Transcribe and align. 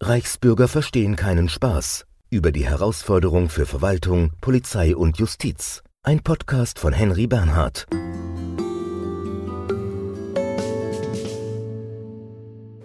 Reichsbürger 0.00 0.68
verstehen 0.68 1.16
keinen 1.16 1.48
Spaß. 1.48 2.06
Über 2.30 2.52
die 2.52 2.64
Herausforderung 2.64 3.48
für 3.48 3.66
Verwaltung, 3.66 4.30
Polizei 4.40 4.94
und 4.94 5.18
Justiz. 5.18 5.82
Ein 6.04 6.20
Podcast 6.20 6.78
von 6.78 6.92
Henry 6.92 7.26
Bernhard. 7.26 7.86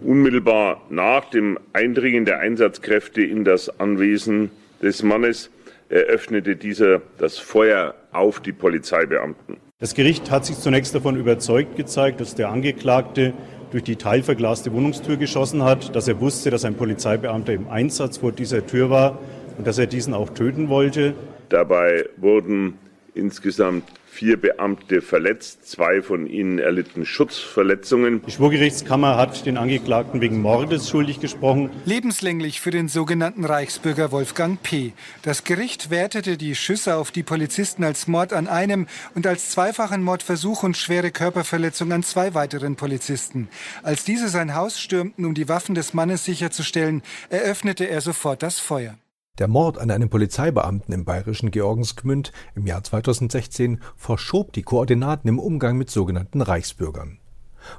Unmittelbar 0.02 0.82
nach 0.90 1.26
dem 1.26 1.60
Eindringen 1.72 2.26
der 2.26 2.40
Einsatzkräfte 2.40 3.22
in 3.22 3.44
das 3.44 3.80
Anwesen 3.80 4.50
des 4.82 5.04
Mannes 5.04 5.52
eröffnete 5.90 6.56
dieser 6.56 7.04
das 7.20 7.38
Feuer 7.38 7.94
auf 8.12 8.40
die 8.40 8.54
Polizeibeamten. 8.54 9.58
Das 9.78 9.94
Gericht 9.94 10.32
hat 10.32 10.46
sich 10.46 10.58
zunächst 10.58 10.96
davon 10.96 11.16
überzeugt 11.16 11.76
gezeigt, 11.76 12.22
dass 12.22 12.34
der 12.34 12.50
Angeklagte 12.50 13.34
durch 13.74 13.84
die 13.84 13.96
teilverglaste 13.96 14.72
Wohnungstür 14.72 15.18
geschossen 15.18 15.64
hat, 15.64 15.96
dass 15.96 16.08
er 16.08 16.22
wusste, 16.22 16.52
dass 16.52 16.64
ein 16.64 16.76
Polizeibeamter 16.76 17.54
im 17.54 17.68
Einsatz 17.70 18.20
vor 18.20 18.32
dieser 18.32 18.66
Tür 18.68 18.92
war 18.92 19.18
und 19.58 19.66
dass 19.66 19.80
er 19.80 19.88
diesen 19.88 20.14
auch 20.14 20.30
töten 20.30 20.70
wollte. 20.70 21.16
Dabei 21.50 22.06
wurden 22.18 22.76
insgesamt 23.16 23.84
vier 24.14 24.40
Beamte 24.40 25.02
verletzt, 25.02 25.68
zwei 25.68 26.04
von 26.04 26.28
ihnen 26.28 26.60
erlitten 26.60 27.04
Schutzverletzungen. 27.04 28.22
Die 28.26 28.32
Schwurgerichtskammer 28.32 29.18
hat 29.18 29.46
den 29.48 29.58
Angeklagten 29.58 30.22
wegen 30.22 30.40
Mordes 30.40 30.88
schuldig 30.88 31.20
gesprochen. 31.20 31.72
Lebenslänglich 31.86 32.62
für 32.62 32.70
den 32.70 32.90
sogenannten 32.90 33.44
Reichsbürger 33.44 34.12
Wolfgang 34.12 34.62
P. 34.62 34.94
Das 35.24 35.44
Gericht 35.44 35.90
wertete 35.90 36.38
die 36.38 36.54
Schüsse 36.54 36.96
auf 36.96 37.10
die 37.10 37.24
Polizisten 37.24 37.84
als 37.84 38.08
Mord 38.08 38.34
an 38.34 38.48
einem 38.48 38.86
und 39.16 39.26
als 39.26 39.50
zweifachen 39.50 40.04
Mordversuch 40.04 40.62
und 40.62 40.78
schwere 40.78 41.10
Körperverletzung 41.10 41.92
an 41.92 42.04
zwei 42.04 42.36
weiteren 42.36 42.76
Polizisten. 42.76 43.50
Als 43.82 44.06
diese 44.06 44.30
sein 44.30 44.54
Haus 44.54 44.80
stürmten, 44.80 45.26
um 45.26 45.34
die 45.34 45.50
Waffen 45.50 45.74
des 45.74 45.96
Mannes 45.96 46.24
sicherzustellen, 46.24 47.02
eröffnete 47.30 47.86
er 47.86 48.02
sofort 48.02 48.44
das 48.44 48.60
Feuer. 48.60 48.96
Der 49.40 49.48
Mord 49.48 49.80
an 49.80 49.90
einem 49.90 50.12
Polizeibeamten 50.12 50.94
im 50.94 51.06
bayerischen 51.06 51.50
Georgensgmünd 51.50 52.32
im 52.54 52.68
Jahr 52.68 52.84
2016 52.84 53.82
verschob 53.98 54.54
die 54.54 54.62
Koordinaten 54.62 55.28
im 55.28 55.40
Umgang 55.40 55.76
mit 55.76 55.90
sogenannten 55.90 56.40
Reichsbürgern. 56.40 57.18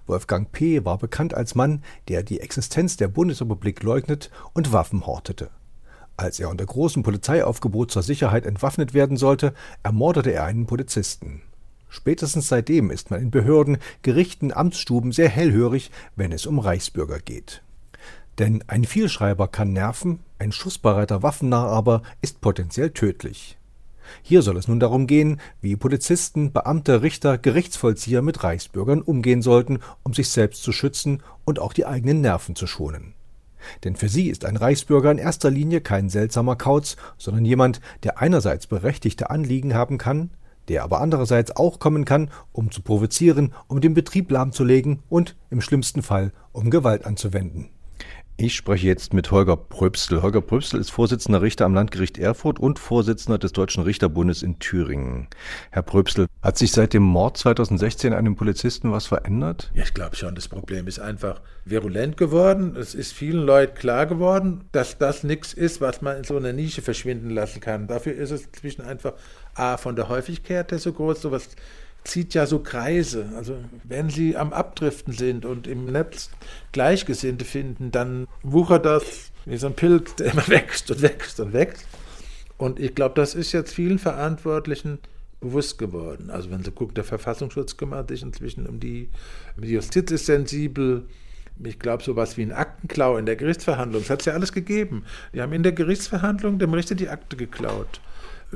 Wolfgang 0.04 0.50
P. 0.50 0.84
war 0.84 0.98
bekannt 0.98 1.32
als 1.32 1.54
Mann, 1.54 1.84
der 2.08 2.24
die 2.24 2.40
Existenz 2.40 2.96
der 2.96 3.06
Bundesrepublik 3.06 3.84
leugnet 3.84 4.32
und 4.52 4.72
Waffen 4.72 5.06
hortete. 5.06 5.50
Als 6.16 6.40
er 6.40 6.50
unter 6.50 6.66
großem 6.66 7.04
Polizeiaufgebot 7.04 7.92
zur 7.92 8.02
Sicherheit 8.02 8.46
entwaffnet 8.46 8.92
werden 8.92 9.16
sollte, 9.16 9.54
ermordete 9.84 10.32
er 10.32 10.42
einen 10.42 10.66
Polizisten. 10.66 11.42
Spätestens 11.88 12.48
seitdem 12.48 12.90
ist 12.90 13.12
man 13.12 13.22
in 13.22 13.30
Behörden, 13.30 13.78
Gerichten, 14.02 14.52
Amtsstuben 14.52 15.12
sehr 15.12 15.28
hellhörig, 15.28 15.92
wenn 16.16 16.32
es 16.32 16.46
um 16.46 16.58
Reichsbürger 16.58 17.20
geht. 17.20 17.62
Denn 18.38 18.64
ein 18.66 18.84
Vielschreiber 18.84 19.48
kann 19.48 19.72
nerven, 19.72 20.20
ein 20.38 20.52
schussbereiter 20.52 21.22
Waffennarr 21.22 21.68
aber 21.68 22.02
ist 22.20 22.40
potenziell 22.40 22.90
tödlich. 22.90 23.58
Hier 24.22 24.42
soll 24.42 24.56
es 24.56 24.68
nun 24.68 24.80
darum 24.80 25.06
gehen, 25.06 25.40
wie 25.60 25.76
Polizisten, 25.76 26.52
Beamte, 26.52 27.02
Richter, 27.02 27.38
Gerichtsvollzieher 27.38 28.22
mit 28.22 28.42
Reichsbürgern 28.44 29.00
umgehen 29.00 29.42
sollten, 29.42 29.78
um 30.02 30.12
sich 30.12 30.28
selbst 30.28 30.62
zu 30.62 30.72
schützen 30.72 31.22
und 31.44 31.58
auch 31.58 31.72
die 31.72 31.86
eigenen 31.86 32.20
Nerven 32.20 32.54
zu 32.54 32.66
schonen. 32.66 33.14
Denn 33.82 33.96
für 33.96 34.08
sie 34.08 34.28
ist 34.28 34.44
ein 34.44 34.56
Reichsbürger 34.56 35.10
in 35.10 35.18
erster 35.18 35.50
Linie 35.50 35.80
kein 35.80 36.10
seltsamer 36.10 36.56
Kauz, 36.56 36.96
sondern 37.16 37.44
jemand, 37.44 37.80
der 38.02 38.18
einerseits 38.18 38.66
berechtigte 38.66 39.30
Anliegen 39.30 39.74
haben 39.74 39.96
kann, 39.96 40.30
der 40.68 40.82
aber 40.82 41.00
andererseits 41.00 41.56
auch 41.56 41.78
kommen 41.78 42.04
kann, 42.04 42.30
um 42.52 42.70
zu 42.70 42.82
provozieren, 42.82 43.54
um 43.66 43.80
den 43.80 43.94
Betrieb 43.94 44.30
lahmzulegen 44.30 45.02
und 45.08 45.36
im 45.50 45.60
schlimmsten 45.60 46.02
Fall 46.02 46.32
um 46.52 46.70
Gewalt 46.70 47.06
anzuwenden. 47.06 47.70
Ich 48.36 48.56
spreche 48.56 48.88
jetzt 48.88 49.14
mit 49.14 49.30
Holger 49.30 49.56
Pröbstel. 49.56 50.20
Holger 50.20 50.40
Pröbstel 50.40 50.80
ist 50.80 50.90
Vorsitzender 50.90 51.40
Richter 51.40 51.66
am 51.66 51.72
Landgericht 51.72 52.18
Erfurt 52.18 52.58
und 52.58 52.80
Vorsitzender 52.80 53.38
des 53.38 53.52
Deutschen 53.52 53.84
Richterbundes 53.84 54.42
in 54.42 54.58
Thüringen. 54.58 55.28
Herr 55.70 55.82
Pröbstel, 55.82 56.26
hat 56.42 56.58
sich 56.58 56.72
seit 56.72 56.94
dem 56.94 57.04
Mord 57.04 57.36
2016 57.36 58.12
an 58.12 58.18
einem 58.18 58.34
Polizisten 58.34 58.90
was 58.90 59.06
verändert? 59.06 59.70
Ja, 59.74 59.84
ich 59.84 59.94
glaube 59.94 60.16
schon. 60.16 60.34
Das 60.34 60.48
Problem 60.48 60.88
ist 60.88 60.98
einfach 60.98 61.42
virulent 61.64 62.16
geworden. 62.16 62.74
Es 62.74 62.96
ist 62.96 63.12
vielen 63.12 63.46
Leuten 63.46 63.76
klar 63.76 64.06
geworden, 64.06 64.64
dass 64.72 64.98
das 64.98 65.22
nichts 65.22 65.52
ist, 65.52 65.80
was 65.80 66.02
man 66.02 66.16
in 66.16 66.24
so 66.24 66.36
einer 66.36 66.52
Nische 66.52 66.82
verschwinden 66.82 67.30
lassen 67.30 67.60
kann. 67.60 67.86
Dafür 67.86 68.14
ist 68.14 68.32
es 68.32 68.50
zwischen 68.50 68.82
einfach 68.82 69.12
A, 69.54 69.76
von 69.76 69.94
der 69.94 70.08
Häufigkeit 70.08 70.72
her 70.72 70.80
so 70.80 70.92
groß, 70.92 71.22
sowas 71.22 71.50
zieht 72.04 72.34
ja 72.34 72.46
so 72.46 72.58
Kreise. 72.60 73.32
Also 73.36 73.56
wenn 73.82 74.10
Sie 74.10 74.36
am 74.36 74.52
Abdriften 74.52 75.12
sind 75.12 75.44
und 75.44 75.66
im 75.66 75.86
Netz 75.86 76.30
Gleichgesinnte 76.72 77.44
finden, 77.44 77.90
dann 77.90 78.28
wuchert 78.42 78.86
das 78.86 79.32
wie 79.46 79.56
so 79.56 79.66
ein 79.66 79.74
Pilz, 79.74 80.14
der 80.16 80.32
immer 80.32 80.46
wächst 80.48 80.90
und 80.90 81.02
wächst 81.02 81.40
und 81.40 81.52
wächst. 81.52 81.86
Und 82.56 82.78
ich 82.78 82.94
glaube, 82.94 83.14
das 83.16 83.34
ist 83.34 83.52
jetzt 83.52 83.74
vielen 83.74 83.98
Verantwortlichen 83.98 84.98
bewusst 85.40 85.78
geworden. 85.78 86.30
Also 86.30 86.50
wenn 86.50 86.62
Sie 86.62 86.70
gucken, 86.70 86.94
der 86.94 87.04
Verfassungsschutz 87.04 87.76
kümmert 87.76 88.08
sich 88.08 88.22
inzwischen 88.22 88.66
um 88.66 88.80
die, 88.80 89.08
die 89.56 89.72
Justiz 89.72 90.10
ist 90.10 90.26
sensibel. 90.26 91.06
Ich 91.62 91.78
glaube, 91.78 92.02
sowas 92.02 92.36
wie 92.36 92.42
ein 92.42 92.52
Aktenklau 92.52 93.16
in 93.16 93.26
der 93.26 93.36
Gerichtsverhandlung, 93.36 94.02
das 94.02 94.10
hat 94.10 94.20
es 94.20 94.26
ja 94.26 94.32
alles 94.32 94.52
gegeben. 94.52 95.04
Die 95.32 95.40
haben 95.40 95.52
in 95.52 95.62
der 95.62 95.72
Gerichtsverhandlung 95.72 96.58
dem 96.58 96.74
Richter 96.74 96.94
die 96.94 97.08
Akte 97.08 97.36
geklaut 97.36 98.00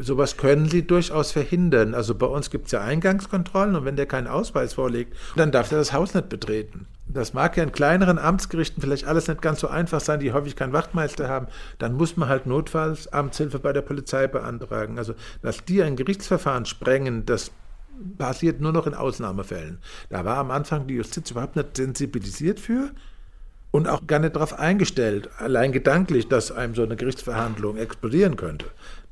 sowas 0.01 0.37
können 0.37 0.69
sie 0.69 0.87
durchaus 0.87 1.33
verhindern. 1.33 1.95
Also 1.95 2.15
bei 2.15 2.27
uns 2.27 2.51
gibt 2.51 2.67
es 2.67 2.73
ja 2.73 2.83
Eingangskontrollen 2.83 3.77
und 3.77 3.85
wenn 3.85 3.97
der 3.97 4.07
keinen 4.07 4.27
Ausweis 4.27 4.75
vorlegt, 4.75 5.15
dann 5.37 5.53
darf 5.53 5.71
er 5.73 5.79
das 5.79 5.93
Haus 5.93 6.15
nicht 6.15 6.29
betreten. 6.29 6.87
Das 7.07 7.33
mag 7.33 7.57
ja 7.57 7.63
in 7.63 7.73
kleineren 7.73 8.19
Amtsgerichten 8.19 8.83
vielleicht 8.83 9.07
alles 9.07 9.29
nicht 9.29 9.41
ganz 9.41 9.61
so 9.61 9.69
einfach 9.69 10.01
sein, 10.01 10.21
die 10.21 10.33
häufig 10.33 10.57
keinen 10.57 10.75
Wachtmeister 10.75 11.29
haben. 11.29 11.47
Dann 11.79 11.95
muss 11.95 12.17
man 12.17 12.29
halt 12.29 12.47
notfalls 12.47 13.11
Amtshilfe 13.13 13.59
bei 13.59 13.73
der 13.73 13.81
Polizei 13.81 14.27
beantragen. 14.27 14.99
Also, 14.99 15.15
dass 15.41 15.65
die 15.65 15.83
ein 15.83 15.97
Gerichtsverfahren 15.97 16.67
sprengen, 16.67 17.25
das 17.25 17.51
passiert 18.19 18.61
nur 18.61 18.73
noch 18.73 18.87
in 18.87 18.95
Ausnahmefällen. 18.95 19.79
Da 20.11 20.25
war 20.25 20.37
am 20.37 20.51
Anfang 20.51 20.87
die 20.87 20.95
Justiz 20.95 21.31
überhaupt 21.31 21.57
nicht 21.57 21.77
sensibilisiert 21.77 22.61
für 22.61 22.91
und 23.71 23.89
auch 23.89 24.07
gar 24.07 24.19
nicht 24.19 24.37
darauf 24.37 24.59
eingestellt, 24.59 25.29
allein 25.39 25.73
gedanklich, 25.73 26.29
dass 26.29 26.53
einem 26.53 26.75
so 26.75 26.83
eine 26.83 26.97
Gerichtsverhandlung 26.97 27.77
explodieren 27.77 28.37
könnte. 28.37 28.67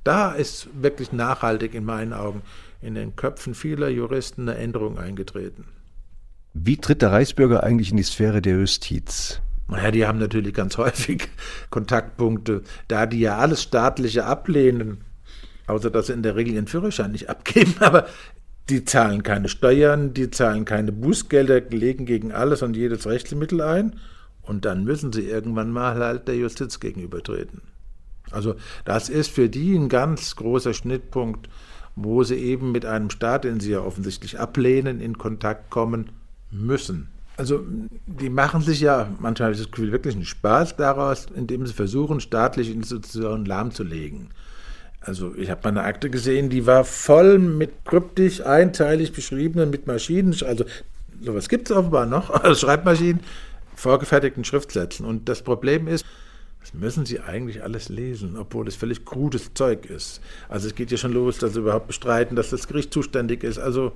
Da 0.07 0.31
ist 0.31 0.69
wirklich 0.81 1.11
nachhaltig 1.11 1.75
in 1.75 1.85
meinen 1.85 2.13
Augen 2.13 2.43
in 2.81 2.95
den 2.95 3.17
Köpfen 3.17 3.57
vieler 3.57 3.89
Juristen 3.89 4.49
eine 4.49 4.57
Änderung 4.57 4.99
eingetreten. 5.01 5.65
Wie 6.55 6.77
tritt 6.77 7.03
der 7.03 7.11
Reichsbürger 7.11 7.65
eigentlich 7.65 7.91
in 7.91 7.97
die 7.97 8.05
Sphäre 8.05 8.41
der 8.41 8.61
Justiz? 8.61 9.41
Naja, 9.67 9.91
die 9.91 10.07
haben 10.07 10.21
natürlich 10.21 10.55
ganz 10.55 10.77
häufig 10.79 11.29
Kontaktpunkte, 11.71 12.63
da 12.87 13.07
die 13.07 13.19
ja 13.19 13.39
alles 13.39 13.65
Staatliche 13.65 14.27
ablehnen, 14.27 14.99
außer 15.67 15.91
dass 15.91 16.07
sie 16.07 16.13
in 16.13 16.23
der 16.23 16.37
Regel 16.37 16.55
ihren 16.55 16.69
Führerschein 16.69 17.11
nicht 17.11 17.29
abgeben, 17.29 17.75
aber 17.81 18.07
die 18.69 18.85
zahlen 18.85 19.25
keine 19.25 19.49
Steuern, 19.49 20.15
die 20.15 20.31
zahlen 20.31 20.65
keine 20.65 20.93
Bußgelder, 20.93 21.63
legen 21.63 22.07
gegen 22.07 22.31
alles 22.31 22.63
und 22.63 22.77
jedes 22.77 23.09
Rechtsmittel 23.09 23.61
ein 23.61 23.99
und 24.43 24.65
dann 24.67 24.85
müssen 24.85 25.13
sie 25.13 25.29
irgendwann 25.29 25.73
mal 25.73 25.97
halt 25.97 26.29
der 26.29 26.37
Justiz 26.37 26.79
gegenübertreten. 26.79 27.61
Also 28.31 28.57
das 28.85 29.09
ist 29.09 29.31
für 29.31 29.49
die 29.49 29.75
ein 29.75 29.89
ganz 29.89 30.37
großer 30.37 30.75
Schnittpunkt, 30.75 31.49
wo 31.95 32.23
sie 32.25 32.37
eben 32.37 32.73
mit 32.73 32.85
einem 32.85 33.11
Staat, 33.11 33.45
den 33.45 33.61
sie 33.61 33.73
ja 33.73 33.81
offensichtlich 33.81 34.39
ablehnen, 34.39 35.01
in 35.01 35.17
Kontakt 35.17 35.71
kommen 35.71 36.11
müssen. 36.51 37.09
Also 37.39 37.65
die 38.07 38.31
machen 38.31 38.63
sich 38.63 38.81
ja, 38.81 39.09
manchmal 39.19 39.53
das 39.53 39.71
Gefühl, 39.71 39.93
wirklich 39.93 40.15
einen 40.15 40.25
Spaß 40.25 40.77
daraus, 40.77 41.27
indem 41.35 41.67
sie 41.67 41.75
versuchen, 41.75 42.21
staatliche 42.21 42.73
Institutionen 42.73 43.45
lahmzulegen. 43.45 44.29
Also 45.01 45.35
ich 45.37 45.51
habe 45.51 45.61
meine 45.65 45.83
Akte 45.83 46.11
gesehen, 46.11 46.49
die 46.49 46.67
war 46.67 46.85
voll 46.85 47.39
mit 47.39 47.85
kryptisch, 47.85 48.41
einteilig 48.41 49.13
beschriebenen, 49.13 49.71
mit 49.71 49.87
Maschinen, 49.87 50.35
also 50.45 50.65
sowas 51.21 51.49
gibt 51.49 51.71
es 51.71 51.77
offenbar 51.77 52.07
noch, 52.07 52.31
also 52.31 52.55
Schreibmaschinen, 52.67 53.21
vorgefertigten 53.75 54.45
Schriftsätzen. 54.45 55.07
Und 55.07 55.29
das 55.29 55.43
Problem 55.43 55.87
ist, 55.87 56.05
das 56.67 56.75
müssen 56.75 57.07
Sie 57.07 57.21
eigentlich 57.21 57.63
alles 57.63 57.89
lesen, 57.89 58.37
obwohl 58.37 58.67
es 58.67 58.75
völlig 58.75 59.05
krudes 59.05 59.55
Zeug 59.55 59.87
ist. 59.87 60.21
Also 60.49 60.67
es 60.67 60.75
geht 60.75 60.91
ja 60.91 60.97
schon 60.97 61.13
los, 61.13 61.39
dass 61.39 61.53
Sie 61.53 61.61
überhaupt 61.61 61.87
bestreiten, 61.87 62.35
dass 62.35 62.51
das 62.51 62.67
Gericht 62.67 62.93
zuständig 62.93 63.45
ist. 63.45 63.59
Also 63.59 63.93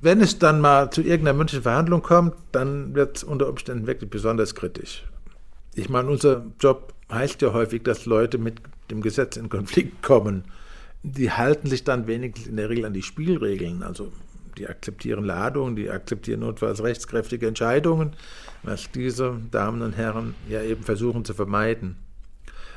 wenn 0.00 0.22
es 0.22 0.38
dann 0.38 0.62
mal 0.62 0.90
zu 0.90 1.02
irgendeiner 1.02 1.36
mündlichen 1.36 1.62
Verhandlung 1.62 2.02
kommt, 2.02 2.34
dann 2.52 2.94
wird 2.94 3.18
es 3.18 3.24
unter 3.24 3.50
Umständen 3.50 3.86
wirklich 3.86 4.08
besonders 4.08 4.54
kritisch. 4.54 5.04
Ich 5.74 5.90
meine, 5.90 6.08
unser 6.08 6.46
Job 6.58 6.94
heißt 7.12 7.42
ja 7.42 7.52
häufig, 7.52 7.82
dass 7.82 8.06
Leute 8.06 8.38
mit 8.38 8.62
dem 8.90 9.02
Gesetz 9.02 9.36
in 9.36 9.50
Konflikt 9.50 10.02
kommen. 10.02 10.44
Die 11.02 11.30
halten 11.30 11.68
sich 11.68 11.84
dann 11.84 12.06
wenigstens 12.06 12.46
in 12.46 12.56
der 12.56 12.70
Regel 12.70 12.86
an 12.86 12.94
die 12.94 13.02
Spielregeln. 13.02 13.82
Also 13.82 14.10
die 14.56 14.68
akzeptieren 14.68 15.24
Ladungen, 15.24 15.76
die 15.76 15.90
akzeptieren 15.90 16.40
notfalls 16.40 16.82
rechtskräftige 16.82 17.46
Entscheidungen, 17.46 18.16
was 18.66 18.90
diese 18.90 19.38
Damen 19.50 19.82
und 19.82 19.96
Herren 19.96 20.34
ja 20.48 20.62
eben 20.62 20.82
versuchen 20.82 21.24
zu 21.24 21.34
vermeiden. 21.34 21.96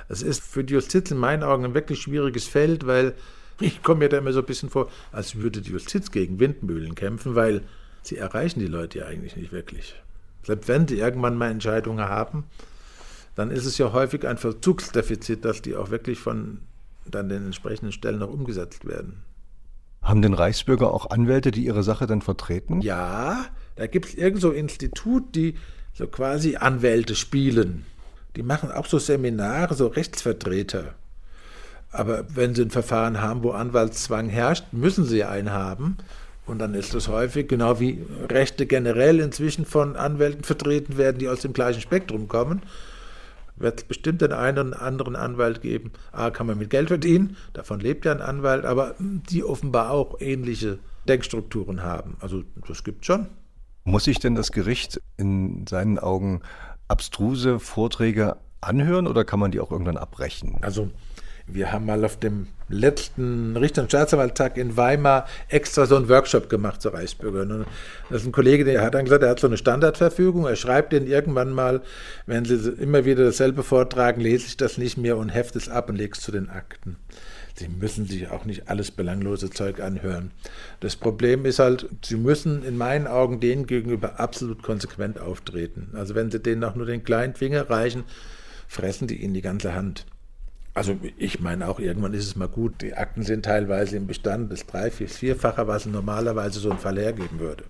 Es 0.07 0.21
ist 0.21 0.41
für 0.41 0.63
die 0.63 0.73
Justiz 0.73 1.11
in 1.11 1.17
meinen 1.17 1.43
Augen 1.43 1.65
ein 1.65 1.73
wirklich 1.73 2.01
schwieriges 2.01 2.47
Feld, 2.47 2.87
weil 2.87 3.13
ich 3.59 3.83
komme 3.83 3.99
mir 3.99 4.09
da 4.09 4.19
immer 4.19 4.31
so 4.31 4.39
ein 4.39 4.45
bisschen 4.45 4.69
vor, 4.69 4.89
als 5.11 5.35
würde 5.35 5.61
die 5.61 5.71
Justiz 5.71 6.11
gegen 6.11 6.39
Windmühlen 6.39 6.95
kämpfen, 6.95 7.35
weil 7.35 7.61
sie 8.01 8.17
erreichen 8.17 8.59
die 8.59 8.67
Leute 8.67 8.99
ja 8.99 9.05
eigentlich 9.05 9.35
nicht 9.35 9.51
wirklich. 9.51 9.95
Selbst 10.43 10.67
wenn 10.67 10.87
sie 10.87 10.99
irgendwann 10.99 11.35
mal 11.35 11.51
Entscheidungen 11.51 12.05
haben, 12.05 12.45
dann 13.35 13.51
ist 13.51 13.65
es 13.65 13.77
ja 13.77 13.91
häufig 13.93 14.25
ein 14.25 14.37
Verzugsdefizit, 14.37 15.45
dass 15.45 15.61
die 15.61 15.75
auch 15.75 15.91
wirklich 15.91 16.19
von 16.19 16.59
dann 17.05 17.29
den 17.29 17.45
entsprechenden 17.45 17.91
Stellen 17.91 18.19
noch 18.19 18.31
umgesetzt 18.31 18.85
werden. 18.85 19.23
Haben 20.01 20.21
denn 20.21 20.33
Reichsbürger 20.33 20.93
auch 20.93 21.09
Anwälte, 21.09 21.51
die 21.51 21.65
ihre 21.65 21.83
Sache 21.83 22.07
dann 22.07 22.21
vertreten? 22.21 22.81
Ja, 22.81 23.45
da 23.75 23.87
gibt 23.87 24.07
es 24.07 24.15
irgend 24.15 24.41
so 24.41 24.51
ein 24.51 24.55
Institut, 24.55 25.35
die 25.35 25.55
so 25.93 26.07
quasi 26.07 26.55
Anwälte 26.55 27.15
spielen. 27.15 27.85
Die 28.35 28.43
machen 28.43 28.71
auch 28.71 28.85
so 28.85 28.99
Seminare, 28.99 29.73
so 29.73 29.87
Rechtsvertreter. 29.87 30.95
Aber 31.91 32.25
wenn 32.29 32.53
sie 32.53 32.61
ein 32.61 32.69
Verfahren 32.69 33.21
haben, 33.21 33.43
wo 33.43 33.51
Anwaltszwang 33.51 34.29
herrscht, 34.29 34.65
müssen 34.71 35.05
sie 35.05 35.23
einen 35.23 35.51
haben. 35.51 35.97
Und 36.45 36.59
dann 36.59 36.73
ist 36.73 36.93
es 36.93 37.07
häufig, 37.07 37.47
genau 37.47 37.79
wie 37.79 38.03
Rechte 38.29 38.65
generell 38.65 39.19
inzwischen 39.19 39.65
von 39.65 39.95
Anwälten 39.95 40.43
vertreten 40.43 40.97
werden, 40.97 41.19
die 41.19 41.29
aus 41.29 41.41
dem 41.41 41.53
gleichen 41.53 41.81
Spektrum 41.81 42.27
kommen, 42.27 42.61
wird 43.55 43.81
es 43.81 43.83
bestimmt 43.83 44.21
den 44.21 44.31
einen 44.31 44.69
oder 44.69 44.81
anderen 44.81 45.15
Anwalt 45.15 45.61
geben. 45.61 45.91
A, 46.11 46.31
kann 46.31 46.47
man 46.47 46.57
mit 46.57 46.69
Geld 46.69 46.87
verdienen, 46.87 47.37
davon 47.53 47.79
lebt 47.79 48.05
ja 48.05 48.11
ein 48.11 48.21
Anwalt, 48.21 48.65
aber 48.65 48.95
die 48.99 49.43
offenbar 49.43 49.91
auch 49.91 50.19
ähnliche 50.21 50.79
Denkstrukturen 51.07 51.83
haben. 51.83 52.17
Also 52.19 52.43
das 52.67 52.83
gibt 52.83 53.05
schon. 53.05 53.27
Muss 53.83 54.03
sich 54.03 54.19
denn 54.19 54.35
das 54.35 54.51
Gericht 54.51 55.01
in 55.17 55.65
seinen 55.67 55.99
Augen 55.99 56.41
abstruse 56.87 57.59
Vorträge 57.59 58.37
anhören 58.61 59.07
oder 59.07 59.23
kann 59.23 59.39
man 59.39 59.51
die 59.51 59.59
auch 59.59 59.71
irgendwann 59.71 59.97
abbrechen? 59.97 60.57
Also 60.61 60.89
wir 61.51 61.71
haben 61.71 61.85
mal 61.85 62.05
auf 62.05 62.17
dem 62.17 62.47
letzten 62.67 63.57
Richter- 63.57 63.81
und 63.81 63.89
Staatsanwaltstag 63.89 64.57
in 64.57 64.77
Weimar 64.77 65.25
extra 65.47 65.87
so 65.87 65.95
einen 65.95 66.07
Workshop 66.07 66.49
gemacht 66.49 66.81
zur 66.81 66.93
Reichsbürger. 66.93 67.65
Das 68.09 68.21
ist 68.21 68.27
ein 68.27 68.31
Kollege, 68.31 68.63
der 68.63 68.83
hat 68.83 68.93
dann 68.93 69.05
gesagt, 69.05 69.23
er 69.23 69.29
hat 69.29 69.39
so 69.39 69.47
eine 69.47 69.57
Standardverfügung. 69.57 70.45
Er 70.45 70.55
schreibt 70.55 70.93
den 70.93 71.07
irgendwann 71.07 71.51
mal, 71.51 71.81
wenn 72.27 72.45
Sie 72.45 72.55
immer 72.55 73.05
wieder 73.05 73.23
dasselbe 73.25 73.63
vortragen, 73.63 74.21
lese 74.21 74.45
ich 74.45 74.57
das 74.57 74.77
nicht 74.77 74.97
mehr 74.97 75.17
und 75.17 75.29
heft 75.29 75.55
es 75.55 75.69
ab 75.69 75.89
und 75.89 75.95
lege 75.95 76.13
es 76.15 76.21
zu 76.21 76.31
den 76.31 76.49
Akten. 76.49 76.97
Sie 77.59 77.67
müssen 77.67 78.05
sich 78.05 78.29
auch 78.29 78.45
nicht 78.45 78.69
alles 78.69 78.89
belanglose 78.89 79.49
Zeug 79.49 79.81
anhören. 79.81 80.31
Das 80.79 80.95
Problem 80.95 81.45
ist 81.45 81.59
halt, 81.59 81.89
Sie 82.01 82.15
müssen 82.15 82.63
in 82.63 82.77
meinen 82.77 83.05
Augen 83.05 83.41
denen 83.41 83.65
gegenüber 83.65 84.17
absolut 84.17 84.63
konsequent 84.63 85.19
auftreten. 85.19 85.89
Also 85.93 86.15
wenn 86.15 86.31
Sie 86.31 86.39
denen 86.39 86.63
auch 86.63 86.75
nur 86.75 86.85
den 86.85 87.03
kleinen 87.03 87.35
Finger 87.35 87.69
reichen, 87.69 88.05
fressen 88.69 89.09
die 89.09 89.21
Ihnen 89.21 89.33
die 89.33 89.41
ganze 89.41 89.75
Hand. 89.75 90.05
Also 90.73 90.95
ich 91.17 91.41
meine 91.41 91.67
auch, 91.67 91.79
irgendwann 91.79 92.13
ist 92.13 92.27
es 92.27 92.37
mal 92.37 92.47
gut. 92.47 92.81
Die 92.81 92.93
Akten 92.93 93.23
sind 93.23 93.43
teilweise 93.43 93.97
im 93.97 94.07
Bestand 94.07 94.49
des 94.53 94.65
drei, 94.65 94.89
vier, 94.89 95.09
vierfacher, 95.09 95.67
was 95.67 95.85
normalerweise 95.85 96.61
so 96.61 96.71
ein 96.71 96.79
Fall 96.79 96.97
hergeben 96.97 97.41
würde. 97.41 97.65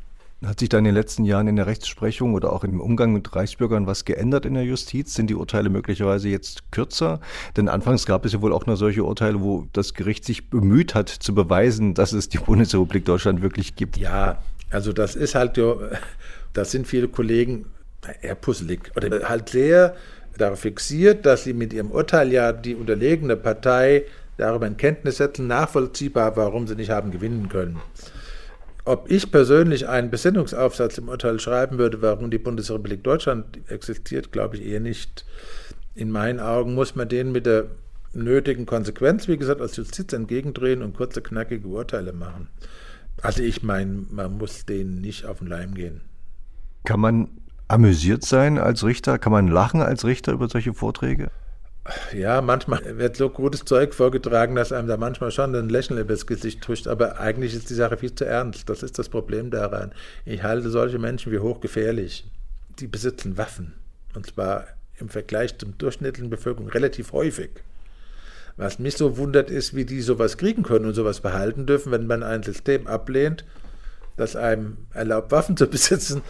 Hat 0.45 0.61
sich 0.61 0.69
da 0.69 0.77
in 0.77 0.85
den 0.85 0.93
letzten 0.93 1.25
Jahren 1.25 1.49
in 1.49 1.57
der 1.57 1.67
Rechtsprechung 1.67 2.33
oder 2.33 2.53
auch 2.53 2.63
im 2.63 2.79
Umgang 2.79 3.11
mit 3.11 3.35
Reichsbürgern 3.35 3.87
was 3.87 4.05
geändert 4.05 4.45
in 4.45 4.53
der 4.53 4.63
Justiz? 4.63 5.13
Sind 5.13 5.29
die 5.29 5.35
Urteile 5.35 5.69
möglicherweise 5.69 6.29
jetzt 6.29 6.71
kürzer? 6.71 7.19
Denn 7.57 7.67
anfangs 7.67 8.05
gab 8.05 8.23
es 8.23 8.31
ja 8.31 8.41
wohl 8.41 8.53
auch 8.53 8.65
noch 8.65 8.77
solche 8.77 9.03
Urteile, 9.03 9.41
wo 9.41 9.67
das 9.73 9.93
Gericht 9.93 10.23
sich 10.23 10.49
bemüht 10.49 10.95
hat 10.95 11.09
zu 11.09 11.35
beweisen, 11.35 11.93
dass 11.93 12.13
es 12.13 12.29
die 12.29 12.37
Bundesrepublik 12.37 13.03
Deutschland 13.03 13.41
wirklich 13.41 13.75
gibt. 13.75 13.97
Ja, 13.97 14.41
also 14.69 14.93
das 14.93 15.17
ist 15.17 15.35
halt, 15.35 15.59
das 16.53 16.71
sind 16.71 16.87
viele 16.87 17.09
Kollegen 17.09 17.65
eher 18.21 18.35
puzzelig 18.35 18.91
oder 18.95 19.27
halt 19.27 19.49
sehr 19.49 19.97
darauf 20.37 20.61
fixiert, 20.61 21.25
dass 21.25 21.43
sie 21.43 21.53
mit 21.53 21.73
ihrem 21.73 21.91
Urteil 21.91 22.31
ja 22.31 22.53
die 22.53 22.75
unterlegene 22.75 23.35
Partei 23.35 24.05
darüber 24.37 24.67
in 24.67 24.77
Kenntnis 24.77 25.17
setzen, 25.17 25.47
nachvollziehbar, 25.47 26.37
warum 26.37 26.65
sie 26.65 26.75
nicht 26.75 26.91
haben 26.91 27.11
gewinnen 27.11 27.49
können. 27.49 27.81
Ob 28.85 29.11
ich 29.11 29.31
persönlich 29.31 29.87
einen 29.87 30.09
Besinnungsaufsatz 30.09 30.97
im 30.97 31.09
Urteil 31.09 31.39
schreiben 31.39 31.77
würde, 31.77 32.01
warum 32.01 32.31
die 32.31 32.37
Bundesrepublik 32.37 33.03
Deutschland 33.03 33.59
existiert, 33.67 34.31
glaube 34.31 34.57
ich 34.57 34.65
eher 34.65 34.79
nicht. 34.79 35.25
In 35.95 36.11
meinen 36.11 36.39
Augen 36.39 36.75
muss 36.75 36.95
man 36.95 37.09
denen 37.09 37.31
mit 37.31 37.45
der 37.45 37.65
nötigen 38.13 38.65
Konsequenz, 38.65 39.27
wie 39.27 39.37
gesagt, 39.37 39.61
als 39.61 39.75
Justiz 39.75 40.13
entgegendrehen 40.13 40.81
und 40.81 40.95
kurze, 40.95 41.21
knackige 41.21 41.67
Urteile 41.67 42.13
machen. 42.13 42.47
Also 43.21 43.43
ich 43.43 43.63
meine, 43.63 44.05
man 44.09 44.37
muss 44.37 44.65
denen 44.65 45.01
nicht 45.01 45.25
auf 45.25 45.39
den 45.39 45.47
Leim 45.47 45.73
gehen. 45.73 46.01
Kann 46.85 47.01
man 47.01 47.29
amüsiert 47.67 48.23
sein 48.23 48.57
als 48.57 48.83
Richter? 48.83 49.19
Kann 49.19 49.31
man 49.31 49.47
lachen 49.47 49.81
als 49.81 50.05
Richter 50.05 50.31
über 50.31 50.47
solche 50.47 50.73
Vorträge? 50.73 51.29
Ja, 52.13 52.41
manchmal 52.41 52.97
wird 52.97 53.17
so 53.17 53.29
gutes 53.29 53.65
Zeug 53.65 53.93
vorgetragen, 53.93 54.55
dass 54.55 54.71
einem 54.71 54.87
da 54.87 54.97
manchmal 54.97 55.31
schon 55.31 55.55
ein 55.55 55.69
Lächeln 55.69 55.99
übers 55.99 56.27
Gesicht 56.27 56.67
huscht, 56.67 56.87
aber 56.87 57.19
eigentlich 57.19 57.53
ist 57.55 57.69
die 57.69 57.75
Sache 57.75 57.97
viel 57.97 58.13
zu 58.13 58.25
ernst. 58.25 58.69
Das 58.69 58.83
ist 58.83 58.99
das 58.99 59.09
Problem 59.09 59.51
daran. 59.51 59.93
Ich 60.25 60.43
halte 60.43 60.69
solche 60.69 60.99
Menschen 60.99 61.31
wie 61.31 61.39
hochgefährlich. 61.39 62.29
Die 62.79 62.87
besitzen 62.87 63.37
Waffen. 63.37 63.73
Und 64.15 64.27
zwar 64.27 64.67
im 64.99 65.09
Vergleich 65.09 65.57
zum 65.57 65.77
durchschnittlichen 65.77 66.29
Bevölkerung 66.29 66.69
relativ 66.69 67.13
häufig. 67.13 67.51
Was 68.57 68.79
mich 68.79 68.97
so 68.97 69.17
wundert, 69.17 69.49
ist, 69.49 69.75
wie 69.75 69.85
die 69.85 70.01
sowas 70.01 70.37
kriegen 70.37 70.63
können 70.63 70.85
und 70.85 70.93
sowas 70.93 71.21
behalten 71.21 71.65
dürfen, 71.65 71.91
wenn 71.91 72.07
man 72.07 72.23
ein 72.23 72.43
System 72.43 72.87
ablehnt, 72.87 73.45
das 74.17 74.35
einem 74.35 74.77
erlaubt, 74.93 75.31
Waffen 75.31 75.55
zu 75.55 75.67
besitzen, 75.69 76.21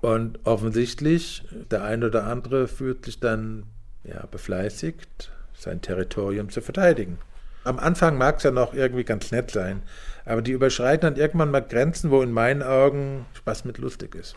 und 0.00 0.38
offensichtlich, 0.44 1.44
der 1.70 1.82
eine 1.82 2.06
oder 2.06 2.24
andere 2.24 2.68
fühlt 2.68 3.04
sich 3.04 3.20
dann 3.20 3.64
ja, 4.04 4.26
befleißigt, 4.30 5.30
sein 5.58 5.80
Territorium 5.80 6.50
zu 6.50 6.60
verteidigen. 6.60 7.18
Am 7.64 7.78
Anfang 7.78 8.16
mag 8.16 8.38
es 8.38 8.44
ja 8.44 8.50
noch 8.50 8.72
irgendwie 8.72 9.04
ganz 9.04 9.30
nett 9.30 9.50
sein, 9.50 9.82
aber 10.24 10.42
die 10.42 10.52
überschreiten 10.52 11.14
dann 11.14 11.20
irgendwann 11.20 11.50
mal 11.50 11.60
Grenzen, 11.60 12.10
wo 12.10 12.22
in 12.22 12.32
meinen 12.32 12.62
Augen 12.62 13.26
Spaß 13.34 13.64
mit 13.64 13.78
lustig 13.78 14.14
ist. 14.14 14.36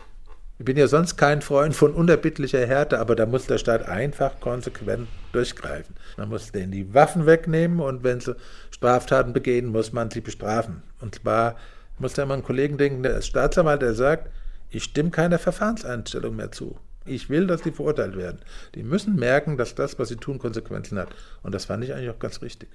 Ich 0.58 0.64
bin 0.64 0.76
ja 0.76 0.86
sonst 0.86 1.16
kein 1.16 1.42
Freund 1.42 1.74
von 1.74 1.92
unerbittlicher 1.92 2.64
Härte, 2.66 3.00
aber 3.00 3.16
da 3.16 3.26
muss 3.26 3.46
der 3.46 3.58
Staat 3.58 3.88
einfach 3.88 4.38
konsequent 4.38 5.08
durchgreifen. 5.32 5.96
Man 6.16 6.28
muss 6.28 6.52
denen 6.52 6.72
die 6.72 6.94
Waffen 6.94 7.26
wegnehmen 7.26 7.80
und 7.80 8.04
wenn 8.04 8.20
sie 8.20 8.36
Straftaten 8.70 9.32
begehen, 9.32 9.66
muss 9.66 9.92
man 9.92 10.10
sie 10.10 10.20
bestrafen. 10.20 10.82
Und 11.00 11.16
zwar 11.16 11.56
muss 11.98 12.12
da 12.12 12.26
mal 12.26 12.34
einen 12.34 12.42
Kollegen 12.44 12.78
denken, 12.78 13.02
der 13.02 13.16
ist 13.16 13.26
Staatsanwalt, 13.26 13.82
der 13.82 13.94
sagt, 13.94 14.30
ich 14.70 14.84
stimme 14.84 15.10
keiner 15.10 15.38
Verfahrenseinstellung 15.38 16.36
mehr 16.36 16.52
zu. 16.52 16.78
Ich 17.04 17.28
will, 17.28 17.46
dass 17.46 17.62
die 17.62 17.72
verurteilt 17.72 18.16
werden. 18.16 18.38
Die 18.74 18.82
müssen 18.82 19.16
merken, 19.16 19.56
dass 19.56 19.74
das, 19.74 19.98
was 19.98 20.08
sie 20.08 20.16
tun, 20.16 20.38
Konsequenzen 20.38 20.98
hat. 20.98 21.08
Und 21.42 21.54
das 21.54 21.64
fand 21.64 21.84
ich 21.84 21.94
eigentlich 21.94 22.10
auch 22.10 22.18
ganz 22.18 22.42
richtig. 22.42 22.68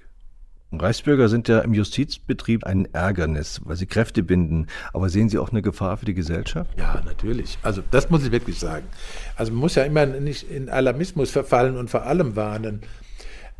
Reichsbürger 0.70 1.30
sind 1.30 1.48
ja 1.48 1.60
im 1.60 1.72
Justizbetrieb 1.72 2.64
ein 2.64 2.92
Ärgernis, 2.92 3.62
weil 3.64 3.76
sie 3.76 3.86
Kräfte 3.86 4.22
binden. 4.22 4.66
Aber 4.92 5.08
sehen 5.08 5.30
Sie 5.30 5.38
auch 5.38 5.50
eine 5.50 5.62
Gefahr 5.62 5.96
für 5.96 6.04
die 6.04 6.12
Gesellschaft? 6.12 6.70
Ja, 6.78 7.00
natürlich. 7.06 7.58
Also 7.62 7.82
das 7.90 8.10
muss 8.10 8.24
ich 8.24 8.32
wirklich 8.32 8.58
sagen. 8.58 8.86
Also 9.36 9.50
man 9.52 9.60
muss 9.60 9.76
ja 9.76 9.84
immer 9.84 10.04
nicht 10.04 10.50
in 10.50 10.68
Alarmismus 10.68 11.30
verfallen 11.30 11.76
und 11.76 11.88
vor 11.88 12.04
allem 12.04 12.36
warnen. 12.36 12.82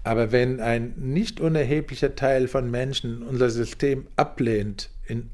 Aber 0.04 0.32
wenn 0.32 0.60
ein 0.60 0.94
nicht 0.96 1.40
unerheblicher 1.40 2.14
Teil 2.14 2.46
von 2.46 2.70
Menschen 2.70 3.22
unser 3.22 3.48
System 3.48 4.06
ablehnt 4.16 4.90
in 5.06 5.30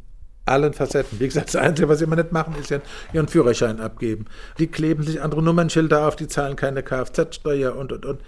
allen 0.47 0.75
Facetten. 0.75 1.21
Wie 1.21 1.27
gesagt, 1.27 1.49
das 1.49 1.57
Einzige, 1.57 1.89
was 1.89 1.99
sie 1.99 2.05
immer 2.05 2.17
nicht 2.17 2.33
machen, 2.33 2.55
ist 2.61 2.73
ihren 3.13 3.29
Führerschein 3.29 3.81
abgeben. 3.81 4.27
Die 4.59 4.67
kleben 4.67 5.03
sich 5.03 5.23
andere 5.23 5.43
Nummernschilder 5.43 6.07
auf, 6.07 6.17
die 6.17 6.29
zahlen 6.29 6.57
keine 6.57 6.83
Kfz-Steuer 6.83 7.77
und, 7.77 7.93
und, 7.93 8.05
und. 8.05 8.21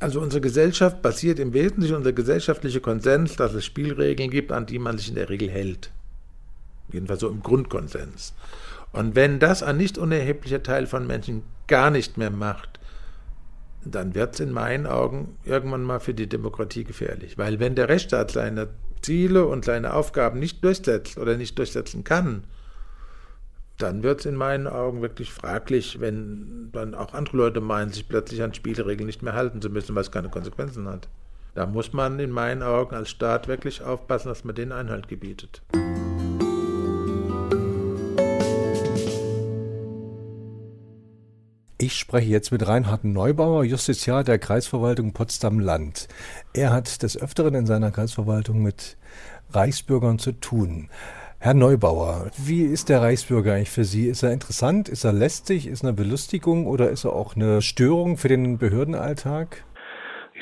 Also 0.00 0.20
unsere 0.20 0.40
Gesellschaft 0.40 1.00
basiert 1.00 1.38
im 1.38 1.54
Wesentlichen 1.54 1.96
unser 1.96 2.12
gesellschaftlicher 2.12 2.80
Konsens, 2.80 3.36
dass 3.36 3.54
es 3.54 3.64
Spielregeln 3.64 4.30
gibt, 4.30 4.52
an 4.52 4.66
die 4.66 4.78
man 4.78 4.98
sich 4.98 5.08
in 5.08 5.14
der 5.14 5.30
Regel 5.30 5.48
hält. 5.48 5.90
Jedenfalls 6.92 7.20
so 7.20 7.28
im 7.28 7.42
Grundkonsens. 7.42 8.34
Und 8.92 9.16
wenn 9.16 9.38
das 9.38 9.62
ein 9.62 9.76
nicht 9.76 9.96
unerheblicher 9.96 10.62
Teil 10.62 10.86
von 10.86 11.06
Menschen 11.06 11.42
gar 11.66 11.90
nicht 11.90 12.18
mehr 12.18 12.30
macht, 12.30 12.78
dann 13.84 14.14
wird 14.14 14.34
es 14.34 14.40
in 14.40 14.52
meinen 14.52 14.86
Augen 14.86 15.36
irgendwann 15.44 15.82
mal 15.82 16.00
für 16.00 16.14
die 16.14 16.28
Demokratie 16.28 16.84
gefährlich. 16.84 17.36
Weil 17.38 17.58
wenn 17.60 17.74
der 17.74 17.88
Rechtsstaat 17.88 18.30
seine 18.30 18.68
Ziele 19.04 19.46
und 19.46 19.64
seine 19.64 19.94
Aufgaben 19.94 20.38
nicht 20.38 20.64
durchsetzt 20.64 21.18
oder 21.18 21.36
nicht 21.36 21.58
durchsetzen 21.58 22.04
kann, 22.04 22.44
dann 23.78 24.02
wird 24.02 24.20
es 24.20 24.26
in 24.26 24.36
meinen 24.36 24.66
Augen 24.66 25.02
wirklich 25.02 25.32
fraglich, 25.32 26.00
wenn 26.00 26.70
dann 26.72 26.94
auch 26.94 27.12
andere 27.12 27.36
Leute 27.36 27.60
meinen, 27.60 27.92
sich 27.92 28.08
plötzlich 28.08 28.42
an 28.42 28.54
Spielregeln 28.54 29.06
nicht 29.06 29.22
mehr 29.22 29.34
halten 29.34 29.60
zu 29.60 29.68
müssen, 29.68 29.94
weil 29.94 30.02
es 30.02 30.12
keine 30.12 30.28
Konsequenzen 30.28 30.88
hat. 30.88 31.08
Da 31.54 31.66
muss 31.66 31.92
man 31.92 32.18
in 32.18 32.30
meinen 32.30 32.62
Augen 32.62 32.94
als 32.94 33.10
Staat 33.10 33.46
wirklich 33.46 33.82
aufpassen, 33.82 34.28
dass 34.28 34.44
man 34.44 34.54
den 34.54 34.72
Einhalt 34.72 35.08
gebietet. 35.08 35.62
Ich 41.86 41.98
spreche 41.98 42.30
jetzt 42.30 42.50
mit 42.50 42.66
Reinhard 42.66 43.04
Neubauer, 43.04 43.62
Justiziar 43.62 44.24
der 44.24 44.38
Kreisverwaltung 44.38 45.12
Potsdam-Land. 45.12 46.08
Er 46.54 46.72
hat 46.72 47.02
des 47.02 47.14
Öfteren 47.14 47.54
in 47.54 47.66
seiner 47.66 47.90
Kreisverwaltung 47.90 48.62
mit 48.62 48.96
Reichsbürgern 49.50 50.18
zu 50.18 50.32
tun. 50.32 50.88
Herr 51.40 51.52
Neubauer, 51.52 52.30
wie 52.38 52.62
ist 52.62 52.88
der 52.88 53.02
Reichsbürger 53.02 53.52
eigentlich 53.52 53.68
für 53.68 53.84
Sie? 53.84 54.06
Ist 54.06 54.22
er 54.22 54.32
interessant? 54.32 54.88
Ist 54.88 55.04
er 55.04 55.12
lästig? 55.12 55.66
Ist 55.66 55.82
er 55.84 55.88
eine 55.88 55.92
Belustigung 55.92 56.66
oder 56.66 56.88
ist 56.88 57.04
er 57.04 57.12
auch 57.12 57.36
eine 57.36 57.60
Störung 57.60 58.16
für 58.16 58.28
den 58.28 58.56
Behördenalltag? 58.56 59.62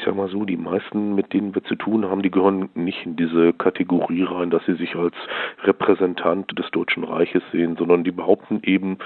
Sag 0.05 0.17
mal 0.17 0.29
so, 0.29 0.45
die 0.45 0.57
meisten, 0.57 1.15
mit 1.15 1.33
denen 1.33 1.55
wir 1.55 1.63
zu 1.63 1.77
tun 1.77 2.05
haben, 2.07 2.23
die 2.23 2.31
gehören 2.31 2.71
nicht 2.75 3.07
in 3.07 3.15
diese 3.15 3.53
Kategorie 3.53 4.25
rein, 4.25 4.51
dass 4.51 4.65
sie 4.67 4.75
sich 4.75 4.97
als 4.97 5.15
Repräsentant 5.63 6.59
des 6.59 6.69
Deutschen 6.73 7.05
Reiches 7.05 7.43
sehen, 7.53 7.77
sondern 7.77 8.03
die 8.03 8.11
behaupten 8.11 8.61
eben, 8.65 8.99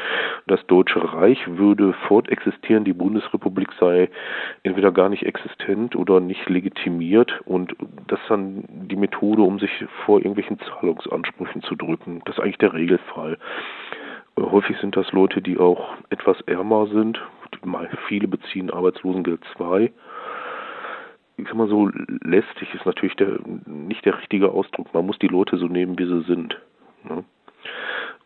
das 0.46 0.64
Deutsche 0.66 1.12
Reich 1.12 1.38
würde 1.46 1.92
fortexistieren, 2.08 2.84
die 2.84 2.94
Bundesrepublik 2.94 3.68
sei 3.78 4.08
entweder 4.62 4.90
gar 4.90 5.10
nicht 5.10 5.26
existent 5.26 5.96
oder 5.96 6.20
nicht 6.20 6.48
legitimiert 6.48 7.40
und 7.44 7.76
das 8.06 8.18
ist 8.20 8.30
dann 8.30 8.64
die 8.68 8.96
Methode, 8.96 9.42
um 9.42 9.58
sich 9.58 9.70
vor 10.06 10.18
irgendwelchen 10.18 10.58
Zahlungsansprüchen 10.60 11.62
zu 11.62 11.74
drücken. 11.74 12.22
Das 12.24 12.36
ist 12.36 12.42
eigentlich 12.42 12.58
der 12.58 12.72
Regelfall. 12.72 13.36
Häufig 14.38 14.76
sind 14.78 14.96
das 14.96 15.12
Leute, 15.12 15.42
die 15.42 15.58
auch 15.58 15.94
etwas 16.10 16.40
ärmer 16.42 16.86
sind. 16.86 17.20
Viele 18.06 18.28
beziehen 18.28 18.70
Arbeitslosengeld 18.70 19.40
2 19.56 19.90
ich 21.36 21.46
sag 21.46 21.54
mal 21.54 21.68
so, 21.68 21.90
lästig 22.22 22.74
ist 22.74 22.86
natürlich 22.86 23.16
der, 23.16 23.38
nicht 23.66 24.04
der 24.04 24.18
richtige 24.18 24.50
Ausdruck. 24.50 24.92
Man 24.94 25.06
muss 25.06 25.18
die 25.18 25.28
Leute 25.28 25.58
so 25.58 25.66
nehmen, 25.66 25.98
wie 25.98 26.06
sie 26.06 26.22
sind. 26.22 26.58
Ne? 27.04 27.24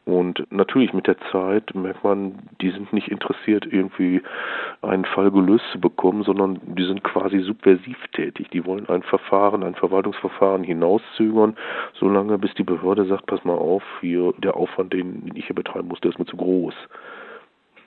Und 0.06 0.44
natürlich 0.50 0.92
mit 0.92 1.06
der 1.06 1.16
Zeit 1.30 1.74
merkt 1.74 2.02
man, 2.02 2.38
die 2.60 2.70
sind 2.70 2.92
nicht 2.92 3.08
interessiert, 3.08 3.66
irgendwie 3.70 4.22
einen 4.82 5.04
Fall 5.04 5.30
gelöst 5.30 5.64
zu 5.72 5.80
bekommen, 5.80 6.22
sondern 6.22 6.58
die 6.64 6.84
sind 6.84 7.04
quasi 7.04 7.40
subversiv 7.40 7.96
tätig. 8.12 8.48
Die 8.50 8.64
wollen 8.64 8.88
ein 8.88 9.02
Verfahren, 9.02 9.62
ein 9.62 9.74
Verwaltungsverfahren 9.74 10.64
hinauszögern, 10.64 11.56
solange 11.94 12.38
bis 12.38 12.54
die 12.54 12.64
Behörde 12.64 13.04
sagt, 13.04 13.26
pass 13.26 13.44
mal 13.44 13.54
auf, 13.54 13.82
hier 14.00 14.32
der 14.38 14.56
Aufwand, 14.56 14.92
den 14.92 15.30
ich 15.34 15.46
hier 15.46 15.56
betreiben 15.56 15.88
muss, 15.88 16.00
der 16.00 16.10
ist 16.10 16.18
mir 16.18 16.26
zu 16.26 16.36
groß. 16.36 16.74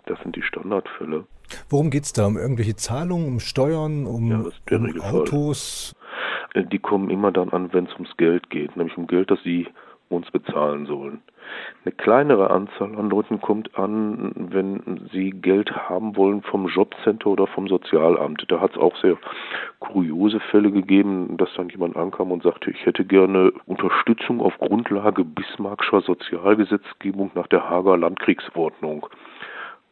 Das 0.05 0.19
sind 0.21 0.35
die 0.35 0.41
Standardfälle. 0.41 1.25
Worum 1.69 1.89
geht 1.89 2.03
es 2.03 2.13
da? 2.13 2.25
Um 2.25 2.37
irgendwelche 2.37 2.75
Zahlungen, 2.75 3.27
um 3.27 3.39
Steuern, 3.39 4.05
um, 4.05 4.29
ja, 4.29 4.77
um 4.77 5.01
Autos? 5.01 5.95
Äh, 6.53 6.63
die 6.65 6.79
kommen 6.79 7.09
immer 7.09 7.31
dann 7.31 7.49
an, 7.49 7.71
wenn 7.73 7.85
es 7.85 7.93
ums 7.93 8.15
Geld 8.17 8.49
geht, 8.49 8.75
nämlich 8.75 8.97
um 8.97 9.07
Geld, 9.07 9.31
das 9.31 9.41
sie 9.43 9.67
uns 10.09 10.29
bezahlen 10.31 10.85
sollen. 10.85 11.21
Eine 11.83 11.93
kleinere 11.93 12.49
Anzahl 12.51 12.95
an 12.95 13.09
Leuten 13.09 13.41
kommt 13.41 13.77
an, 13.77 14.31
wenn 14.35 15.09
sie 15.11 15.31
Geld 15.31 15.71
haben 15.71 16.15
wollen 16.15 16.41
vom 16.41 16.67
Jobcenter 16.67 17.27
oder 17.27 17.47
vom 17.47 17.67
Sozialamt. 17.67 18.45
Da 18.47 18.59
hat 18.59 18.71
es 18.71 18.77
auch 18.77 18.95
sehr 18.97 19.17
kuriose 19.79 20.39
Fälle 20.39 20.71
gegeben, 20.71 21.35
dass 21.37 21.49
dann 21.55 21.69
jemand 21.69 21.97
ankam 21.97 22.31
und 22.31 22.43
sagte, 22.43 22.71
ich 22.71 22.85
hätte 22.85 23.05
gerne 23.05 23.51
Unterstützung 23.65 24.39
auf 24.39 24.57
Grundlage 24.59 25.25
Bismarckscher 25.25 26.01
Sozialgesetzgebung 26.01 27.31
nach 27.35 27.47
der 27.47 27.69
Hager 27.69 27.97
Landkriegsordnung 27.97 29.07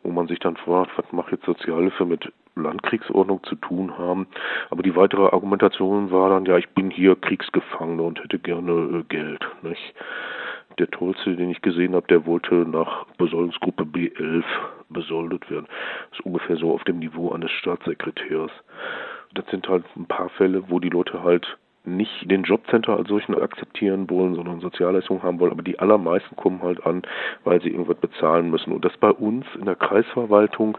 wo 0.03 0.11
man 0.11 0.27
sich 0.27 0.39
dann 0.39 0.57
fragt, 0.57 0.97
was 0.97 1.11
macht 1.11 1.31
jetzt 1.31 1.45
Sozialhilfe 1.45 2.05
mit 2.05 2.31
Landkriegsordnung 2.55 3.43
zu 3.43 3.55
tun 3.55 3.97
haben. 3.97 4.27
Aber 4.69 4.83
die 4.83 4.95
weitere 4.95 5.23
Argumentation 5.23 6.11
war 6.11 6.29
dann, 6.29 6.45
ja, 6.45 6.57
ich 6.57 6.69
bin 6.69 6.89
hier 6.89 7.15
Kriegsgefangener 7.15 8.03
und 8.03 8.21
hätte 8.21 8.39
gerne 8.39 8.99
äh, 8.99 9.03
Geld. 9.03 9.45
Nicht? 9.61 9.93
Der 10.79 10.89
tollste, 10.89 11.35
den 11.35 11.49
ich 11.49 11.61
gesehen 11.61 11.95
habe, 11.95 12.07
der 12.07 12.25
wollte 12.25 12.55
nach 12.55 13.05
Besoldungsgruppe 13.17 13.83
B11 13.83 14.43
besoldet 14.89 15.49
werden. 15.49 15.67
Das 16.09 16.19
ist 16.19 16.25
ungefähr 16.25 16.55
so 16.57 16.73
auf 16.73 16.83
dem 16.85 16.99
Niveau 16.99 17.31
eines 17.31 17.51
Staatssekretärs. 17.51 18.51
Das 19.33 19.45
sind 19.47 19.67
halt 19.67 19.85
ein 19.95 20.05
paar 20.05 20.29
Fälle, 20.29 20.63
wo 20.69 20.79
die 20.79 20.89
Leute 20.89 21.23
halt 21.23 21.57
nicht 21.83 22.29
den 22.29 22.43
Jobcenter 22.43 22.95
als 22.95 23.07
solchen 23.07 23.35
akzeptieren 23.35 24.09
wollen, 24.09 24.35
sondern 24.35 24.59
Sozialleistungen 24.59 25.23
haben 25.23 25.39
wollen, 25.39 25.51
aber 25.51 25.63
die 25.63 25.79
allermeisten 25.79 26.35
kommen 26.35 26.61
halt 26.61 26.85
an, 26.85 27.01
weil 27.43 27.61
sie 27.61 27.69
irgendwas 27.69 27.97
bezahlen 27.97 28.51
müssen. 28.51 28.71
Und 28.71 28.85
das 28.85 28.95
bei 28.97 29.09
uns 29.09 29.45
in 29.57 29.65
der 29.65 29.75
Kreisverwaltung 29.75 30.77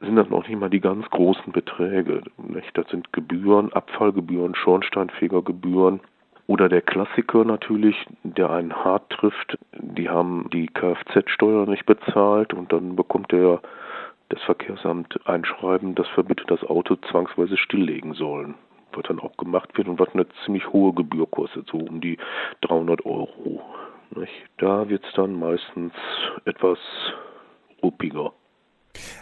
sind 0.00 0.16
das 0.16 0.30
noch 0.30 0.46
nicht 0.48 0.58
mal 0.58 0.70
die 0.70 0.80
ganz 0.80 1.08
großen 1.10 1.52
Beträge. 1.52 2.22
Nicht? 2.38 2.76
Das 2.76 2.88
sind 2.88 3.12
Gebühren, 3.12 3.72
Abfallgebühren, 3.72 4.54
Schornsteinfegergebühren. 4.54 6.00
Oder 6.46 6.68
der 6.68 6.82
Klassiker 6.82 7.44
natürlich, 7.44 7.96
der 8.24 8.50
einen 8.50 8.74
hart 8.74 9.10
trifft, 9.10 9.58
die 9.78 10.08
haben 10.08 10.48
die 10.52 10.66
Kfz-Steuer 10.66 11.66
nicht 11.66 11.86
bezahlt 11.86 12.52
und 12.52 12.72
dann 12.72 12.96
bekommt 12.96 13.32
der 13.32 13.60
das 14.28 14.42
Verkehrsamt 14.42 15.20
ein 15.26 15.44
Schreiben, 15.44 15.94
das 15.94 16.08
verbietet, 16.08 16.50
das 16.50 16.64
Auto 16.64 16.96
zwangsweise 16.96 17.58
stilllegen 17.58 18.14
sollen 18.14 18.54
was 18.96 19.04
dann 19.08 19.20
auch 19.20 19.36
gemacht 19.36 19.76
wird 19.76 19.88
und 19.88 19.98
was 19.98 20.08
eine 20.14 20.26
ziemlich 20.44 20.66
hohe 20.72 20.92
Gebühr 20.92 21.26
kostet, 21.30 21.68
so 21.68 21.78
um 21.78 22.00
die 22.00 22.18
300 22.62 23.04
Euro. 23.04 23.62
Nicht? 24.14 24.32
Da 24.58 24.88
wird 24.88 25.04
es 25.04 25.12
dann 25.14 25.38
meistens 25.38 25.92
etwas 26.44 26.78
ruppiger. 27.82 28.32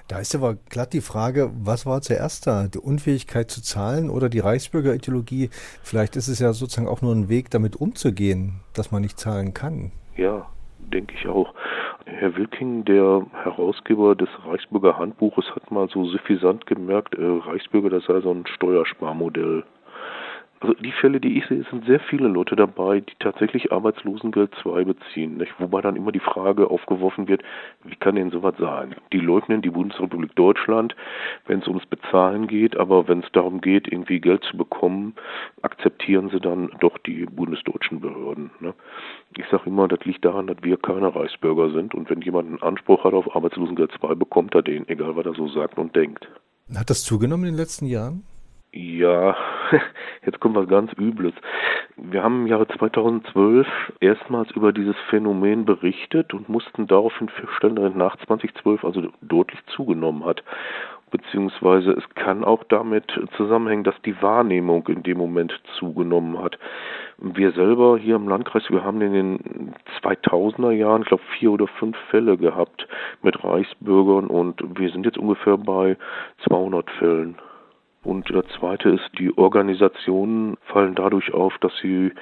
Da 0.08 0.18
ist 0.18 0.34
aber 0.34 0.56
glatt 0.68 0.92
die 0.92 1.00
Frage, 1.00 1.52
was 1.54 1.86
war 1.86 2.02
zuerst 2.02 2.46
da? 2.46 2.66
Die 2.66 2.78
Unfähigkeit 2.78 3.50
zu 3.50 3.62
zahlen 3.62 4.10
oder 4.10 4.28
die 4.28 4.40
Reichsbürgerideologie? 4.40 5.50
Vielleicht 5.82 6.16
ist 6.16 6.28
es 6.28 6.40
ja 6.40 6.52
sozusagen 6.52 6.88
auch 6.88 7.02
nur 7.02 7.14
ein 7.14 7.28
Weg, 7.28 7.50
damit 7.50 7.76
umzugehen, 7.76 8.60
dass 8.74 8.90
man 8.90 9.02
nicht 9.02 9.18
zahlen 9.18 9.54
kann. 9.54 9.92
Ja, 10.16 10.46
denke 10.78 11.14
ich 11.14 11.28
auch. 11.28 11.54
Herr 12.06 12.36
Wilking, 12.36 12.84
der 12.84 13.26
Herausgeber 13.32 14.14
des 14.14 14.28
Reichsbürger 14.44 14.98
Handbuches, 14.98 15.44
hat 15.54 15.70
mal 15.70 15.88
so 15.88 16.04
suffisant 16.04 16.66
gemerkt, 16.66 17.14
äh, 17.14 17.24
Reichsbürger, 17.24 17.90
das 17.90 18.04
sei 18.04 18.20
so 18.20 18.30
ein 18.30 18.46
Steuersparmodell. 18.46 19.64
Also 20.62 20.74
die 20.74 20.92
Fälle, 20.92 21.20
die 21.20 21.38
ich 21.38 21.46
sehe, 21.46 21.64
sind 21.70 21.86
sehr 21.86 22.00
viele 22.00 22.28
Leute 22.28 22.54
dabei, 22.54 23.00
die 23.00 23.14
tatsächlich 23.18 23.72
Arbeitslosengeld 23.72 24.54
2 24.62 24.84
beziehen. 24.84 25.38
Nicht? 25.38 25.54
Wobei 25.58 25.80
dann 25.80 25.96
immer 25.96 26.12
die 26.12 26.20
Frage 26.20 26.68
aufgeworfen 26.70 27.28
wird, 27.28 27.42
wie 27.84 27.96
kann 27.96 28.16
denn 28.16 28.30
sowas 28.30 28.54
sein? 28.58 28.94
Die 29.10 29.20
leugnen 29.20 29.62
die 29.62 29.70
Bundesrepublik 29.70 30.36
Deutschland, 30.36 30.94
wenn 31.46 31.60
es 31.60 31.68
ums 31.68 31.86
Bezahlen 31.86 32.46
geht, 32.46 32.76
aber 32.76 33.08
wenn 33.08 33.20
es 33.20 33.32
darum 33.32 33.62
geht, 33.62 33.90
irgendwie 33.90 34.20
Geld 34.20 34.44
zu 34.44 34.58
bekommen, 34.58 35.14
akzeptieren 35.62 36.28
sie 36.28 36.40
dann 36.40 36.70
doch 36.80 36.98
die 36.98 37.24
bundesdeutschen 37.24 38.00
Behörden. 38.00 38.50
Ne? 38.60 38.74
Ich 39.38 39.46
sage 39.50 39.62
immer, 39.64 39.88
das 39.88 40.04
liegt 40.04 40.26
daran, 40.26 40.46
dass 40.46 40.58
wir 40.62 40.76
keine 40.76 41.14
Reichsbürger 41.14 41.70
sind 41.70 41.94
und 41.94 42.10
wenn 42.10 42.20
jemand 42.20 42.48
einen 42.48 42.62
Anspruch 42.62 43.04
hat 43.04 43.14
auf 43.14 43.34
Arbeitslosengeld 43.34 43.92
2, 43.98 44.14
bekommt 44.14 44.54
er 44.54 44.62
den, 44.62 44.86
egal 44.90 45.16
was 45.16 45.24
er 45.24 45.34
so 45.34 45.48
sagt 45.48 45.78
und 45.78 45.96
denkt. 45.96 46.28
Hat 46.76 46.90
das 46.90 47.02
zugenommen 47.02 47.44
in 47.44 47.52
den 47.52 47.58
letzten 47.58 47.86
Jahren? 47.86 48.24
Ja, 48.72 49.34
jetzt 50.24 50.40
kommt 50.40 50.56
was 50.56 50.68
ganz 50.68 50.92
Übles. 50.94 51.34
Wir 51.96 52.22
haben 52.22 52.42
im 52.42 52.46
Jahre 52.46 52.66
2012 52.68 53.66
erstmals 54.00 54.50
über 54.52 54.72
dieses 54.72 54.96
Phänomen 55.08 55.64
berichtet 55.64 56.34
und 56.34 56.48
mussten 56.48 56.86
daraufhin 56.86 57.28
feststellen, 57.28 57.76
dass 57.76 57.94
nach 57.94 58.16
2012 58.26 58.84
also 58.84 59.08
deutlich 59.20 59.60
zugenommen 59.66 60.24
hat. 60.24 60.42
Beziehungsweise 61.10 61.90
es 61.90 62.08
kann 62.14 62.44
auch 62.44 62.62
damit 62.64 63.12
zusammenhängen, 63.36 63.82
dass 63.82 64.00
die 64.02 64.20
Wahrnehmung 64.22 64.86
in 64.86 65.02
dem 65.02 65.18
Moment 65.18 65.60
zugenommen 65.76 66.40
hat. 66.40 66.56
Wir 67.18 67.50
selber 67.52 67.98
hier 67.98 68.14
im 68.14 68.28
Landkreis, 68.28 68.62
wir 68.70 68.84
haben 68.84 69.00
in 69.02 69.12
den 69.12 69.74
2000er 70.02 70.70
Jahren, 70.70 71.02
ich 71.02 71.08
glaube, 71.08 71.24
vier 71.38 71.50
oder 71.50 71.66
fünf 71.66 71.96
Fälle 72.10 72.36
gehabt 72.36 72.86
mit 73.22 73.42
Reichsbürgern 73.42 74.28
und 74.28 74.62
wir 74.78 74.90
sind 74.90 75.04
jetzt 75.04 75.18
ungefähr 75.18 75.56
bei 75.58 75.96
200 76.46 76.88
Fällen. 76.92 77.36
Und 78.02 78.30
der 78.30 78.44
zweite 78.48 78.88
ist, 78.90 79.10
die 79.18 79.36
Organisationen 79.36 80.56
fallen 80.72 80.94
dadurch 80.94 81.34
auf, 81.34 81.56
dass 81.58 81.72
sie 81.82 82.12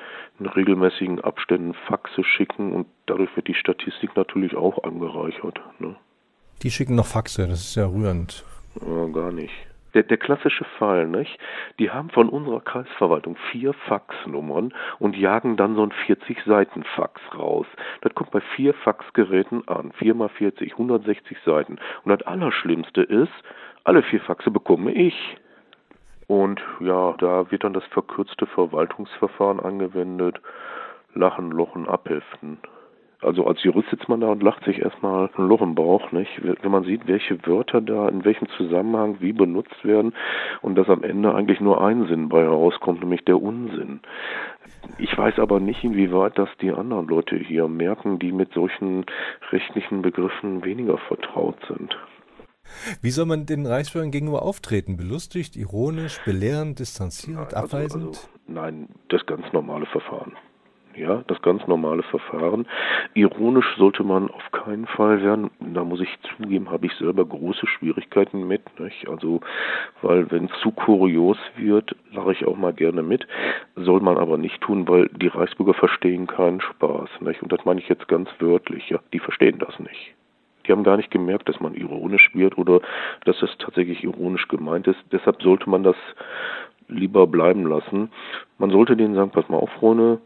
in 0.41 0.47
regelmäßigen 0.47 1.21
Abständen 1.21 1.75
Faxe 1.87 2.25
schicken 2.25 2.73
und 2.73 2.87
dadurch 3.07 3.35
wird 3.37 3.47
die 3.47 3.55
Statistik 3.55 4.17
natürlich 4.17 4.57
auch 4.57 4.83
angereichert. 4.83 5.61
Ne? 5.79 5.95
Die 6.63 6.71
schicken 6.71 6.97
noch 6.97 7.07
Faxe, 7.07 7.47
das 7.47 7.61
ist 7.61 7.77
ja 7.77 7.87
rührend. 7.87 8.45
Ja, 8.81 9.07
gar 9.07 9.33
nicht. 9.33 9.55
Der, 9.95 10.03
der 10.03 10.19
klassische 10.19 10.65
Fall, 10.79 11.07
nicht? 11.07 11.39
Die 11.79 11.91
haben 11.91 12.11
von 12.11 12.29
unserer 12.29 12.61
Kreisverwaltung 12.61 13.37
vier 13.51 13.73
Faxnummern 13.73 14.75
und 14.99 15.17
jagen 15.17 15.57
dann 15.57 15.77
so 15.77 15.83
ein 15.83 15.93
40-Seiten-Fax 16.07 17.21
raus. 17.37 17.67
Das 18.03 18.15
kommt 18.15 18.31
bei 18.33 18.43
vier 18.55 18.75
Faxgeräten 18.75 19.67
an. 19.67 19.93
Vier 19.93 20.15
mal 20.15 20.29
40, 20.29 20.73
160 20.73 21.39
Seiten. 21.45 21.79
Und 22.05 22.11
das 22.11 22.27
Allerschlimmste 22.27 23.03
ist, 23.03 23.33
alle 23.85 24.03
vier 24.03 24.21
Faxe 24.21 24.51
bekomme 24.51 24.93
ich. 24.93 25.15
Und 26.29 26.61
ja, 26.79 27.15
da 27.19 27.51
wird 27.51 27.65
dann 27.65 27.73
das 27.73 27.85
verkürzte 27.87 28.47
Verwaltungsverfahren 28.47 29.61
angewendet. 29.61 30.41
Lachen, 31.15 31.51
Lochen, 31.51 31.89
Abheften. 31.89 32.59
Also 33.21 33.47
als 33.47 33.65
Jurist 33.65 33.89
sitzt 33.91 34.09
man 34.09 34.21
da 34.21 34.29
und 34.29 34.45
lacht 34.45 34.63
sich 34.65 34.79
erstmal 34.81 35.29
ein 35.37 35.49
Loch 35.49 35.61
im 35.61 35.75
Bauch, 35.75 36.13
nicht? 36.13 36.31
Wenn 36.43 36.71
man 36.71 36.85
sieht, 36.85 37.09
welche 37.09 37.45
Wörter 37.47 37.81
da 37.81 38.09
in 38.09 38.25
welchem 38.25 38.49
Zusammenhang 38.51 39.17
wie 39.19 39.33
benutzt 39.33 39.85
werden 39.85 40.15
und 40.61 40.77
dass 40.77 40.89
am 40.89 41.03
Ende 41.03 41.35
eigentlich 41.35 41.61
nur 41.61 41.83
ein 41.85 42.07
Sinn 42.07 42.29
bei 42.29 42.43
herauskommt, 42.43 43.01
nämlich 43.01 43.25
der 43.25 43.43
Unsinn. 43.43 44.01
Ich 44.99 45.17
weiß 45.17 45.41
aber 45.41 45.59
nicht, 45.59 45.83
inwieweit 45.83 46.39
das 46.39 46.49
die 46.61 46.71
anderen 46.71 47.09
Leute 47.09 47.37
hier 47.37 47.67
merken, 47.67 48.21
die 48.21 48.31
mit 48.31 48.53
solchen 48.53 49.05
rechtlichen 49.51 50.03
Begriffen 50.03 50.65
weniger 50.65 50.99
vertraut 50.99 51.57
sind. 51.67 51.99
Wie 53.03 53.11
soll 53.11 53.27
man 53.27 53.47
den 53.47 53.67
Reichsbürgern 53.67 54.11
gegenüber 54.11 54.43
auftreten? 54.43 54.97
Belustigt, 54.97 55.57
ironisch, 55.57 56.19
belehrend, 56.25 56.79
distanziert, 56.79 57.53
nein, 57.53 57.65
abweisend? 57.65 58.07
Also, 58.07 58.09
also, 58.09 58.29
nein, 58.47 58.89
das 59.09 59.25
ganz 59.27 59.53
normale 59.53 59.87
Verfahren. 59.87 60.37
Ja, 60.99 61.23
das 61.29 61.41
ganz 61.43 61.65
normale 61.69 62.03
Verfahren. 62.03 62.67
Ironisch 63.15 63.77
sollte 63.77 64.03
man 64.03 64.31
auf 64.33 64.51
keinen 64.51 64.87
Fall 64.87 65.23
werden. 65.23 65.49
Da 65.61 65.85
muss 65.85 66.01
ich 66.01 66.09
zugeben, 66.37 66.71
habe 66.71 66.87
ich 66.87 66.93
selber 66.95 67.25
große 67.25 67.69
Schwierigkeiten 67.69 68.49
mit. 68.49 68.63
Nicht? 68.81 69.09
Also, 69.09 69.41
weil 70.03 70.29
wenn 70.33 70.47
es 70.47 70.61
zu 70.61 70.73
kurios 70.73 71.39
wird, 71.57 71.95
lache 72.11 72.33
ich 72.33 72.45
auch 72.45 72.57
mal 72.57 72.73
gerne 72.73 73.05
mit. 73.05 73.29
Soll 73.77 74.01
man 74.01 74.19
aber 74.19 74.39
nicht 74.39 74.61
tun, 74.61 74.89
weil 74.89 75.09
die 75.11 75.29
Reichsbürger 75.29 75.75
verstehen 75.75 76.27
keinen 76.27 76.61
Spaß. 76.61 77.09
Nicht? 77.21 77.43
Und 77.45 77.53
das 77.53 77.65
meine 77.65 77.81
ich 77.81 77.89
jetzt 77.89 78.09
ganz 78.09 78.29
wörtlich. 78.41 78.91
Ja, 78.91 78.99
die 79.13 79.21
verstehen 79.21 79.61
das 79.61 79.79
nicht. 79.79 80.15
Die 80.69 80.73
haben 80.73 80.85
gar 80.85 80.99
nicht 80.99 81.11
gemerkt, 81.11 81.49
dass 81.49 81.61
man 81.61 81.75
ironisch 81.75 82.31
wird 82.35 82.59
oder 82.59 82.81
dass 83.25 83.41
es 83.43 83.57
tatsächlich 83.59 84.05
ironisch 84.05 84.47
gemeint 84.49 84.87
ist. 84.87 85.01
Deshalb 85.11 85.43
sollte 85.43 85.69
man 85.71 85.83
das 85.83 85.97
lieber 86.89 87.27
bleiben 87.27 87.67
lassen. 87.67 88.11
Man 88.59 88.71
sollte 88.71 88.97
denen 88.97 89.15
sagen, 89.15 89.31
pass 89.31 89.49
mal 89.49 89.57
auf, 89.57 89.71
Freunde, 89.71 90.21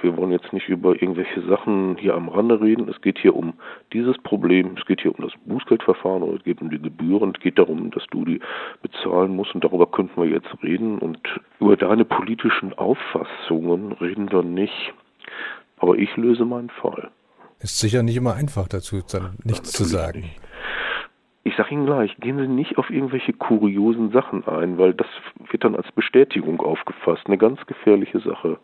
wir 0.00 0.16
wollen 0.16 0.30
jetzt 0.30 0.52
nicht 0.52 0.68
über 0.68 0.94
irgendwelche 0.94 1.42
Sachen 1.42 1.96
hier 1.98 2.14
am 2.14 2.28
Rande 2.28 2.60
reden. 2.60 2.88
Es 2.88 3.00
geht 3.02 3.18
hier 3.18 3.36
um 3.36 3.54
dieses 3.92 4.16
Problem. 4.18 4.76
Es 4.78 4.86
geht 4.86 5.02
hier 5.02 5.16
um 5.16 5.22
das 5.22 5.32
Bußgeldverfahren 5.44 6.22
oder 6.22 6.36
es 6.38 6.44
geht 6.44 6.62
um 6.62 6.70
die 6.70 6.80
Gebühren. 6.80 7.32
Es 7.34 7.42
geht 7.42 7.58
darum, 7.58 7.90
dass 7.90 8.06
du 8.10 8.24
die 8.24 8.40
bezahlen 8.80 9.36
musst 9.36 9.54
und 9.54 9.64
darüber 9.64 9.86
könnten 9.86 10.20
wir 10.20 10.30
jetzt 10.30 10.48
reden. 10.62 10.98
Und 10.98 11.20
über 11.60 11.76
deine 11.76 12.04
politischen 12.04 12.72
Auffassungen 12.78 13.92
reden 13.92 14.30
wir 14.32 14.42
nicht. 14.42 14.94
Aber 15.78 15.98
ich 15.98 16.16
löse 16.16 16.44
meinen 16.44 16.70
Fall. 16.70 17.10
Ist 17.62 17.78
sicher 17.78 18.02
nicht 18.02 18.16
immer 18.16 18.34
einfach 18.34 18.66
dazu, 18.66 19.02
dann 19.10 19.36
nichts 19.44 19.72
zu 19.72 19.84
sagen. 19.84 20.22
Nicht. 20.22 20.40
Ich 21.44 21.56
sage 21.56 21.70
Ihnen 21.70 21.86
gleich, 21.86 22.16
gehen 22.18 22.38
Sie 22.38 22.46
nicht 22.46 22.78
auf 22.78 22.88
irgendwelche 22.90 23.32
kuriosen 23.32 24.12
Sachen 24.12 24.46
ein, 24.46 24.78
weil 24.78 24.94
das 24.94 25.08
wird 25.50 25.64
dann 25.64 25.74
als 25.74 25.90
Bestätigung 25.92 26.60
aufgefasst. 26.60 27.22
Eine 27.26 27.38
ganz 27.38 27.64
gefährliche 27.66 28.20
Sache. 28.20 28.58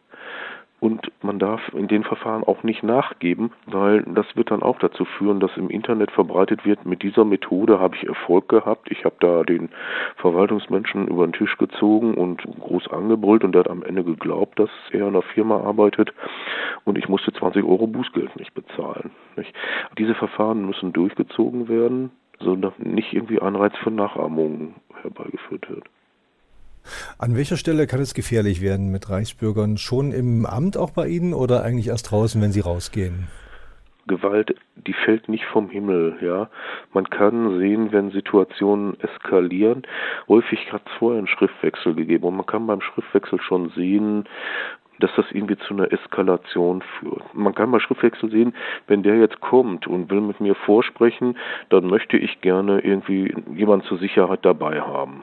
Und 0.80 1.10
man 1.22 1.40
darf 1.40 1.60
in 1.74 1.88
den 1.88 2.04
Verfahren 2.04 2.44
auch 2.44 2.62
nicht 2.62 2.84
nachgeben, 2.84 3.50
weil 3.66 4.02
das 4.02 4.36
wird 4.36 4.52
dann 4.52 4.62
auch 4.62 4.78
dazu 4.78 5.04
führen, 5.04 5.40
dass 5.40 5.56
im 5.56 5.70
Internet 5.70 6.12
verbreitet 6.12 6.64
wird, 6.64 6.86
mit 6.86 7.02
dieser 7.02 7.24
Methode 7.24 7.80
habe 7.80 7.96
ich 7.96 8.06
Erfolg 8.06 8.48
gehabt. 8.48 8.88
Ich 8.90 9.04
habe 9.04 9.16
da 9.18 9.42
den 9.42 9.70
Verwaltungsmenschen 10.16 11.08
über 11.08 11.26
den 11.26 11.32
Tisch 11.32 11.58
gezogen 11.58 12.14
und 12.14 12.44
groß 12.60 12.88
angebrüllt 12.92 13.42
und 13.42 13.52
der 13.52 13.64
hat 13.64 13.70
am 13.70 13.82
Ende 13.82 14.04
geglaubt, 14.04 14.58
dass 14.60 14.70
er 14.92 15.00
in 15.00 15.08
einer 15.08 15.22
Firma 15.22 15.60
arbeitet 15.60 16.12
und 16.84 16.96
ich 16.96 17.08
musste 17.08 17.32
20 17.32 17.64
Euro 17.64 17.88
Bußgeld 17.88 18.36
nicht 18.36 18.54
bezahlen. 18.54 19.10
Nicht? 19.36 19.52
Diese 19.98 20.14
Verfahren 20.14 20.64
müssen 20.64 20.92
durchgezogen 20.92 21.68
werden, 21.68 22.12
sodass 22.38 22.72
nicht 22.78 23.12
irgendwie 23.12 23.40
Anreiz 23.40 23.76
für 23.78 23.90
Nachahmung 23.90 24.76
herbeigeführt 25.02 25.68
wird. 25.68 25.84
An 27.18 27.36
welcher 27.36 27.56
Stelle 27.56 27.86
kann 27.86 28.00
es 28.00 28.14
gefährlich 28.14 28.60
werden 28.60 28.90
mit 28.90 29.10
Reichsbürgern? 29.10 29.78
Schon 29.78 30.12
im 30.12 30.46
Amt 30.46 30.76
auch 30.76 30.90
bei 30.90 31.08
Ihnen 31.08 31.34
oder 31.34 31.62
eigentlich 31.62 31.88
erst 31.88 32.10
draußen, 32.10 32.40
wenn 32.40 32.52
Sie 32.52 32.60
rausgehen? 32.60 33.28
Gewalt, 34.08 34.56
die 34.74 34.94
fällt 34.94 35.28
nicht 35.28 35.44
vom 35.44 35.68
Himmel, 35.68 36.16
ja. 36.20 36.48
Man 36.92 37.08
kann 37.10 37.58
sehen, 37.58 37.92
wenn 37.92 38.10
Situationen 38.10 38.98
eskalieren. 39.00 39.82
Häufig 40.28 40.72
hat 40.72 40.82
es 40.86 40.92
vorher 40.98 41.18
einen 41.18 41.28
Schriftwechsel 41.28 41.94
gegeben 41.94 42.24
und 42.24 42.36
man 42.36 42.46
kann 42.46 42.66
beim 42.66 42.80
Schriftwechsel 42.80 43.38
schon 43.40 43.70
sehen, 43.76 44.24
dass 45.00 45.10
das 45.14 45.26
irgendwie 45.30 45.58
zu 45.58 45.74
einer 45.74 45.92
Eskalation 45.92 46.82
führt. 46.98 47.22
Man 47.34 47.54
kann 47.54 47.70
bei 47.70 47.78
Schriftwechsel 47.78 48.30
sehen, 48.30 48.54
wenn 48.88 49.02
der 49.02 49.16
jetzt 49.18 49.40
kommt 49.40 49.86
und 49.86 50.10
will 50.10 50.20
mit 50.20 50.40
mir 50.40 50.54
vorsprechen, 50.54 51.36
dann 51.68 51.86
möchte 51.86 52.16
ich 52.16 52.40
gerne 52.40 52.80
irgendwie 52.80 53.32
jemand 53.54 53.84
zur 53.84 53.98
Sicherheit 53.98 54.40
dabei 54.42 54.80
haben. 54.80 55.22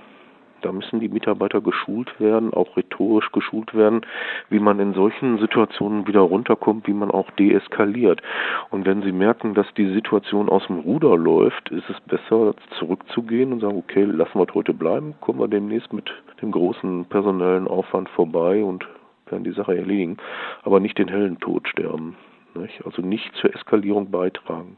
Da 0.65 0.72
müssen 0.72 1.00
die 1.00 1.10
Mitarbeiter 1.10 1.62
geschult 1.62 2.19
werden, 2.19 2.51
auch 2.51 2.75
rhetorisch 2.75 3.31
geschult 3.31 3.75
werden, 3.75 4.01
wie 4.50 4.57
man 4.57 4.79
in 4.79 4.95
solchen 4.95 5.38
Situationen 5.38 6.07
wieder 6.07 6.22
runterkommt, 6.22 6.88
wie 6.88 6.93
man 6.93 7.12
auch 7.12 7.29
deeskaliert. 7.29 8.24
Und 8.72 8.88
wenn 8.88 9.03
sie 9.03 9.12
merken, 9.12 9.53
dass 9.53 9.72
die 9.75 9.93
Situation 9.93 10.50
aus 10.50 10.65
dem 10.65 10.79
Ruder 10.79 11.17
läuft, 11.17 11.69
ist 11.69 11.88
es 11.88 12.01
besser, 12.01 12.55
zurückzugehen 12.79 13.53
und 13.53 13.60
sagen, 13.60 13.77
okay, 13.77 14.05
lassen 14.05 14.39
wir 14.39 14.48
heute 14.55 14.74
bleiben, 14.74 15.13
kommen 15.22 15.39
wir 15.39 15.48
demnächst 15.48 15.93
mit 15.93 16.12
dem 16.41 16.50
großen 16.50 17.05
personellen 17.10 17.67
Aufwand 17.67 18.10
vorbei 18.10 18.63
und 18.63 18.88
werden 19.27 19.43
die 19.43 19.51
Sache 19.51 19.77
erledigen, 19.77 20.17
aber 20.63 20.79
nicht 20.79 20.98
den 20.98 21.10
hellen 21.10 21.39
Tod 21.39 21.67
sterben. 21.67 22.17
Nicht? 22.55 22.84
Also 22.84 23.03
nicht 23.03 23.36
zur 23.36 23.53
Eskalierung 23.53 24.10
beitragen. 24.10 24.77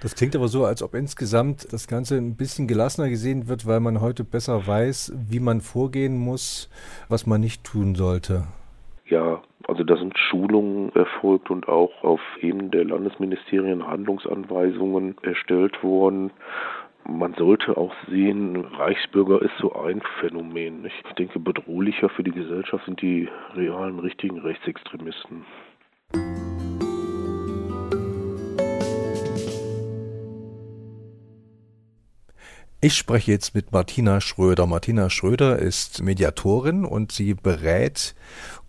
Das 0.00 0.14
klingt 0.14 0.36
aber 0.36 0.48
so, 0.48 0.64
als 0.64 0.82
ob 0.82 0.94
insgesamt 0.94 1.72
das 1.72 1.88
Ganze 1.88 2.16
ein 2.16 2.36
bisschen 2.36 2.66
gelassener 2.66 3.08
gesehen 3.08 3.48
wird, 3.48 3.66
weil 3.66 3.80
man 3.80 4.00
heute 4.00 4.24
besser 4.24 4.66
weiß, 4.66 5.12
wie 5.28 5.40
man 5.40 5.60
vorgehen 5.60 6.18
muss, 6.18 6.70
was 7.08 7.26
man 7.26 7.40
nicht 7.40 7.64
tun 7.64 7.94
sollte. 7.94 8.44
Ja, 9.06 9.42
also 9.66 9.84
da 9.84 9.96
sind 9.96 10.16
Schulungen 10.18 10.94
erfolgt 10.94 11.50
und 11.50 11.68
auch 11.68 12.02
auf 12.02 12.20
Ebene 12.40 12.70
der 12.70 12.84
Landesministerien 12.84 13.86
Handlungsanweisungen 13.86 15.16
erstellt 15.22 15.82
worden. 15.82 16.30
Man 17.06 17.34
sollte 17.34 17.76
auch 17.76 17.94
sehen, 18.10 18.56
Reichsbürger 18.56 19.40
ist 19.40 19.56
so 19.60 19.72
ein 19.74 20.02
Phänomen. 20.20 20.84
Ich 20.84 21.14
denke, 21.14 21.38
bedrohlicher 21.38 22.10
für 22.10 22.22
die 22.22 22.32
Gesellschaft 22.32 22.84
sind 22.84 23.00
die 23.00 23.28
realen, 23.54 23.98
richtigen 23.98 24.38
Rechtsextremisten. 24.38 25.44
Ich 32.80 32.94
spreche 32.94 33.32
jetzt 33.32 33.56
mit 33.56 33.72
Martina 33.72 34.20
Schröder. 34.20 34.68
Martina 34.68 35.10
Schröder 35.10 35.58
ist 35.58 36.00
Mediatorin 36.00 36.84
und 36.84 37.10
sie 37.10 37.34
berät 37.34 38.14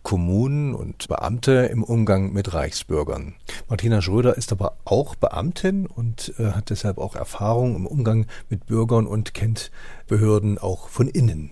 Kommunen 0.02 0.74
und 0.74 1.08
Beamte 1.08 1.70
im 1.72 1.84
Umgang 1.84 2.34
mit 2.34 2.56
Reichsbürgern. 2.56 3.36
Martina 3.68 4.02
Schröder 4.02 4.36
ist 4.36 4.52
aber 4.52 4.78
auch 4.84 5.14
Beamtin 5.14 5.86
und 5.86 6.34
äh, 6.40 6.54
hat 6.54 6.72
deshalb 6.72 6.98
auch 6.98 7.16
Erfahrung 7.16 7.76
im 7.76 7.86
Umgang 7.86 8.26
mit 8.50 8.66
Bürgern 8.66 9.06
und 9.06 9.36
kennt 9.36 9.70
Behörden 10.08 10.58
auch 10.58 10.90
von 10.90 11.08
innen. 11.08 11.52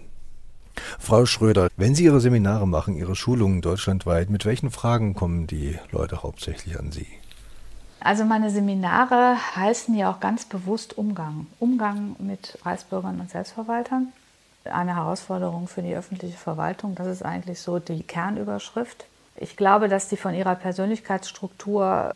Frau 0.98 1.28
Schröder, 1.28 1.70
wenn 1.78 1.94
Sie 1.94 2.06
Ihre 2.06 2.22
Seminare 2.22 2.68
machen, 2.68 2.98
Ihre 2.98 3.16
Schulungen 3.16 3.62
deutschlandweit, 3.62 4.32
mit 4.32 4.46
welchen 4.46 4.72
Fragen 4.72 5.14
kommen 5.14 5.46
die 5.46 5.78
Leute 5.92 6.24
hauptsächlich 6.24 6.80
an 6.80 6.92
Sie? 6.92 7.06
Also 8.00 8.26
meine 8.26 8.50
Seminare 8.50 9.38
heißen 9.56 9.96
ja 9.96 10.12
auch 10.12 10.20
ganz 10.20 10.46
bewusst 10.46 10.98
Umgang. 10.98 11.48
Umgang 11.60 12.16
mit 12.20 12.58
Reichsbürgern 12.64 13.20
und 13.20 13.30
Selbstverwaltern. 13.30 14.14
Eine 14.66 14.96
Herausforderung 14.96 15.68
für 15.68 15.82
die 15.82 15.96
öffentliche 15.96 16.38
Verwaltung, 16.38 16.94
das 16.96 17.08
ist 17.08 17.24
eigentlich 17.24 17.62
so 17.62 17.80
die 17.80 18.04
Kernüberschrift. 18.04 19.06
Ich 19.38 19.56
glaube, 19.56 19.88
dass 19.88 20.10
die 20.10 20.18
von 20.18 20.34
ihrer 20.34 20.56
Persönlichkeitsstruktur, 20.56 22.14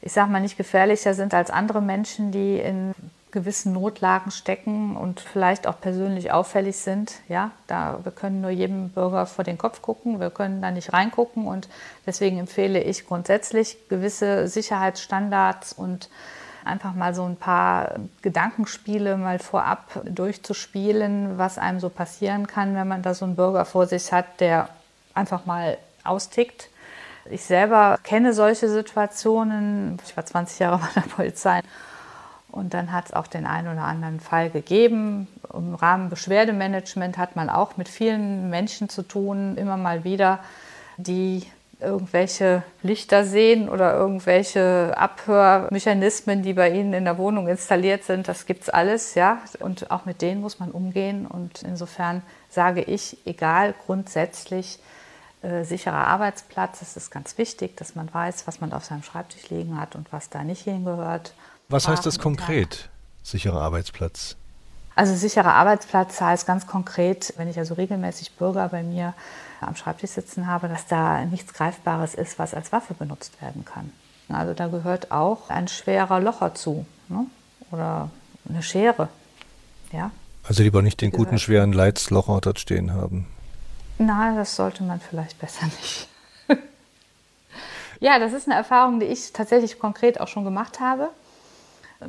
ich 0.00 0.12
sage 0.12 0.30
mal, 0.30 0.40
nicht 0.40 0.56
gefährlicher 0.56 1.14
sind 1.14 1.34
als 1.34 1.50
andere 1.50 1.80
Menschen, 1.80 2.32
die 2.32 2.58
in 2.58 2.94
gewissen 3.34 3.72
Notlagen 3.72 4.30
stecken 4.30 4.96
und 4.96 5.20
vielleicht 5.20 5.66
auch 5.66 5.78
persönlich 5.78 6.32
auffällig 6.32 6.76
sind. 6.76 7.12
Ja, 7.28 7.50
da 7.66 7.98
wir 8.02 8.12
können 8.12 8.40
nur 8.40 8.50
jedem 8.50 8.88
Bürger 8.88 9.26
vor 9.26 9.44
den 9.44 9.58
Kopf 9.58 9.82
gucken, 9.82 10.20
wir 10.20 10.30
können 10.30 10.62
da 10.62 10.70
nicht 10.70 10.94
reingucken 10.94 11.46
und 11.46 11.68
deswegen 12.06 12.38
empfehle 12.38 12.80
ich 12.82 13.06
grundsätzlich 13.06 13.76
gewisse 13.88 14.48
Sicherheitsstandards 14.48 15.74
und 15.74 16.08
einfach 16.64 16.94
mal 16.94 17.14
so 17.14 17.24
ein 17.24 17.36
paar 17.36 17.96
Gedankenspiele 18.22 19.18
mal 19.18 19.38
vorab 19.38 20.00
durchzuspielen, 20.04 21.36
was 21.36 21.58
einem 21.58 21.80
so 21.80 21.90
passieren 21.90 22.46
kann, 22.46 22.74
wenn 22.74 22.88
man 22.88 23.02
da 23.02 23.12
so 23.12 23.26
einen 23.26 23.36
Bürger 23.36 23.66
vor 23.66 23.86
sich 23.86 24.12
hat, 24.12 24.40
der 24.40 24.68
einfach 25.12 25.44
mal 25.44 25.76
austickt. 26.04 26.70
Ich 27.30 27.44
selber 27.44 27.98
kenne 28.02 28.32
solche 28.32 28.68
Situationen. 28.68 29.98
Ich 30.06 30.16
war 30.16 30.24
20 30.24 30.60
Jahre 30.60 30.78
bei 30.78 31.00
der 31.00 31.08
Polizei 31.08 31.60
und 32.54 32.72
dann 32.72 32.92
hat 32.92 33.06
es 33.06 33.12
auch 33.12 33.26
den 33.26 33.46
einen 33.46 33.68
oder 33.68 33.82
anderen 33.82 34.20
Fall 34.20 34.48
gegeben. 34.48 35.26
Im 35.52 35.74
Rahmen 35.74 36.08
Beschwerdemanagement 36.08 37.18
hat 37.18 37.34
man 37.34 37.50
auch 37.50 37.76
mit 37.76 37.88
vielen 37.88 38.48
Menschen 38.48 38.88
zu 38.88 39.02
tun, 39.02 39.56
immer 39.56 39.76
mal 39.76 40.04
wieder, 40.04 40.38
die 40.96 41.42
irgendwelche 41.80 42.62
Lichter 42.82 43.24
sehen 43.24 43.68
oder 43.68 43.94
irgendwelche 43.94 44.94
Abhörmechanismen, 44.96 46.42
die 46.42 46.54
bei 46.54 46.70
ihnen 46.70 46.92
in 46.94 47.04
der 47.04 47.18
Wohnung 47.18 47.48
installiert 47.48 48.04
sind. 48.04 48.28
Das 48.28 48.46
gibt 48.46 48.62
es 48.62 48.70
alles, 48.70 49.16
ja. 49.16 49.38
Und 49.58 49.90
auch 49.90 50.04
mit 50.04 50.22
denen 50.22 50.40
muss 50.40 50.60
man 50.60 50.70
umgehen. 50.70 51.26
Und 51.26 51.62
insofern 51.62 52.22
sage 52.48 52.82
ich, 52.82 53.18
egal, 53.26 53.74
grundsätzlich 53.84 54.78
äh, 55.42 55.64
sicherer 55.64 56.06
Arbeitsplatz. 56.06 56.82
Es 56.82 56.96
ist 56.96 57.10
ganz 57.10 57.36
wichtig, 57.36 57.76
dass 57.76 57.96
man 57.96 58.14
weiß, 58.14 58.46
was 58.46 58.60
man 58.60 58.72
auf 58.72 58.84
seinem 58.84 59.02
Schreibtisch 59.02 59.50
liegen 59.50 59.78
hat 59.78 59.96
und 59.96 60.12
was 60.12 60.30
da 60.30 60.44
nicht 60.44 60.62
hingehört. 60.62 61.34
Was 61.68 61.88
heißt 61.88 62.04
das 62.04 62.18
konkret, 62.18 62.90
sicherer 63.22 63.60
Arbeitsplatz? 63.62 64.36
Also 64.96 65.14
sicherer 65.14 65.54
Arbeitsplatz 65.54 66.20
heißt 66.20 66.46
ganz 66.46 66.66
konkret, 66.66 67.34
wenn 67.36 67.48
ich 67.48 67.58
also 67.58 67.74
regelmäßig 67.74 68.32
Bürger 68.32 68.68
bei 68.68 68.82
mir 68.82 69.14
am 69.60 69.74
Schreibtisch 69.74 70.10
sitzen 70.10 70.46
habe, 70.46 70.68
dass 70.68 70.86
da 70.86 71.24
nichts 71.24 71.52
Greifbares 71.52 72.14
ist, 72.14 72.38
was 72.38 72.54
als 72.54 72.70
Waffe 72.70 72.94
benutzt 72.94 73.40
werden 73.42 73.64
kann. 73.64 73.90
Also 74.28 74.54
da 74.54 74.68
gehört 74.68 75.10
auch 75.10 75.50
ein 75.50 75.68
schwerer 75.68 76.20
Locher 76.20 76.54
zu 76.54 76.86
ne? 77.08 77.26
oder 77.70 78.10
eine 78.48 78.62
Schere. 78.62 79.08
Ja? 79.92 80.10
Also 80.44 80.62
lieber 80.62 80.82
nicht 80.82 81.00
den 81.00 81.10
guten 81.10 81.38
schweren 81.38 81.72
Leitslocher 81.72 82.40
dort 82.40 82.60
stehen 82.60 82.92
haben. 82.92 83.26
Nein, 83.98 84.36
das 84.36 84.56
sollte 84.56 84.82
man 84.82 85.00
vielleicht 85.00 85.38
besser 85.38 85.66
nicht. 85.66 86.08
Ja, 88.00 88.18
das 88.18 88.34
ist 88.34 88.46
eine 88.46 88.56
Erfahrung, 88.56 89.00
die 89.00 89.06
ich 89.06 89.32
tatsächlich 89.32 89.78
konkret 89.78 90.20
auch 90.20 90.28
schon 90.28 90.44
gemacht 90.44 90.78
habe. 90.78 91.08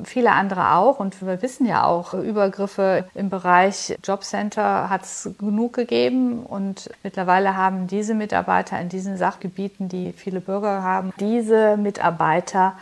Viele 0.03 0.31
andere 0.31 0.73
auch. 0.73 0.99
Und 0.99 1.21
wir 1.21 1.41
wissen 1.41 1.65
ja 1.65 1.85
auch, 1.85 2.13
Übergriffe 2.13 3.05
im 3.13 3.29
Bereich 3.29 3.97
Jobcenter 4.03 4.89
hat 4.89 5.03
es 5.03 5.29
genug 5.39 5.73
gegeben. 5.73 6.43
Und 6.43 6.89
mittlerweile 7.03 7.55
haben 7.55 7.87
diese 7.87 8.13
Mitarbeiter 8.13 8.79
in 8.79 8.89
diesen 8.89 9.17
Sachgebieten, 9.17 9.89
die 9.89 10.13
viele 10.13 10.41
Bürger 10.41 10.83
haben, 10.83 11.13
diese 11.19 11.77
Mitarbeiter 11.77 12.73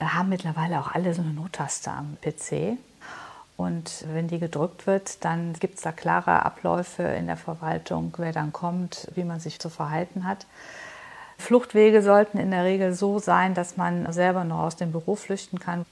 haben 0.00 0.30
mittlerweile 0.30 0.80
auch 0.80 0.94
alle 0.94 1.12
so 1.14 1.22
eine 1.22 1.32
Nottaste 1.32 1.90
am 1.90 2.16
PC. 2.22 2.78
Und 3.56 4.06
wenn 4.14 4.28
die 4.28 4.38
gedrückt 4.38 4.86
wird, 4.86 5.22
dann 5.22 5.52
gibt 5.52 5.76
es 5.76 5.82
da 5.82 5.92
klare 5.92 6.46
Abläufe 6.46 7.02
in 7.02 7.26
der 7.26 7.36
Verwaltung, 7.36 8.14
wer 8.16 8.32
dann 8.32 8.54
kommt, 8.54 9.08
wie 9.14 9.24
man 9.24 9.38
sich 9.38 9.58
zu 9.58 9.68
verhalten 9.68 10.24
hat. 10.24 10.46
Fluchtwege 11.36 12.02
sollten 12.02 12.38
in 12.38 12.50
der 12.50 12.64
Regel 12.64 12.94
so 12.94 13.18
sein, 13.18 13.54
dass 13.54 13.76
man 13.76 14.10
selber 14.12 14.44
noch 14.44 14.60
aus 14.60 14.76
dem 14.76 14.92
Büro 14.92 15.14
flüchten 15.14 15.58
kann. 15.58 15.84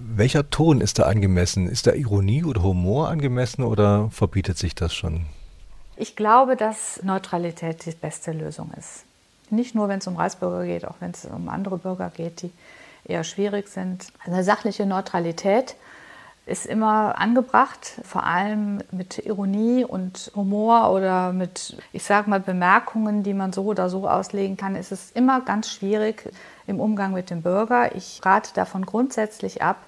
Welcher 0.00 0.48
Ton 0.48 0.80
ist 0.80 1.00
da 1.00 1.04
angemessen? 1.04 1.68
Ist 1.68 1.88
da 1.88 1.92
Ironie 1.92 2.44
oder 2.44 2.62
Humor 2.62 3.08
angemessen 3.08 3.64
oder 3.64 4.10
verbietet 4.10 4.56
sich 4.56 4.76
das 4.76 4.94
schon? 4.94 5.26
Ich 5.96 6.14
glaube, 6.14 6.54
dass 6.54 7.02
Neutralität 7.02 7.84
die 7.84 7.90
beste 7.90 8.30
Lösung 8.30 8.70
ist. 8.78 9.04
Nicht 9.50 9.74
nur, 9.74 9.88
wenn 9.88 9.98
es 9.98 10.06
um 10.06 10.16
Reichsbürger 10.16 10.64
geht, 10.64 10.86
auch 10.86 10.94
wenn 11.00 11.10
es 11.10 11.24
um 11.24 11.48
andere 11.48 11.78
Bürger 11.78 12.12
geht, 12.14 12.42
die 12.42 12.52
eher 13.04 13.24
schwierig 13.24 13.68
sind. 13.68 14.06
Eine 14.24 14.44
sachliche 14.44 14.86
Neutralität 14.86 15.74
ist 16.46 16.64
immer 16.64 17.18
angebracht, 17.18 18.00
vor 18.04 18.24
allem 18.24 18.78
mit 18.92 19.18
Ironie 19.18 19.84
und 19.84 20.30
Humor 20.36 20.92
oder 20.92 21.32
mit, 21.32 21.76
ich 21.92 22.04
sage 22.04 22.30
mal, 22.30 22.40
Bemerkungen, 22.40 23.24
die 23.24 23.34
man 23.34 23.52
so 23.52 23.64
oder 23.64 23.90
so 23.90 24.08
auslegen 24.08 24.56
kann, 24.56 24.76
ist 24.76 24.92
es 24.92 25.10
immer 25.10 25.40
ganz 25.40 25.70
schwierig 25.70 26.30
im 26.68 26.80
Umgang 26.80 27.12
mit 27.12 27.30
dem 27.30 27.42
Bürger. 27.42 27.94
Ich 27.96 28.20
rate 28.24 28.52
davon 28.54 28.86
grundsätzlich 28.86 29.62
ab, 29.62 29.78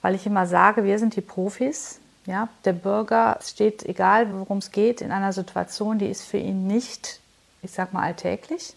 weil 0.00 0.14
ich 0.14 0.26
immer 0.26 0.46
sage, 0.46 0.84
wir 0.84 0.98
sind 0.98 1.16
die 1.16 1.20
Profis. 1.20 2.00
Ja, 2.26 2.48
der 2.64 2.72
Bürger 2.72 3.38
steht, 3.42 3.84
egal 3.84 4.32
worum 4.32 4.58
es 4.58 4.70
geht, 4.70 5.02
in 5.02 5.12
einer 5.12 5.34
Situation, 5.34 5.98
die 5.98 6.06
ist 6.06 6.22
für 6.22 6.38
ihn 6.38 6.66
nicht, 6.66 7.20
ich 7.60 7.72
sage 7.72 7.90
mal, 7.92 8.02
alltäglich. 8.02 8.74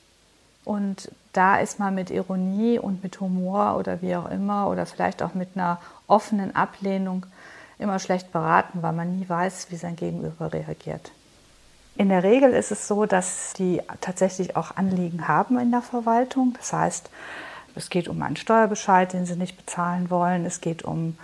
Und 0.65 1.09
da 1.31 1.57
ist 1.59 1.79
man 1.79 1.95
mit 1.95 2.09
Ironie 2.09 2.77
und 2.77 3.03
mit 3.03 3.21
Humor 3.21 3.77
oder 3.77 4.01
wie 4.01 4.17
auch 4.17 4.29
immer 4.29 4.69
oder 4.69 4.85
vielleicht 4.85 5.23
auch 5.23 5.33
mit 5.33 5.49
einer 5.55 5.79
offenen 6.07 6.55
Ablehnung 6.55 7.25
immer 7.79 7.99
schlecht 7.99 8.33
beraten, 8.33 8.81
weil 8.81 8.91
man 8.91 9.17
nie 9.17 9.29
weiß, 9.29 9.67
wie 9.69 9.77
sein 9.77 9.95
Gegenüber 9.95 10.51
reagiert. 10.51 11.11
In 11.97 12.09
der 12.09 12.23
Regel 12.23 12.51
ist 12.51 12.71
es 12.71 12.87
so, 12.87 13.05
dass 13.05 13.53
die 13.53 13.81
tatsächlich 14.01 14.55
auch 14.55 14.77
Anliegen 14.77 15.27
haben 15.27 15.57
in 15.59 15.71
der 15.71 15.81
Verwaltung. 15.81 16.53
Das 16.57 16.71
heißt, 16.71 17.09
es 17.75 17.89
geht 17.89 18.07
um 18.07 18.21
einen 18.21 18.35
Steuerbescheid, 18.35 19.13
den 19.13 19.25
sie 19.25 19.35
nicht 19.35 19.57
bezahlen 19.57 20.09
wollen. 20.09 20.45
Es 20.45 20.61
geht 20.61 20.83
um 20.83 21.17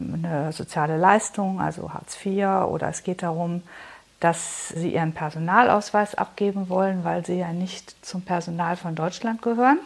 eine 0.00 0.52
soziale 0.52 0.96
Leistung, 0.96 1.60
also 1.60 1.92
Hartz 1.92 2.16
IV, 2.24 2.46
oder 2.68 2.88
es 2.88 3.02
geht 3.02 3.22
darum, 3.22 3.62
dass 4.20 4.68
sie 4.68 4.94
ihren 4.94 5.12
Personalausweis 5.12 6.14
abgeben 6.14 6.70
wollen, 6.70 7.04
weil 7.04 7.26
sie 7.26 7.38
ja 7.38 7.52
nicht 7.52 7.94
zum 8.04 8.22
Personal 8.22 8.76
von 8.76 8.94
Deutschland 8.94 9.42
gehören. 9.42 9.78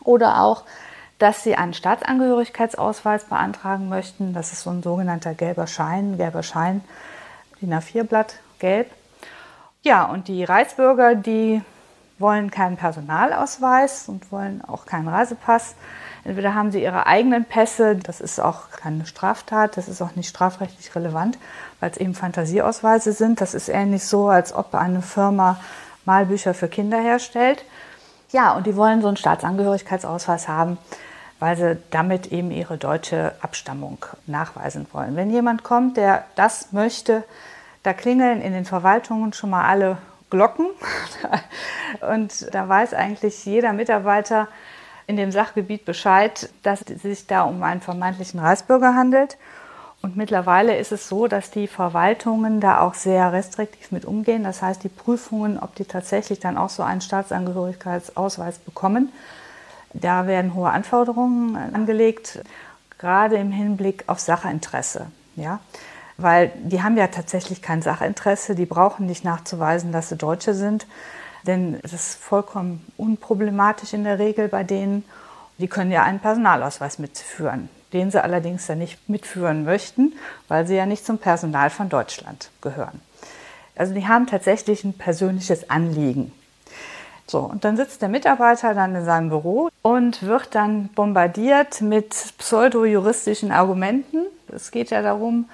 Oder 0.00 0.40
auch, 0.40 0.64
dass 1.18 1.42
sie 1.42 1.56
einen 1.56 1.74
Staatsangehörigkeitsausweis 1.74 3.24
beantragen 3.24 3.90
möchten. 3.90 4.32
Das 4.32 4.52
ist 4.52 4.62
so 4.62 4.70
ein 4.70 4.82
sogenannter 4.82 5.34
gelber 5.34 5.66
Schein, 5.66 6.16
gelber 6.16 6.42
Schein, 6.42 6.82
DIN 7.60 7.74
A4-Blatt, 7.74 8.36
gelb. 8.58 8.90
Ja, 9.86 10.06
und 10.06 10.26
die 10.26 10.42
Reichsbürger, 10.42 11.14
die 11.14 11.62
wollen 12.18 12.50
keinen 12.50 12.76
Personalausweis 12.76 14.08
und 14.08 14.32
wollen 14.32 14.60
auch 14.66 14.84
keinen 14.84 15.06
Reisepass. 15.06 15.76
Entweder 16.24 16.56
haben 16.56 16.72
sie 16.72 16.82
ihre 16.82 17.06
eigenen 17.06 17.44
Pässe, 17.44 17.94
das 17.94 18.20
ist 18.20 18.40
auch 18.40 18.72
keine 18.72 19.06
Straftat, 19.06 19.76
das 19.76 19.86
ist 19.86 20.02
auch 20.02 20.16
nicht 20.16 20.28
strafrechtlich 20.28 20.92
relevant, 20.96 21.38
weil 21.78 21.92
es 21.92 21.98
eben 21.98 22.16
Fantasieausweise 22.16 23.12
sind. 23.12 23.40
Das 23.40 23.54
ist 23.54 23.68
ähnlich 23.68 24.04
so, 24.04 24.26
als 24.28 24.52
ob 24.52 24.74
eine 24.74 25.02
Firma 25.02 25.60
Malbücher 26.04 26.52
für 26.52 26.66
Kinder 26.66 26.98
herstellt. 26.98 27.64
Ja, 28.32 28.54
und 28.54 28.66
die 28.66 28.74
wollen 28.74 29.02
so 29.02 29.06
einen 29.06 29.16
Staatsangehörigkeitsausweis 29.16 30.48
haben, 30.48 30.78
weil 31.38 31.56
sie 31.56 31.78
damit 31.92 32.32
eben 32.32 32.50
ihre 32.50 32.76
deutsche 32.76 33.36
Abstammung 33.40 34.04
nachweisen 34.26 34.88
wollen. 34.90 35.14
Wenn 35.14 35.30
jemand 35.30 35.62
kommt, 35.62 35.96
der 35.96 36.24
das 36.34 36.72
möchte, 36.72 37.22
da 37.86 37.92
klingeln 37.92 38.40
in 38.40 38.52
den 38.52 38.64
Verwaltungen 38.64 39.32
schon 39.32 39.50
mal 39.50 39.64
alle 39.64 39.98
Glocken. 40.28 40.66
Und 42.12 42.52
da 42.52 42.68
weiß 42.68 42.94
eigentlich 42.94 43.44
jeder 43.46 43.72
Mitarbeiter 43.72 44.48
in 45.06 45.16
dem 45.16 45.30
Sachgebiet 45.30 45.84
Bescheid, 45.84 46.50
dass 46.64 46.82
es 46.82 47.02
sich 47.02 47.26
da 47.28 47.42
um 47.42 47.62
einen 47.62 47.80
vermeintlichen 47.80 48.40
Reichsbürger 48.40 48.94
handelt. 48.94 49.38
Und 50.02 50.16
mittlerweile 50.16 50.76
ist 50.76 50.90
es 50.90 51.08
so, 51.08 51.28
dass 51.28 51.52
die 51.52 51.68
Verwaltungen 51.68 52.60
da 52.60 52.80
auch 52.80 52.94
sehr 52.94 53.32
restriktiv 53.32 53.92
mit 53.92 54.04
umgehen. 54.04 54.42
Das 54.42 54.62
heißt, 54.62 54.82
die 54.82 54.88
Prüfungen, 54.88 55.58
ob 55.58 55.76
die 55.76 55.84
tatsächlich 55.84 56.40
dann 56.40 56.58
auch 56.58 56.70
so 56.70 56.82
einen 56.82 57.00
Staatsangehörigkeitsausweis 57.00 58.58
bekommen, 58.58 59.12
da 59.92 60.26
werden 60.26 60.54
hohe 60.54 60.70
Anforderungen 60.70 61.56
angelegt, 61.72 62.40
gerade 62.98 63.36
im 63.36 63.52
Hinblick 63.52 64.04
auf 64.08 64.18
Sachinteresse. 64.18 65.06
Ja? 65.36 65.60
Weil 66.18 66.52
die 66.56 66.82
haben 66.82 66.96
ja 66.96 67.08
tatsächlich 67.08 67.60
kein 67.60 67.82
Sachinteresse, 67.82 68.54
die 68.54 68.66
brauchen 68.66 69.06
nicht 69.06 69.24
nachzuweisen, 69.24 69.92
dass 69.92 70.08
sie 70.08 70.16
Deutsche 70.16 70.54
sind, 70.54 70.86
denn 71.46 71.78
das 71.82 71.92
ist 71.92 72.14
vollkommen 72.16 72.84
unproblematisch 72.96 73.92
in 73.92 74.04
der 74.04 74.18
Regel 74.18 74.48
bei 74.48 74.64
denen. 74.64 75.04
Die 75.58 75.68
können 75.68 75.92
ja 75.92 76.02
einen 76.02 76.20
Personalausweis 76.20 76.98
mitführen 76.98 77.68
den 77.92 78.10
sie 78.10 78.22
allerdings 78.22 78.68
ja 78.68 78.74
nicht 78.74 79.08
mitführen 79.08 79.64
möchten, 79.64 80.12
weil 80.48 80.66
sie 80.66 80.76
ja 80.76 80.86
nicht 80.86 81.06
zum 81.06 81.18
Personal 81.18 81.70
von 81.70 81.88
Deutschland 81.88 82.50
gehören. 82.60 83.00
Also 83.74 83.94
die 83.94 84.06
haben 84.06 84.26
tatsächlich 84.26 84.84
ein 84.84 84.94
persönliches 84.94 85.70
Anliegen. 85.70 86.32
So, 87.26 87.40
und 87.40 87.64
dann 87.64 87.76
sitzt 87.76 88.02
der 88.02 88.08
Mitarbeiter 88.08 88.74
dann 88.74 88.94
in 88.94 89.04
seinem 89.04 89.30
Büro 89.30 89.68
und 89.82 90.22
wird 90.22 90.54
dann 90.54 90.88
bombardiert 90.88 91.80
mit 91.80 92.10
pseudo-juristischen 92.38 93.50
Argumenten. 93.50 94.26
Es 94.54 94.70
geht 94.70 94.90
ja 94.90 95.02
darum, 95.02 95.48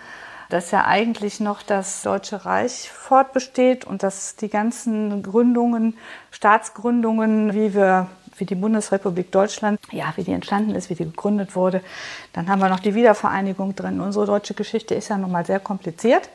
dass 0.52 0.70
ja 0.70 0.84
eigentlich 0.84 1.40
noch 1.40 1.62
das 1.62 2.02
Deutsche 2.02 2.44
Reich 2.44 2.90
fortbesteht 2.90 3.84
und 3.84 4.02
dass 4.02 4.36
die 4.36 4.48
ganzen 4.48 5.22
Gründungen, 5.22 5.96
Staatsgründungen, 6.30 7.54
wie 7.54 7.74
wir 7.74 8.08
wie 8.36 8.46
die 8.46 8.54
Bundesrepublik 8.54 9.30
Deutschland, 9.30 9.78
ja, 9.90 10.12
wie 10.16 10.24
die 10.24 10.32
entstanden 10.32 10.74
ist, 10.74 10.90
wie 10.90 10.94
die 10.94 11.04
gegründet 11.04 11.54
wurde. 11.54 11.82
Dann 12.32 12.48
haben 12.48 12.60
wir 12.60 12.68
noch 12.68 12.80
die 12.80 12.94
Wiedervereinigung 12.94 13.76
drin. 13.76 14.00
Unsere 14.00 14.26
deutsche 14.26 14.54
Geschichte 14.54 14.94
ist 14.94 15.08
ja 15.08 15.18
nun 15.18 15.30
mal 15.30 15.44
sehr 15.44 15.60
kompliziert. 15.60 16.28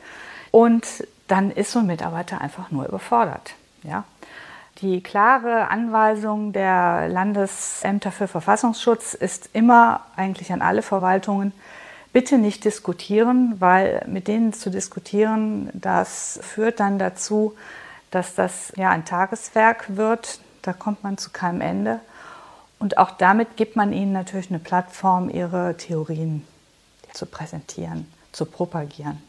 Und 0.50 0.86
dann 1.26 1.50
ist 1.50 1.72
so 1.72 1.80
ein 1.80 1.86
Mitarbeiter 1.86 2.40
einfach 2.40 2.70
nur 2.70 2.86
überfordert. 2.86 3.54
Ja. 3.82 4.04
Die 4.80 5.02
klare 5.02 5.68
Anweisung 5.68 6.52
der 6.52 7.08
Landesämter 7.08 8.12
für 8.12 8.28
Verfassungsschutz 8.28 9.14
ist 9.14 9.50
immer 9.52 10.02
eigentlich 10.16 10.52
an 10.52 10.62
alle 10.62 10.82
Verwaltungen, 10.82 11.52
bitte 12.12 12.38
nicht 12.38 12.64
diskutieren, 12.64 13.56
weil 13.58 14.04
mit 14.06 14.28
denen 14.28 14.52
zu 14.52 14.70
diskutieren, 14.70 15.70
das 15.74 16.40
führt 16.42 16.80
dann 16.80 16.98
dazu, 16.98 17.54
dass 18.10 18.34
das 18.34 18.72
ja 18.76 18.90
ein 18.90 19.04
Tageswerk 19.04 19.96
wird, 19.96 20.40
da 20.62 20.72
kommt 20.72 21.02
man 21.02 21.18
zu 21.18 21.30
keinem 21.30 21.60
Ende. 21.60 22.00
Und 22.78 22.98
auch 22.98 23.10
damit 23.10 23.56
gibt 23.56 23.76
man 23.76 23.92
ihnen 23.92 24.12
natürlich 24.12 24.50
eine 24.50 24.58
Plattform, 24.60 25.28
ihre 25.30 25.76
Theorien 25.76 26.46
zu 27.12 27.26
präsentieren, 27.26 28.10
zu 28.32 28.46
propagieren. 28.46 29.22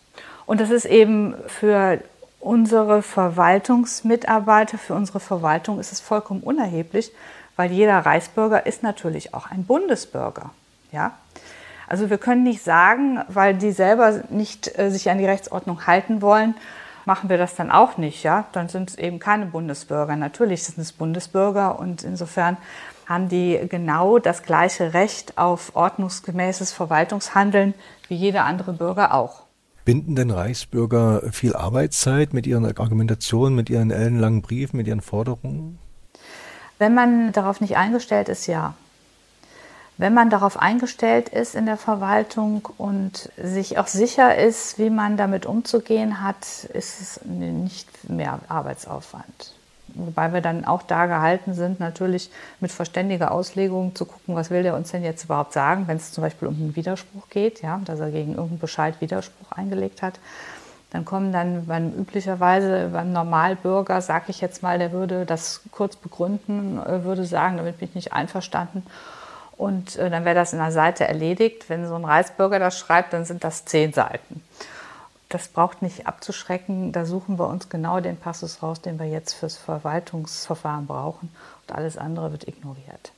Und 0.46 0.62
das 0.62 0.70
ist 0.70 0.86
eben 0.86 1.36
für 1.48 2.00
unsere 2.40 3.02
Verwaltungsmitarbeiter, 3.02 4.78
für 4.78 4.94
unsere 4.94 5.20
Verwaltung 5.20 5.80
ist 5.80 5.92
es 5.92 6.00
vollkommen 6.00 6.42
unerheblich, 6.42 7.12
weil 7.56 7.72
jeder 7.72 8.00
Reichsbürger 8.00 8.66
ist 8.66 8.84
natürlich 8.84 9.34
auch 9.34 9.52
ein 9.52 9.66
Bundesbürger. 9.66 10.52
Ja? 10.92 11.14
Also 11.90 12.12
wir 12.12 12.20
können 12.20 12.44
nicht 12.44 12.64
sagen, 12.64 13.20
weil 13.28 13.56
die 13.56 13.72
selber 13.72 14.22
nicht 14.30 14.78
äh, 14.78 14.92
sich 14.92 15.10
an 15.10 15.18
die 15.18 15.26
Rechtsordnung 15.26 15.88
halten 15.88 16.22
wollen, 16.22 16.54
machen 17.06 17.30
wir 17.32 17.40
das 17.40 17.56
dann 17.56 17.72
auch 17.72 17.98
nicht. 17.98 18.22
Ja? 18.22 18.46
Dann 18.52 18.70
sind 18.70 18.92
es 18.92 18.98
eben 18.98 19.18
keine 19.18 19.48
Bundesbürger. 19.48 20.16
Natürlich 20.16 20.64
sind 20.64 20.78
es 20.78 20.92
Bundesbürger 20.92 21.80
und 21.80 22.04
insofern 22.04 22.58
haben 23.08 23.28
die 23.28 23.60
genau 23.68 24.20
das 24.20 24.44
gleiche 24.44 24.94
Recht 24.94 25.40
auf 25.40 25.76
ordnungsgemäßes 25.76 26.72
Verwaltungshandeln 26.72 27.74
wie 28.08 28.16
jeder 28.16 28.46
andere 28.46 28.74
Bürger 28.74 29.16
auch. 29.16 29.42
Binden 29.84 30.16
denn 30.16 30.30
Reichsbürger 30.30 31.24
viel 31.32 31.56
Arbeitszeit 31.56 32.36
mit 32.36 32.46
ihren 32.46 32.66
Argumentationen, 32.66 33.56
mit 33.56 33.72
ihren 33.72 33.90
ellenlangen 33.90 34.44
Briefen, 34.44 34.78
mit 34.78 34.88
ihren 34.88 35.02
Forderungen? 35.02 35.80
Wenn 36.78 36.94
man 36.94 37.32
darauf 37.32 37.62
nicht 37.62 37.78
eingestellt 37.78 38.30
ist, 38.30 38.46
ja. 38.46 38.76
Wenn 40.00 40.14
man 40.14 40.30
darauf 40.30 40.58
eingestellt 40.58 41.28
ist 41.28 41.56
in 41.56 41.66
der 41.66 41.76
Verwaltung 41.76 42.70
und 42.78 43.30
sich 43.36 43.80
auch 43.80 43.88
sicher 43.88 44.38
ist, 44.38 44.80
wie 44.80 44.90
man 44.90 45.18
damit 45.18 45.46
umzugehen 45.46 46.24
hat, 46.24 46.46
ist 46.74 47.02
es 47.02 47.20
nicht 47.26 48.10
mehr 48.10 48.40
Arbeitsaufwand. 48.48 49.56
Wobei 49.96 50.32
wir 50.32 50.40
dann 50.40 50.64
auch 50.64 50.84
da 50.84 51.06
gehalten 51.08 51.54
sind, 51.54 51.82
natürlich 51.82 52.32
mit 52.62 52.72
verständiger 52.72 53.32
Auslegung 53.32 53.94
zu 53.94 54.06
gucken, 54.06 54.36
was 54.36 54.50
will 54.50 54.64
der 54.64 54.78
uns 54.78 54.92
denn 54.92 55.04
jetzt 55.04 55.26
überhaupt 55.26 55.52
sagen, 55.52 55.90
wenn 55.90 55.98
es 55.98 56.14
zum 56.14 56.22
Beispiel 56.22 56.48
um 56.48 56.56
einen 56.56 56.78
Widerspruch 56.78 57.28
geht, 57.30 57.62
ja, 57.62 57.82
dass 57.84 58.00
er 58.00 58.10
gegen 58.10 58.36
irgendeinen 58.36 58.60
Bescheid 58.60 59.02
Widerspruch 59.02 59.52
eingelegt 59.52 60.02
hat. 60.02 60.18
Dann 60.92 61.04
kommen 61.04 61.34
dann 61.34 61.66
beim, 61.66 61.92
üblicherweise 61.92 62.92
beim 62.94 63.12
Normalbürger, 63.12 64.00
sage 64.00 64.28
ich 64.30 64.40
jetzt 64.40 64.64
mal, 64.64 64.80
der 64.80 64.94
würde 64.94 65.26
das 65.26 65.60
kurz 65.72 65.98
begründen, 65.98 66.80
äh, 66.80 67.04
würde 67.04 67.26
sagen, 67.26 67.58
damit 67.58 67.80
bin 67.80 67.90
ich 67.90 67.96
nicht 67.96 68.14
einverstanden. 68.14 68.86
Und 69.60 69.98
äh, 69.98 70.10
dann 70.10 70.24
wäre 70.24 70.36
das 70.36 70.54
in 70.54 70.60
der 70.60 70.72
Seite 70.72 71.06
erledigt. 71.06 71.68
Wenn 71.68 71.86
so 71.86 71.94
ein 71.96 72.06
Reichsbürger 72.06 72.60
das 72.60 72.80
schreibt, 72.80 73.12
dann 73.12 73.26
sind 73.26 73.44
das 73.44 73.66
zehn 73.66 73.92
Seiten. 73.92 74.42
Das 75.28 75.50
braucht 75.50 75.82
nicht 75.82 76.08
abzuschrecken. 76.08 76.94
Da 76.94 77.04
suchen 77.04 77.38
wir 77.38 77.48
uns 77.48 77.68
genau 77.68 78.00
den 78.00 78.16
Passus 78.16 78.64
raus, 78.64 78.80
den 78.80 78.98
wir 79.00 79.08
jetzt 79.08 79.34
fürs 79.34 79.58
Verwaltungsverfahren 79.58 80.88
brauchen. 80.88 81.30
Und 81.68 81.76
alles 81.76 81.98
andere 81.98 82.32
wird 82.32 82.48
ignoriert. 82.48 83.12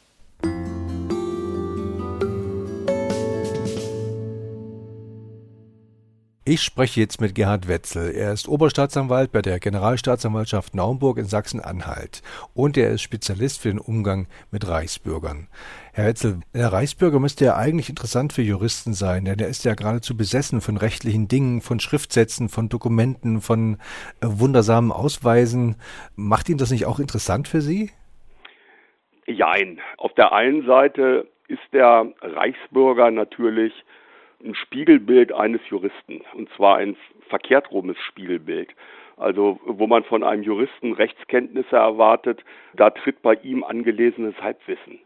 Ich 6.43 6.63
spreche 6.63 6.99
jetzt 6.99 7.21
mit 7.21 7.35
Gerhard 7.35 7.67
Wetzel. 7.67 8.15
Er 8.15 8.33
ist 8.33 8.49
Oberstaatsanwalt 8.49 9.31
bei 9.31 9.43
der 9.43 9.59
Generalstaatsanwaltschaft 9.59 10.73
Naumburg 10.73 11.19
in 11.19 11.25
Sachsen-Anhalt 11.25 12.23
und 12.55 12.77
er 12.77 12.89
ist 12.89 13.03
Spezialist 13.03 13.61
für 13.61 13.69
den 13.69 13.77
Umgang 13.77 14.25
mit 14.49 14.67
Reichsbürgern. 14.67 15.49
Herr 15.93 16.07
Wetzel, 16.07 16.39
der 16.55 16.73
Reichsbürger 16.73 17.19
müsste 17.19 17.45
ja 17.45 17.57
eigentlich 17.57 17.89
interessant 17.89 18.33
für 18.33 18.41
Juristen 18.41 18.93
sein, 18.93 19.25
denn 19.25 19.37
er 19.37 19.49
ist 19.49 19.65
ja 19.65 19.75
geradezu 19.75 20.17
besessen 20.17 20.61
von 20.61 20.77
rechtlichen 20.77 21.27
Dingen, 21.27 21.61
von 21.61 21.79
Schriftsätzen, 21.79 22.49
von 22.49 22.69
Dokumenten, 22.69 23.39
von 23.39 23.77
äh, 24.19 24.25
wundersamen 24.25 24.91
Ausweisen. 24.91 25.75
Macht 26.15 26.49
ihn 26.49 26.57
das 26.57 26.71
nicht 26.71 26.87
auch 26.87 26.97
interessant 26.97 27.47
für 27.47 27.61
Sie? 27.61 27.91
Jein. 29.27 29.79
Auf 29.97 30.15
der 30.15 30.33
einen 30.33 30.65
Seite 30.65 31.27
ist 31.47 31.61
der 31.71 32.11
Reichsbürger 32.19 33.11
natürlich 33.11 33.73
ein 34.43 34.55
Spiegelbild 34.55 35.33
eines 35.33 35.61
Juristen, 35.69 36.21
und 36.33 36.49
zwar 36.55 36.77
ein 36.77 36.95
verkehrt 37.29 37.71
rumes 37.71 37.97
Spiegelbild. 37.99 38.69
Also 39.17 39.59
wo 39.65 39.87
man 39.87 40.03
von 40.03 40.23
einem 40.23 40.43
Juristen 40.43 40.93
Rechtskenntnisse 40.93 41.75
erwartet, 41.75 42.43
da 42.73 42.89
tritt 42.89 43.21
bei 43.21 43.35
ihm 43.35 43.63
angelesenes 43.63 44.35
Halbwissen. 44.41 44.99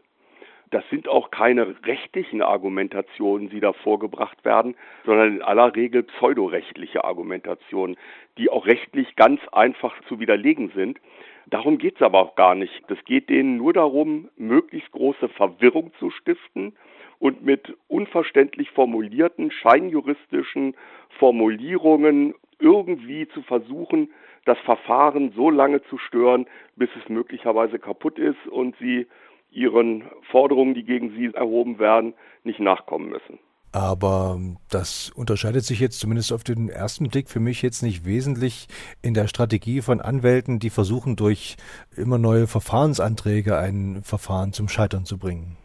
Das 0.70 0.82
sind 0.90 1.06
auch 1.06 1.30
keine 1.30 1.76
rechtlichen 1.84 2.42
Argumentationen, 2.42 3.50
die 3.50 3.60
da 3.60 3.72
vorgebracht 3.72 4.44
werden, 4.44 4.74
sondern 5.04 5.36
in 5.36 5.42
aller 5.42 5.76
Regel 5.76 6.02
pseudorechtliche 6.02 7.04
Argumentationen, 7.04 7.96
die 8.36 8.50
auch 8.50 8.66
rechtlich 8.66 9.14
ganz 9.14 9.40
einfach 9.52 9.94
zu 10.08 10.18
widerlegen 10.18 10.72
sind. 10.74 10.98
Darum 11.46 11.78
geht 11.78 11.96
es 11.96 12.02
aber 12.02 12.18
auch 12.18 12.34
gar 12.34 12.56
nicht. 12.56 12.82
Es 12.90 13.04
geht 13.04 13.28
denen 13.28 13.58
nur 13.58 13.74
darum, 13.74 14.28
möglichst 14.36 14.90
große 14.90 15.28
Verwirrung 15.28 15.92
zu 16.00 16.10
stiften 16.10 16.72
und 17.18 17.44
mit 17.44 17.74
unverständlich 17.88 18.70
formulierten, 18.70 19.50
scheinjuristischen 19.50 20.74
Formulierungen 21.18 22.34
irgendwie 22.58 23.28
zu 23.28 23.42
versuchen, 23.42 24.10
das 24.44 24.58
Verfahren 24.60 25.32
so 25.34 25.50
lange 25.50 25.82
zu 25.84 25.98
stören, 25.98 26.46
bis 26.76 26.88
es 27.00 27.08
möglicherweise 27.08 27.78
kaputt 27.78 28.18
ist 28.18 28.46
und 28.46 28.76
sie 28.78 29.06
ihren 29.50 30.04
Forderungen, 30.30 30.74
die 30.74 30.84
gegen 30.84 31.10
sie 31.10 31.34
erhoben 31.34 31.78
werden, 31.78 32.14
nicht 32.44 32.60
nachkommen 32.60 33.08
müssen. 33.08 33.38
Aber 33.72 34.40
das 34.70 35.10
unterscheidet 35.14 35.64
sich 35.64 35.80
jetzt 35.80 36.00
zumindest 36.00 36.32
auf 36.32 36.44
den 36.44 36.70
ersten 36.70 37.08
Blick 37.08 37.28
für 37.28 37.40
mich 37.40 37.60
jetzt 37.60 37.82
nicht 37.82 38.06
wesentlich 38.06 38.68
in 39.02 39.12
der 39.12 39.28
Strategie 39.28 39.82
von 39.82 40.00
Anwälten, 40.00 40.58
die 40.58 40.70
versuchen, 40.70 41.16
durch 41.16 41.56
immer 41.94 42.16
neue 42.16 42.46
Verfahrensanträge 42.46 43.58
ein 43.58 44.02
Verfahren 44.02 44.54
zum 44.54 44.68
Scheitern 44.68 45.04
zu 45.04 45.18
bringen. 45.18 45.58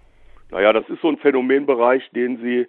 Naja, 0.52 0.74
das 0.74 0.88
ist 0.90 1.02
so 1.02 1.08
ein 1.08 1.18
Phänomenbereich, 1.18 2.12
den 2.12 2.38
Sie, 2.38 2.68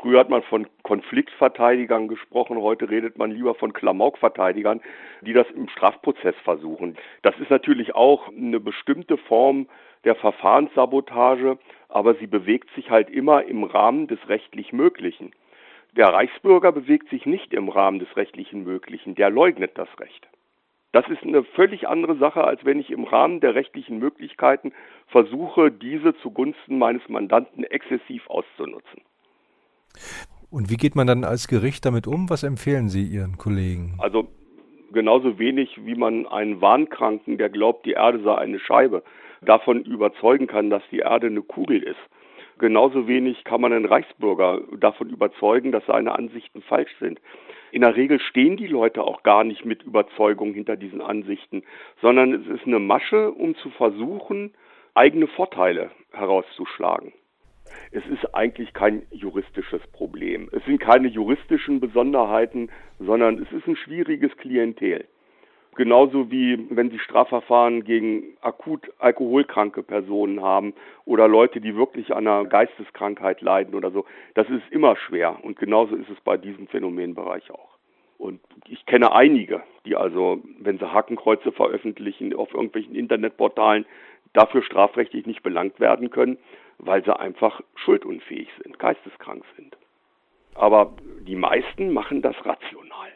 früher 0.00 0.20
hat 0.20 0.30
man 0.30 0.42
von 0.44 0.68
Konfliktverteidigern 0.84 2.06
gesprochen, 2.06 2.58
heute 2.58 2.88
redet 2.88 3.18
man 3.18 3.32
lieber 3.32 3.56
von 3.56 3.72
Klamaukverteidigern, 3.72 4.80
die 5.22 5.32
das 5.32 5.50
im 5.50 5.68
Strafprozess 5.68 6.36
versuchen. 6.44 6.96
Das 7.22 7.36
ist 7.40 7.50
natürlich 7.50 7.94
auch 7.96 8.28
eine 8.28 8.60
bestimmte 8.60 9.16
Form 9.16 9.66
der 10.04 10.14
Verfahrenssabotage, 10.14 11.58
aber 11.88 12.14
sie 12.14 12.28
bewegt 12.28 12.70
sich 12.76 12.90
halt 12.90 13.10
immer 13.10 13.44
im 13.44 13.64
Rahmen 13.64 14.06
des 14.06 14.28
rechtlich 14.28 14.72
Möglichen. 14.72 15.32
Der 15.96 16.12
Reichsbürger 16.12 16.70
bewegt 16.70 17.08
sich 17.08 17.26
nicht 17.26 17.52
im 17.52 17.68
Rahmen 17.68 17.98
des 17.98 18.16
rechtlichen 18.16 18.62
Möglichen, 18.62 19.16
der 19.16 19.30
leugnet 19.30 19.72
das 19.76 19.88
Recht. 19.98 20.28
Das 20.94 21.08
ist 21.08 21.24
eine 21.24 21.42
völlig 21.42 21.88
andere 21.88 22.16
Sache, 22.18 22.44
als 22.44 22.64
wenn 22.64 22.78
ich 22.78 22.88
im 22.92 23.02
Rahmen 23.02 23.40
der 23.40 23.56
rechtlichen 23.56 23.98
Möglichkeiten 23.98 24.70
versuche, 25.08 25.72
diese 25.72 26.14
zugunsten 26.18 26.78
meines 26.78 27.02
Mandanten 27.08 27.64
exzessiv 27.64 28.22
auszunutzen. 28.30 29.02
Und 30.50 30.70
wie 30.70 30.76
geht 30.76 30.94
man 30.94 31.08
dann 31.08 31.24
als 31.24 31.48
Gericht 31.48 31.84
damit 31.84 32.06
um? 32.06 32.30
Was 32.30 32.44
empfehlen 32.44 32.88
Sie 32.88 33.02
Ihren 33.02 33.38
Kollegen? 33.38 33.96
Also 33.98 34.28
genauso 34.92 35.36
wenig 35.40 35.84
wie 35.84 35.96
man 35.96 36.28
einen 36.28 36.60
Wahnkranken, 36.60 37.38
der 37.38 37.48
glaubt, 37.48 37.86
die 37.86 37.94
Erde 37.94 38.22
sei 38.22 38.36
eine 38.36 38.60
Scheibe, 38.60 39.02
davon 39.42 39.82
überzeugen 39.82 40.46
kann, 40.46 40.70
dass 40.70 40.84
die 40.92 41.00
Erde 41.00 41.26
eine 41.26 41.42
Kugel 41.42 41.82
ist. 41.82 41.98
Genauso 42.60 43.08
wenig 43.08 43.42
kann 43.42 43.60
man 43.60 43.72
einen 43.72 43.86
Reichsbürger 43.86 44.60
davon 44.78 45.10
überzeugen, 45.10 45.72
dass 45.72 45.84
seine 45.86 46.14
Ansichten 46.14 46.62
falsch 46.62 46.94
sind. 47.00 47.20
In 47.74 47.80
der 47.80 47.96
Regel 47.96 48.20
stehen 48.20 48.56
die 48.56 48.68
Leute 48.68 49.02
auch 49.02 49.24
gar 49.24 49.42
nicht 49.42 49.64
mit 49.64 49.82
Überzeugung 49.82 50.54
hinter 50.54 50.76
diesen 50.76 51.00
Ansichten, 51.00 51.64
sondern 52.00 52.32
es 52.32 52.46
ist 52.46 52.68
eine 52.68 52.78
Masche, 52.78 53.32
um 53.32 53.56
zu 53.56 53.68
versuchen, 53.70 54.54
eigene 54.94 55.26
Vorteile 55.26 55.90
herauszuschlagen. 56.12 57.12
Es 57.90 58.06
ist 58.06 58.32
eigentlich 58.32 58.74
kein 58.74 59.02
juristisches 59.10 59.84
Problem. 59.88 60.48
Es 60.52 60.64
sind 60.66 60.78
keine 60.78 61.08
juristischen 61.08 61.80
Besonderheiten, 61.80 62.70
sondern 63.00 63.42
es 63.42 63.50
ist 63.50 63.66
ein 63.66 63.74
schwieriges 63.74 64.30
Klientel. 64.36 65.08
Genauso 65.74 66.30
wie 66.30 66.66
wenn 66.70 66.90
Sie 66.90 66.98
Strafverfahren 66.98 67.84
gegen 67.84 68.36
akut 68.40 68.92
alkoholkranke 68.98 69.82
Personen 69.82 70.40
haben 70.40 70.72
oder 71.04 71.26
Leute, 71.26 71.60
die 71.60 71.74
wirklich 71.74 72.14
an 72.14 72.26
einer 72.28 72.44
Geisteskrankheit 72.44 73.40
leiden 73.40 73.74
oder 73.74 73.90
so. 73.90 74.04
Das 74.34 74.48
ist 74.48 74.62
immer 74.70 74.96
schwer 74.96 75.38
und 75.42 75.58
genauso 75.58 75.96
ist 75.96 76.10
es 76.10 76.20
bei 76.20 76.36
diesem 76.36 76.68
Phänomenbereich 76.68 77.50
auch. 77.50 77.78
Und 78.18 78.40
ich 78.68 78.86
kenne 78.86 79.12
einige, 79.12 79.62
die 79.84 79.96
also, 79.96 80.40
wenn 80.60 80.78
sie 80.78 80.92
Hakenkreuze 80.92 81.50
veröffentlichen 81.50 82.34
auf 82.34 82.54
irgendwelchen 82.54 82.94
Internetportalen, 82.94 83.84
dafür 84.32 84.62
strafrechtlich 84.62 85.26
nicht 85.26 85.42
belangt 85.42 85.80
werden 85.80 86.10
können, 86.10 86.38
weil 86.78 87.04
sie 87.04 87.18
einfach 87.18 87.60
schuldunfähig 87.74 88.48
sind, 88.62 88.78
geisteskrank 88.78 89.44
sind. 89.56 89.76
Aber 90.54 90.94
die 91.26 91.36
meisten 91.36 91.92
machen 91.92 92.22
das 92.22 92.36
rational 92.44 93.10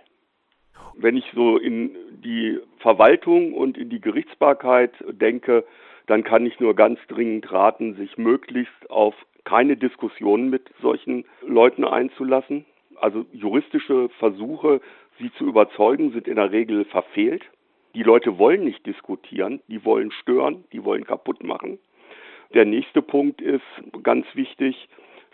wenn 0.99 1.16
ich 1.16 1.25
so 1.35 1.57
in 1.57 1.97
die 2.22 2.59
Verwaltung 2.78 3.54
und 3.54 3.76
in 3.76 3.90
die 3.90 4.00
Gerichtsbarkeit 4.00 4.92
denke, 5.09 5.64
dann 6.07 6.24
kann 6.24 6.46
ich 6.46 6.59
nur 6.59 6.74
ganz 6.74 6.98
dringend 7.09 7.52
raten, 7.52 7.94
sich 7.94 8.16
möglichst 8.18 8.90
auf 8.90 9.14
keine 9.44 9.76
Diskussionen 9.76 10.50
mit 10.50 10.70
solchen 10.83 11.24
Leuten 11.46 11.85
einzulassen. 11.85 12.64
Also 13.00 13.24
juristische 13.33 14.09
Versuche, 14.18 14.81
sie 15.18 15.33
zu 15.35 15.46
überzeugen, 15.46 16.12
sind 16.12 16.28
in 16.28 16.37
der 16.37 16.52
Regel 16.52 16.85
verfehlt. 16.87 17.44
Die 17.94 18.02
Leute 18.02 18.38
wollen 18.38 18.64
nicht 18.64 18.85
diskutieren, 18.87 19.61
die 19.68 19.85
wollen 19.85 20.11
stören, 20.12 20.64
die 20.72 20.85
wollen 20.85 21.04
kaputt 21.04 21.42
machen. 21.42 21.78
Der 22.54 22.64
nächste 22.64 23.02
Punkt 23.02 23.40
ist 23.40 23.62
ganz 24.02 24.26
wichtig, 24.35 24.88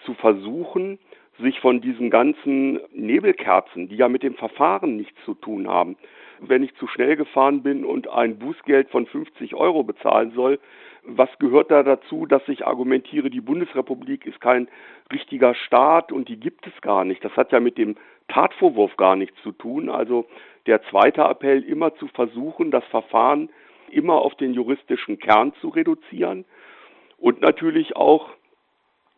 zu 0.04 0.14
versuchen, 0.14 0.98
sich 1.38 1.58
von 1.60 1.80
diesen 1.80 2.10
ganzen 2.10 2.80
Nebelkerzen, 2.92 3.88
die 3.88 3.96
ja 3.96 4.08
mit 4.08 4.22
dem 4.22 4.34
Verfahren 4.34 4.96
nichts 4.96 5.18
zu 5.24 5.34
tun 5.34 5.68
haben, 5.68 5.96
wenn 6.40 6.62
ich 6.62 6.74
zu 6.76 6.86
schnell 6.86 7.16
gefahren 7.16 7.62
bin 7.62 7.84
und 7.84 8.08
ein 8.08 8.38
Bußgeld 8.38 8.90
von 8.90 9.06
50 9.06 9.54
Euro 9.54 9.82
bezahlen 9.82 10.32
soll, 10.34 10.58
was 11.02 11.28
gehört 11.38 11.70
da 11.70 11.82
dazu, 11.82 12.24
dass 12.26 12.46
ich 12.48 12.66
argumentiere, 12.66 13.30
die 13.30 13.40
Bundesrepublik 13.40 14.26
ist 14.26 14.40
kein 14.40 14.68
richtiger 15.12 15.54
Staat 15.54 16.12
und 16.12 16.28
die 16.28 16.38
gibt 16.38 16.66
es 16.66 16.80
gar 16.80 17.04
nicht. 17.04 17.24
Das 17.24 17.36
hat 17.36 17.52
ja 17.52 17.60
mit 17.60 17.76
dem 17.76 17.96
Tatvorwurf 18.28 18.96
gar 18.96 19.16
nichts 19.16 19.36
zu 19.42 19.52
tun. 19.52 19.90
Also 19.90 20.26
der 20.66 20.82
zweite 20.84 21.22
Appell, 21.22 21.62
immer 21.62 21.94
zu 21.96 22.06
versuchen, 22.08 22.70
das 22.70 22.84
Verfahren 22.86 23.50
immer 23.90 24.14
auf 24.14 24.34
den 24.36 24.54
juristischen 24.54 25.18
Kern 25.18 25.52
zu 25.60 25.68
reduzieren 25.68 26.46
und 27.18 27.42
natürlich 27.42 27.96
auch 27.96 28.30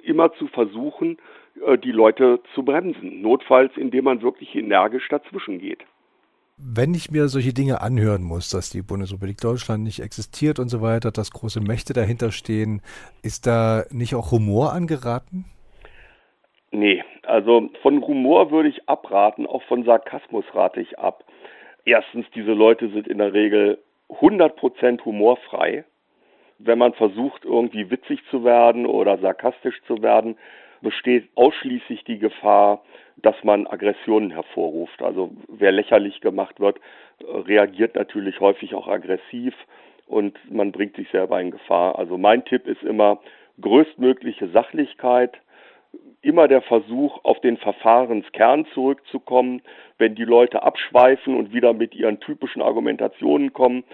immer 0.03 0.33
zu 0.35 0.49
versuchen, 0.49 1.19
die 1.83 1.93
Leute 1.93 2.41
zu 2.55 2.65
bremsen. 2.65 3.23
Notfalls, 3.23 3.77
indem 3.77 4.05
man 4.05 4.23
wirklich 4.23 4.55
energisch 4.55 5.09
dazwischen 5.09 5.59
geht. 5.59 5.85
Wenn 6.59 6.95
ich 6.95 7.11
mir 7.11 7.29
solche 7.29 7.53
Dinge 7.53 7.83
anhören 7.83 8.23
muss, 8.23 8.49
dass 8.49 8.71
die 8.71 8.81
Bundesrepublik 8.81 9.39
Deutschland 9.39 9.85
nicht 9.85 10.01
existiert 10.01 10.59
und 10.59 10.69
so 10.69 10.81
weiter, 10.81 11.11
dass 11.11 11.31
große 11.31 11.61
Mächte 11.61 11.93
dahinter 11.93 12.33
stehen, 12.33 12.81
ist 13.23 13.47
da 13.47 13.85
nicht 13.91 14.15
auch 14.15 14.33
Humor 14.33 14.73
angeraten? 14.73 15.45
Nee, 16.71 17.05
also 17.25 17.69
von 17.83 18.03
Humor 18.07 18.51
würde 18.51 18.71
ich 18.71 18.89
abraten, 18.89 19.47
auch 19.47 19.63
von 19.65 19.85
Sarkasmus 19.85 20.47
rate 20.55 20.81
ich 20.81 20.99
ab. 20.99 21.25
Erstens, 21.85 22.27
diese 22.35 22.53
Leute 22.53 22.89
sind 22.89 23.07
in 23.07 23.19
der 23.19 23.35
Regel 23.35 23.79
100% 24.09 25.05
humorfrei. 25.05 25.85
Wenn 26.59 26.79
man 26.79 26.95
versucht, 26.95 27.45
irgendwie 27.45 27.91
witzig 27.91 28.21
zu 28.31 28.45
werden 28.45 28.87
oder 28.87 29.19
sarkastisch 29.19 29.83
zu 29.87 30.03
werden, 30.03 30.37
besteht 30.81 31.29
ausschließlich 31.35 32.05
die 32.05 32.19
Gefahr, 32.19 32.83
dass 33.17 33.37
man 33.45 33.67
Aggressionen 33.67 34.31
hervorruft. 34.31 35.03
Also 35.03 35.31
wer 35.49 35.73
lächerlich 35.73 36.21
gemacht 36.21 36.61
wird, 36.61 36.79
reagiert 37.25 37.95
natürlich 37.95 38.41
häufig 38.41 38.75
auch 38.75 38.89
aggressiv 38.89 39.55
und 40.07 40.39
man 40.51 40.73
bringt 40.73 40.97
sich 40.97 41.09
selber 41.11 41.41
in 41.41 41.51
Gefahr. 41.51 41.99
Also 41.99 42.19
mein 42.19 42.45
Tipp 42.45 42.67
ist 42.67 42.83
immer 42.83 43.21
größtmögliche 43.61 44.49
Sachlichkeit, 44.49 45.39
immer 46.23 46.49
der 46.49 46.63
Versuch, 46.63 47.25
auf 47.25 47.41
den 47.41 47.57
Verfahrenskern 47.57 48.67
zurückzukommen. 48.75 49.63
Wenn 49.99 50.15
die 50.15 50.25
Leute 50.25 50.63
abschweifen 50.63 51.37
und 51.37 51.53
wieder 51.53 51.73
mit 51.73 51.95
ihren 51.95 52.21
typischen 52.21 52.63
Argumentationen 52.63 53.53
kommen, 53.53 53.85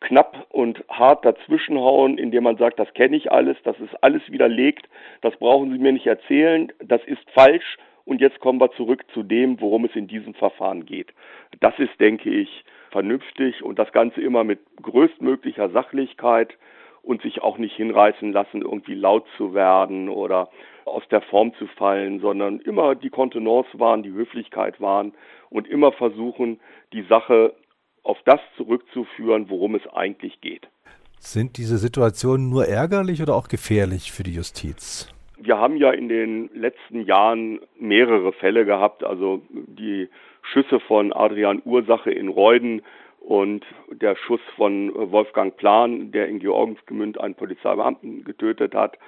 knapp 0.00 0.46
und 0.50 0.84
hart 0.88 1.24
dazwischenhauen, 1.24 2.18
indem 2.18 2.44
man 2.44 2.56
sagt, 2.56 2.78
das 2.78 2.92
kenne 2.94 3.16
ich 3.16 3.32
alles, 3.32 3.56
das 3.64 3.78
ist 3.80 3.94
alles 4.02 4.22
widerlegt, 4.30 4.88
das 5.22 5.36
brauchen 5.36 5.72
Sie 5.72 5.78
mir 5.78 5.92
nicht 5.92 6.06
erzählen, 6.06 6.72
das 6.80 7.02
ist 7.04 7.28
falsch 7.30 7.78
und 8.04 8.20
jetzt 8.20 8.40
kommen 8.40 8.60
wir 8.60 8.70
zurück 8.72 9.04
zu 9.12 9.22
dem, 9.22 9.60
worum 9.60 9.84
es 9.84 9.96
in 9.96 10.06
diesem 10.06 10.34
Verfahren 10.34 10.84
geht. 10.84 11.12
Das 11.60 11.78
ist, 11.78 11.98
denke 12.00 12.30
ich, 12.30 12.64
vernünftig 12.90 13.62
und 13.62 13.78
das 13.78 13.92
Ganze 13.92 14.20
immer 14.20 14.44
mit 14.44 14.60
größtmöglicher 14.82 15.70
Sachlichkeit 15.70 16.56
und 17.02 17.22
sich 17.22 17.42
auch 17.42 17.58
nicht 17.58 17.76
hinreißen 17.76 18.32
lassen, 18.32 18.62
irgendwie 18.62 18.94
laut 18.94 19.26
zu 19.36 19.54
werden 19.54 20.08
oder 20.08 20.48
aus 20.84 21.02
der 21.10 21.22
Form 21.22 21.54
zu 21.54 21.66
fallen, 21.66 22.20
sondern 22.20 22.60
immer 22.60 22.94
die 22.94 23.10
Kontenance 23.10 23.68
wahren, 23.78 24.02
die 24.02 24.12
Höflichkeit 24.12 24.80
wahren 24.80 25.12
und 25.50 25.66
immer 25.68 25.92
versuchen, 25.92 26.60
die 26.92 27.02
Sache 27.02 27.54
auf 28.04 28.18
das 28.24 28.40
zurückzuführen, 28.56 29.50
worum 29.50 29.74
es 29.74 29.86
eigentlich 29.88 30.40
geht. 30.40 30.68
Sind 31.18 31.56
diese 31.56 31.78
Situationen 31.78 32.50
nur 32.50 32.66
ärgerlich 32.66 33.22
oder 33.22 33.34
auch 33.34 33.48
gefährlich 33.48 34.12
für 34.12 34.22
die 34.22 34.34
Justiz? 34.34 35.10
Wir 35.38 35.58
haben 35.58 35.76
ja 35.76 35.90
in 35.90 36.08
den 36.08 36.50
letzten 36.54 37.00
Jahren 37.02 37.60
mehrere 37.78 38.32
Fälle 38.32 38.64
gehabt, 38.64 39.04
also 39.04 39.42
die 39.50 40.08
Schüsse 40.42 40.80
von 40.80 41.12
Adrian 41.12 41.62
Ursache 41.64 42.10
in 42.10 42.28
Reuden 42.28 42.82
und 43.20 43.64
der 43.90 44.16
Schuss 44.16 44.40
von 44.56 44.92
Wolfgang 44.94 45.56
Plan, 45.56 46.12
der 46.12 46.28
in 46.28 46.40
Georgensgemünd 46.40 47.18
einen 47.18 47.34
Polizeibeamten 47.34 48.24
getötet 48.24 48.74
hat. 48.74 48.98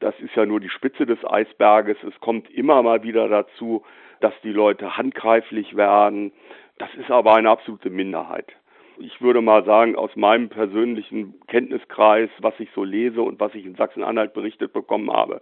Das 0.00 0.14
ist 0.20 0.34
ja 0.34 0.44
nur 0.44 0.60
die 0.60 0.68
Spitze 0.68 1.06
des 1.06 1.18
Eisberges. 1.24 1.96
Es 2.06 2.18
kommt 2.20 2.50
immer 2.50 2.82
mal 2.82 3.02
wieder 3.02 3.28
dazu, 3.28 3.82
dass 4.20 4.34
die 4.42 4.52
Leute 4.52 4.96
handgreiflich 4.96 5.74
werden. 5.76 6.32
Das 6.78 6.92
ist 6.94 7.10
aber 7.10 7.34
eine 7.34 7.50
absolute 7.50 7.90
Minderheit. 7.90 8.52
Ich 8.98 9.20
würde 9.20 9.40
mal 9.40 9.64
sagen, 9.64 9.96
aus 9.96 10.14
meinem 10.16 10.48
persönlichen 10.48 11.34
Kenntniskreis, 11.46 12.30
was 12.40 12.54
ich 12.58 12.68
so 12.74 12.84
lese 12.84 13.22
und 13.22 13.40
was 13.40 13.54
ich 13.54 13.64
in 13.64 13.74
Sachsen-Anhalt 13.74 14.34
berichtet 14.34 14.72
bekommen 14.72 15.10
habe, 15.10 15.40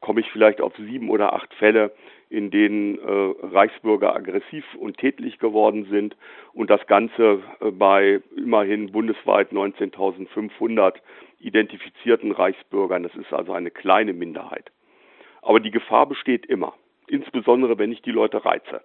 komme 0.00 0.20
ich 0.20 0.30
vielleicht 0.30 0.60
auf 0.60 0.74
sieben 0.76 1.08
oder 1.08 1.32
acht 1.32 1.52
Fälle, 1.54 1.92
in 2.28 2.50
denen 2.50 2.98
äh, 2.98 3.46
Reichsbürger 3.46 4.14
aggressiv 4.14 4.64
und 4.74 4.98
tätlich 4.98 5.38
geworden 5.38 5.86
sind 5.90 6.16
und 6.52 6.68
das 6.68 6.86
Ganze 6.86 7.42
äh, 7.60 7.70
bei 7.70 8.20
immerhin 8.36 8.92
bundesweit 8.92 9.52
19.500 9.52 10.96
identifizierten 11.40 12.32
Reichsbürgern. 12.32 13.02
Das 13.02 13.14
ist 13.14 13.32
also 13.32 13.52
eine 13.52 13.70
kleine 13.70 14.12
Minderheit. 14.12 14.70
Aber 15.42 15.60
die 15.60 15.70
Gefahr 15.70 16.06
besteht 16.06 16.46
immer, 16.46 16.74
insbesondere 17.06 17.78
wenn 17.78 17.92
ich 17.92 18.02
die 18.02 18.12
Leute 18.12 18.44
reize. 18.44 18.82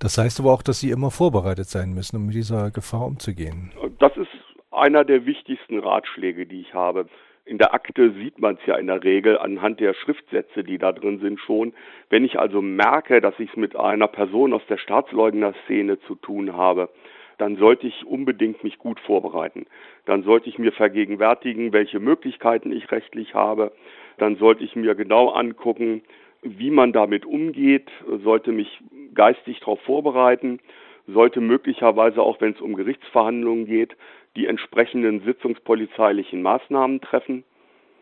Das 0.00 0.16
heißt 0.16 0.40
aber 0.40 0.52
auch, 0.52 0.62
dass 0.62 0.80
sie 0.80 0.90
immer 0.90 1.10
vorbereitet 1.10 1.66
sein 1.66 1.92
müssen, 1.92 2.16
um 2.16 2.26
mit 2.26 2.34
dieser 2.34 2.70
Gefahr 2.70 3.06
umzugehen. 3.06 3.70
Das 3.98 4.16
ist 4.16 4.28
einer 4.70 5.04
der 5.04 5.26
wichtigsten 5.26 5.78
Ratschläge, 5.78 6.46
die 6.46 6.62
ich 6.62 6.72
habe. 6.72 7.06
In 7.44 7.58
der 7.58 7.74
Akte 7.74 8.12
sieht 8.12 8.38
man 8.38 8.54
es 8.54 8.66
ja 8.66 8.76
in 8.76 8.86
der 8.86 9.04
Regel 9.04 9.38
anhand 9.38 9.78
der 9.80 9.92
Schriftsätze, 9.92 10.64
die 10.64 10.78
da 10.78 10.92
drin 10.92 11.18
sind 11.18 11.38
schon. 11.40 11.74
Wenn 12.08 12.24
ich 12.24 12.38
also 12.38 12.62
merke, 12.62 13.20
dass 13.20 13.34
ich 13.38 13.50
es 13.50 13.56
mit 13.56 13.76
einer 13.76 14.06
Person 14.06 14.54
aus 14.54 14.62
der 14.70 14.78
Staatsleugner-Szene 14.78 16.00
zu 16.06 16.14
tun 16.14 16.56
habe, 16.56 16.88
dann 17.36 17.56
sollte 17.56 17.86
ich 17.86 18.06
unbedingt 18.06 18.62
mich 18.64 18.78
gut 18.78 19.00
vorbereiten. 19.00 19.66
Dann 20.06 20.22
sollte 20.22 20.48
ich 20.48 20.58
mir 20.58 20.72
vergegenwärtigen, 20.72 21.72
welche 21.72 21.98
Möglichkeiten 21.98 22.72
ich 22.72 22.90
rechtlich 22.90 23.34
habe. 23.34 23.72
Dann 24.18 24.36
sollte 24.36 24.64
ich 24.64 24.76
mir 24.76 24.94
genau 24.94 25.30
angucken, 25.30 26.02
wie 26.42 26.70
man 26.70 26.92
damit 26.92 27.26
umgeht, 27.26 27.90
sollte 28.24 28.52
mich 28.52 28.80
geistig 29.14 29.60
darauf 29.60 29.80
vorbereiten, 29.82 30.60
sollte 31.06 31.40
möglicherweise 31.40 32.22
auch, 32.22 32.40
wenn 32.40 32.52
es 32.52 32.60
um 32.60 32.74
Gerichtsverhandlungen 32.74 33.66
geht, 33.66 33.96
die 34.36 34.46
entsprechenden 34.46 35.20
sitzungspolizeilichen 35.22 36.40
Maßnahmen 36.42 37.00
treffen, 37.00 37.44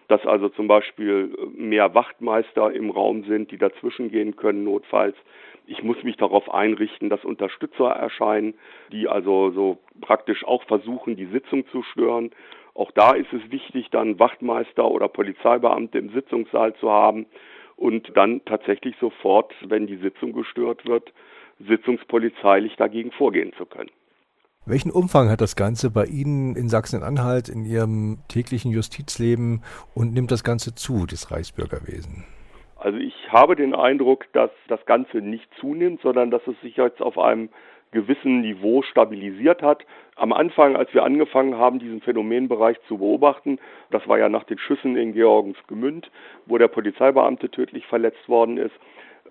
dass 0.08 0.24
also 0.26 0.48
zum 0.48 0.68
Beispiel 0.68 1.36
mehr 1.54 1.94
Wachtmeister 1.94 2.72
im 2.72 2.90
Raum 2.90 3.24
sind, 3.24 3.50
die 3.50 3.58
dazwischen 3.58 4.10
gehen 4.10 4.36
können 4.36 4.64
notfalls. 4.64 5.16
Ich 5.66 5.82
muss 5.82 6.02
mich 6.02 6.16
darauf 6.16 6.52
einrichten, 6.52 7.10
dass 7.10 7.24
Unterstützer 7.24 7.90
erscheinen, 7.90 8.54
die 8.90 9.08
also 9.08 9.50
so 9.50 9.78
praktisch 10.00 10.44
auch 10.44 10.64
versuchen, 10.64 11.16
die 11.16 11.26
Sitzung 11.26 11.66
zu 11.68 11.82
stören. 11.82 12.30
Auch 12.74 12.90
da 12.92 13.12
ist 13.12 13.32
es 13.32 13.50
wichtig, 13.50 13.88
dann 13.90 14.18
Wachtmeister 14.18 14.90
oder 14.90 15.08
Polizeibeamte 15.08 15.98
im 15.98 16.10
Sitzungssaal 16.10 16.74
zu 16.76 16.90
haben 16.90 17.26
und 17.78 18.16
dann 18.16 18.44
tatsächlich 18.44 18.96
sofort, 19.00 19.54
wenn 19.66 19.86
die 19.86 19.96
Sitzung 19.96 20.32
gestört 20.32 20.84
wird, 20.84 21.12
sitzungspolizeilich 21.60 22.76
dagegen 22.76 23.12
vorgehen 23.12 23.52
zu 23.56 23.66
können. 23.66 23.90
Welchen 24.66 24.90
Umfang 24.90 25.30
hat 25.30 25.40
das 25.40 25.56
Ganze 25.56 25.90
bei 25.90 26.04
Ihnen 26.04 26.54
in 26.54 26.68
Sachsen-Anhalt 26.68 27.48
in 27.48 27.64
Ihrem 27.64 28.18
täglichen 28.28 28.70
Justizleben 28.70 29.62
und 29.94 30.12
nimmt 30.12 30.30
das 30.30 30.44
Ganze 30.44 30.74
zu, 30.74 31.06
das 31.06 31.30
Reichsbürgerwesen? 31.30 32.26
Also 32.76 32.98
ich 32.98 33.14
habe 33.30 33.56
den 33.56 33.74
Eindruck, 33.74 34.26
dass 34.34 34.50
das 34.68 34.84
Ganze 34.84 35.18
nicht 35.18 35.48
zunimmt, 35.58 36.02
sondern 36.02 36.30
dass 36.30 36.46
es 36.46 36.60
sich 36.60 36.76
jetzt 36.76 37.00
auf 37.00 37.18
einem 37.18 37.48
gewissen 37.92 38.40
Niveau 38.40 38.82
stabilisiert 38.82 39.62
hat. 39.62 39.84
Am 40.16 40.32
Anfang, 40.32 40.76
als 40.76 40.92
wir 40.92 41.04
angefangen 41.04 41.56
haben, 41.56 41.78
diesen 41.78 42.00
Phänomenbereich 42.00 42.76
zu 42.88 42.98
beobachten, 42.98 43.58
das 43.90 44.06
war 44.08 44.18
ja 44.18 44.28
nach 44.28 44.44
den 44.44 44.58
Schüssen 44.58 44.96
in 44.96 45.12
Georgensgemünd, 45.12 46.10
wo 46.46 46.58
der 46.58 46.68
Polizeibeamte 46.68 47.50
tödlich 47.50 47.86
verletzt 47.86 48.28
worden 48.28 48.58
ist, 48.58 48.74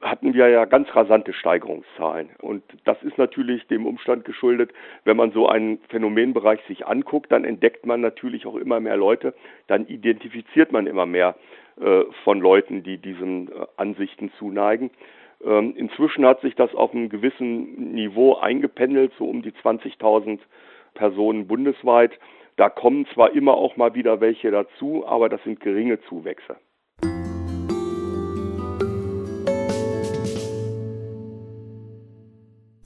hatten 0.01 0.33
wir 0.33 0.47
ja 0.49 0.65
ganz 0.65 0.87
rasante 0.95 1.33
Steigerungszahlen. 1.33 2.29
Und 2.39 2.63
das 2.85 3.01
ist 3.03 3.17
natürlich 3.17 3.65
dem 3.67 3.85
Umstand 3.85 4.25
geschuldet, 4.25 4.71
wenn 5.05 5.17
man 5.17 5.31
so 5.31 5.47
einen 5.47 5.79
Phänomenbereich 5.89 6.59
sich 6.67 6.85
anguckt, 6.85 7.31
dann 7.31 7.43
entdeckt 7.43 7.85
man 7.85 8.01
natürlich 8.01 8.45
auch 8.45 8.55
immer 8.55 8.79
mehr 8.79 8.97
Leute, 8.97 9.33
dann 9.67 9.87
identifiziert 9.87 10.71
man 10.71 10.87
immer 10.87 11.05
mehr 11.05 11.35
äh, 11.81 12.03
von 12.23 12.39
Leuten, 12.39 12.83
die 12.83 12.97
diesen 12.97 13.49
äh, 13.49 13.65
Ansichten 13.77 14.31
zuneigen. 14.37 14.91
Ähm, 15.43 15.75
inzwischen 15.75 16.25
hat 16.25 16.41
sich 16.41 16.55
das 16.55 16.73
auf 16.73 16.93
einem 16.93 17.09
gewissen 17.09 17.93
Niveau 17.93 18.35
eingependelt, 18.35 19.13
so 19.17 19.25
um 19.25 19.41
die 19.41 19.51
20.000 19.51 20.39
Personen 20.93 21.47
bundesweit. 21.47 22.11
Da 22.55 22.69
kommen 22.69 23.05
zwar 23.13 23.33
immer 23.33 23.53
auch 23.53 23.77
mal 23.77 23.93
wieder 23.93 24.19
welche 24.19 24.49
dazu, 24.49 25.05
aber 25.05 25.29
das 25.29 25.43
sind 25.43 25.59
geringe 25.59 25.99
Zuwächse. 26.09 26.57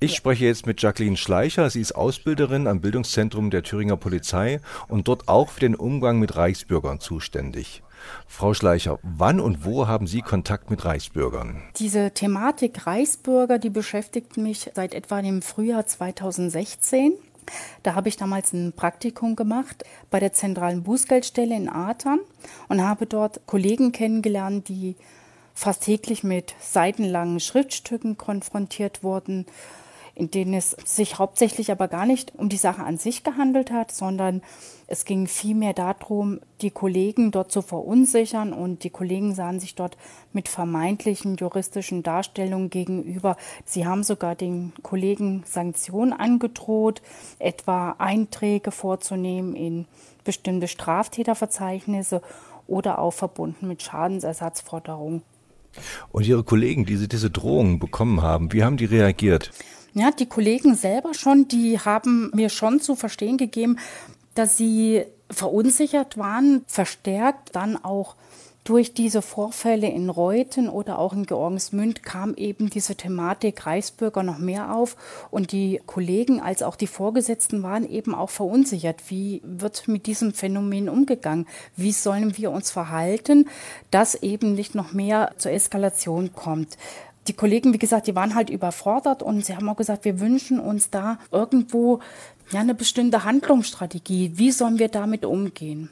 Ich 0.03 0.15
spreche 0.15 0.45
jetzt 0.45 0.65
mit 0.65 0.81
Jacqueline 0.81 1.15
Schleicher. 1.15 1.69
Sie 1.69 1.79
ist 1.79 1.91
Ausbilderin 1.91 2.65
am 2.65 2.81
Bildungszentrum 2.81 3.51
der 3.51 3.61
Thüringer 3.61 3.97
Polizei 3.97 4.59
und 4.87 5.07
dort 5.07 5.29
auch 5.29 5.49
für 5.49 5.59
den 5.59 5.75
Umgang 5.75 6.19
mit 6.19 6.35
Reichsbürgern 6.35 6.99
zuständig. 6.99 7.83
Frau 8.27 8.53
Schleicher, 8.53 8.99
wann 9.03 9.39
und 9.39 9.65
wo 9.65 9.87
haben 9.87 10.07
Sie 10.07 10.21
Kontakt 10.21 10.69
mit 10.69 10.85
Reichsbürgern? 10.85 11.61
Diese 11.77 12.11
Thematik 12.11 12.87
Reichsbürger, 12.87 13.59
die 13.59 13.69
beschäftigt 13.69 14.37
mich 14.37 14.71
seit 14.73 14.93
etwa 14.93 15.21
dem 15.21 15.41
Frühjahr 15.41 15.85
2016. 15.85 17.13
Da 17.83 17.95
habe 17.95 18.09
ich 18.09 18.17
damals 18.17 18.53
ein 18.53 18.73
Praktikum 18.73 19.35
gemacht 19.35 19.83
bei 20.09 20.19
der 20.19 20.33
zentralen 20.33 20.83
Bußgeldstelle 20.83 21.55
in 21.55 21.69
Atern 21.69 22.19
und 22.69 22.81
habe 22.81 23.05
dort 23.05 23.41
Kollegen 23.45 23.91
kennengelernt, 23.91 24.67
die 24.69 24.95
fast 25.53 25.83
täglich 25.83 26.23
mit 26.23 26.55
seitenlangen 26.59 27.39
Schriftstücken 27.39 28.17
konfrontiert 28.17 29.03
wurden 29.03 29.45
in 30.21 30.29
denen 30.29 30.53
es 30.53 30.77
sich 30.85 31.17
hauptsächlich 31.17 31.71
aber 31.71 31.87
gar 31.87 32.05
nicht 32.05 32.33
um 32.37 32.47
die 32.47 32.57
Sache 32.57 32.83
an 32.83 32.99
sich 32.99 33.23
gehandelt 33.23 33.71
hat, 33.71 33.91
sondern 33.91 34.43
es 34.85 35.03
ging 35.03 35.25
vielmehr 35.25 35.73
darum, 35.73 36.39
die 36.61 36.69
Kollegen 36.69 37.31
dort 37.31 37.51
zu 37.51 37.63
verunsichern 37.63 38.53
und 38.53 38.83
die 38.83 38.91
Kollegen 38.91 39.33
sahen 39.33 39.59
sich 39.59 39.73
dort 39.73 39.97
mit 40.31 40.47
vermeintlichen 40.47 41.37
juristischen 41.37 42.03
Darstellungen 42.03 42.69
gegenüber. 42.69 43.35
Sie 43.65 43.87
haben 43.87 44.03
sogar 44.03 44.35
den 44.35 44.73
Kollegen 44.83 45.41
Sanktionen 45.47 46.13
angedroht, 46.13 47.01
etwa 47.39 47.95
Einträge 47.97 48.69
vorzunehmen 48.69 49.55
in 49.55 49.87
bestimmte 50.23 50.67
Straftäterverzeichnisse 50.67 52.21
oder 52.67 52.99
auch 52.99 53.13
verbunden 53.13 53.67
mit 53.67 53.81
Schadensersatzforderungen. 53.81 55.23
Und 56.11 56.27
Ihre 56.27 56.43
Kollegen, 56.43 56.85
die 56.85 57.07
diese 57.07 57.31
Drohungen 57.31 57.79
bekommen 57.79 58.21
haben, 58.21 58.53
wie 58.53 58.63
haben 58.63 58.77
die 58.77 58.85
reagiert? 58.85 59.51
Ja, 59.93 60.11
die 60.11 60.25
Kollegen 60.25 60.75
selber 60.75 61.13
schon, 61.13 61.47
die 61.47 61.79
haben 61.79 62.31
mir 62.33 62.49
schon 62.49 62.79
zu 62.79 62.95
verstehen 62.95 63.37
gegeben, 63.37 63.77
dass 64.35 64.57
sie 64.57 65.03
verunsichert 65.29 66.17
waren, 66.17 66.63
verstärkt 66.67 67.55
dann 67.55 67.81
auch 67.83 68.15
durch 68.63 68.93
diese 68.93 69.23
Vorfälle 69.23 69.89
in 69.89 70.09
Reuthen 70.09 70.69
oder 70.69 70.99
auch 70.99 71.13
in 71.13 71.25
Georgensmünd 71.25 72.03
kam 72.03 72.35
eben 72.35 72.69
diese 72.69 72.95
Thematik 72.95 73.65
Reichsbürger 73.65 74.21
noch 74.21 74.37
mehr 74.37 74.75
auf 74.75 74.95
und 75.31 75.51
die 75.51 75.81
Kollegen 75.87 76.39
als 76.39 76.61
auch 76.61 76.75
die 76.75 76.87
Vorgesetzten 76.87 77.63
waren 77.63 77.89
eben 77.89 78.13
auch 78.13 78.29
verunsichert. 78.29 79.09
Wie 79.09 79.41
wird 79.43 79.87
mit 79.87 80.05
diesem 80.05 80.33
Phänomen 80.33 80.89
umgegangen? 80.89 81.47
Wie 81.75 81.91
sollen 81.91 82.37
wir 82.37 82.51
uns 82.51 82.69
verhalten, 82.69 83.49
dass 83.89 84.13
eben 84.13 84.53
nicht 84.53 84.75
noch 84.75 84.93
mehr 84.93 85.31
zur 85.37 85.51
Eskalation 85.51 86.33
kommt? 86.33 86.77
Die 87.27 87.33
Kollegen, 87.33 87.73
wie 87.73 87.77
gesagt, 87.77 88.07
die 88.07 88.15
waren 88.15 88.35
halt 88.35 88.49
überfordert 88.49 89.21
und 89.21 89.45
sie 89.45 89.55
haben 89.55 89.69
auch 89.69 89.77
gesagt, 89.77 90.05
wir 90.05 90.19
wünschen 90.19 90.59
uns 90.59 90.89
da 90.89 91.19
irgendwo 91.31 91.99
ja, 92.51 92.59
eine 92.61 92.73
bestimmte 92.73 93.23
Handlungsstrategie. 93.23 94.33
Wie 94.35 94.51
sollen 94.51 94.79
wir 94.79 94.89
damit 94.89 95.25
umgehen? 95.25 95.89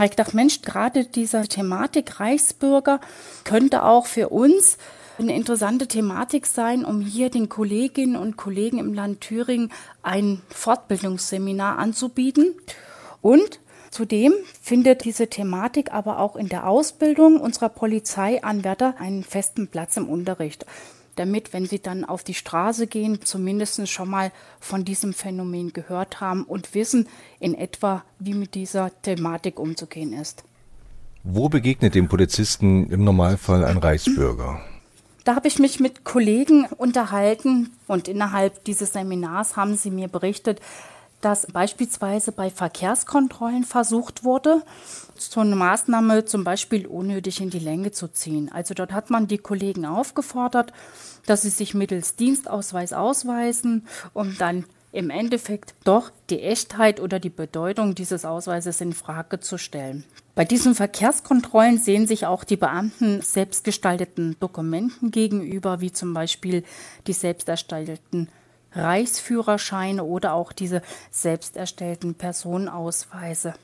habe 0.00 0.06
ich 0.06 0.16
gedacht, 0.16 0.32
Mensch, 0.32 0.62
gerade 0.62 1.04
diese 1.04 1.42
Thematik 1.42 2.20
Reichsbürger 2.20 3.00
könnte 3.44 3.84
auch 3.84 4.06
für 4.06 4.30
uns 4.30 4.78
eine 5.18 5.34
interessante 5.34 5.86
Thematik 5.86 6.46
sein, 6.46 6.86
um 6.86 7.02
hier 7.02 7.28
den 7.28 7.50
Kolleginnen 7.50 8.16
und 8.16 8.38
Kollegen 8.38 8.78
im 8.78 8.94
Land 8.94 9.20
Thüringen 9.20 9.70
ein 10.02 10.40
Fortbildungsseminar 10.48 11.78
anzubieten. 11.78 12.54
Und 13.20 13.60
zudem 13.90 14.32
findet 14.60 15.04
diese 15.04 15.28
Thematik 15.28 15.92
aber 15.92 16.18
auch 16.18 16.36
in 16.36 16.48
der 16.48 16.66
Ausbildung 16.66 17.40
unserer 17.40 17.68
Polizeianwärter 17.68 18.94
einen 18.98 19.24
festen 19.24 19.68
Platz 19.68 19.96
im 19.96 20.08
Unterricht 20.08 20.66
damit, 21.20 21.52
wenn 21.52 21.66
sie 21.66 21.78
dann 21.78 22.04
auf 22.04 22.24
die 22.24 22.34
Straße 22.34 22.86
gehen, 22.86 23.20
zumindest 23.22 23.86
schon 23.88 24.08
mal 24.08 24.32
von 24.58 24.84
diesem 24.84 25.12
Phänomen 25.12 25.72
gehört 25.72 26.20
haben 26.20 26.44
und 26.44 26.74
wissen 26.74 27.08
in 27.38 27.54
etwa, 27.54 28.02
wie 28.18 28.34
mit 28.34 28.54
dieser 28.54 28.90
Thematik 29.02 29.58
umzugehen 29.60 30.14
ist. 30.14 30.44
Wo 31.22 31.50
begegnet 31.50 31.94
dem 31.94 32.08
Polizisten 32.08 32.88
im 32.90 33.04
Normalfall 33.04 33.64
ein 33.64 33.76
Reichsbürger? 33.76 34.60
Da 35.24 35.36
habe 35.36 35.48
ich 35.48 35.58
mich 35.58 35.78
mit 35.78 36.04
Kollegen 36.04 36.64
unterhalten 36.78 37.70
und 37.86 38.08
innerhalb 38.08 38.64
dieses 38.64 38.94
Seminars 38.94 39.54
haben 39.56 39.76
sie 39.76 39.90
mir 39.90 40.08
berichtet, 40.08 40.60
dass 41.20 41.46
beispielsweise 41.46 42.32
bei 42.32 42.50
Verkehrskontrollen 42.50 43.64
versucht 43.64 44.24
wurde, 44.24 44.62
so 45.16 45.40
eine 45.40 45.56
Maßnahme 45.56 46.24
zum 46.24 46.44
Beispiel 46.44 46.86
unnötig 46.86 47.40
in 47.40 47.50
die 47.50 47.58
Länge 47.58 47.90
zu 47.90 48.08
ziehen. 48.08 48.50
Also 48.52 48.74
dort 48.74 48.92
hat 48.92 49.10
man 49.10 49.28
die 49.28 49.38
Kollegen 49.38 49.84
aufgefordert, 49.84 50.72
dass 51.26 51.42
sie 51.42 51.50
sich 51.50 51.74
mittels 51.74 52.16
Dienstausweis 52.16 52.92
ausweisen, 52.92 53.86
um 54.14 54.36
dann 54.38 54.64
im 54.92 55.10
Endeffekt 55.10 55.74
doch 55.84 56.10
die 56.30 56.40
Echtheit 56.40 57.00
oder 57.00 57.20
die 57.20 57.30
Bedeutung 57.30 57.94
dieses 57.94 58.24
Ausweises 58.24 58.80
in 58.80 58.92
Frage 58.92 59.38
zu 59.38 59.56
stellen. 59.56 60.04
Bei 60.34 60.44
diesen 60.44 60.74
Verkehrskontrollen 60.74 61.78
sehen 61.78 62.06
sich 62.06 62.26
auch 62.26 62.44
die 62.44 62.56
Beamten 62.56 63.20
selbstgestalteten 63.20 64.36
Dokumenten 64.40 65.10
gegenüber, 65.10 65.80
wie 65.80 65.92
zum 65.92 66.14
Beispiel 66.14 66.64
die 67.06 67.12
selbst 67.12 67.48
erstellten 67.48 68.28
Reichsführerscheine 68.72 70.04
oder 70.04 70.34
auch 70.34 70.52
diese 70.52 70.82
selbst 71.10 71.56
erstellten 71.56 72.14
Personenausweise. 72.14 73.54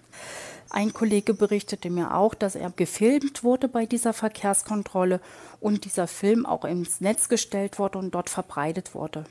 Ein 0.70 0.92
Kollege 0.92 1.32
berichtete 1.32 1.90
mir 1.90 2.14
auch, 2.14 2.34
dass 2.34 2.56
er 2.56 2.70
gefilmt 2.70 3.44
wurde 3.44 3.68
bei 3.68 3.86
dieser 3.86 4.12
Verkehrskontrolle 4.12 5.20
und 5.60 5.84
dieser 5.84 6.06
Film 6.06 6.44
auch 6.44 6.64
ins 6.64 7.00
Netz 7.00 7.28
gestellt 7.28 7.78
wurde 7.78 7.98
und 7.98 8.14
dort 8.14 8.30
verbreitet 8.30 8.94
wurde. 8.94 9.24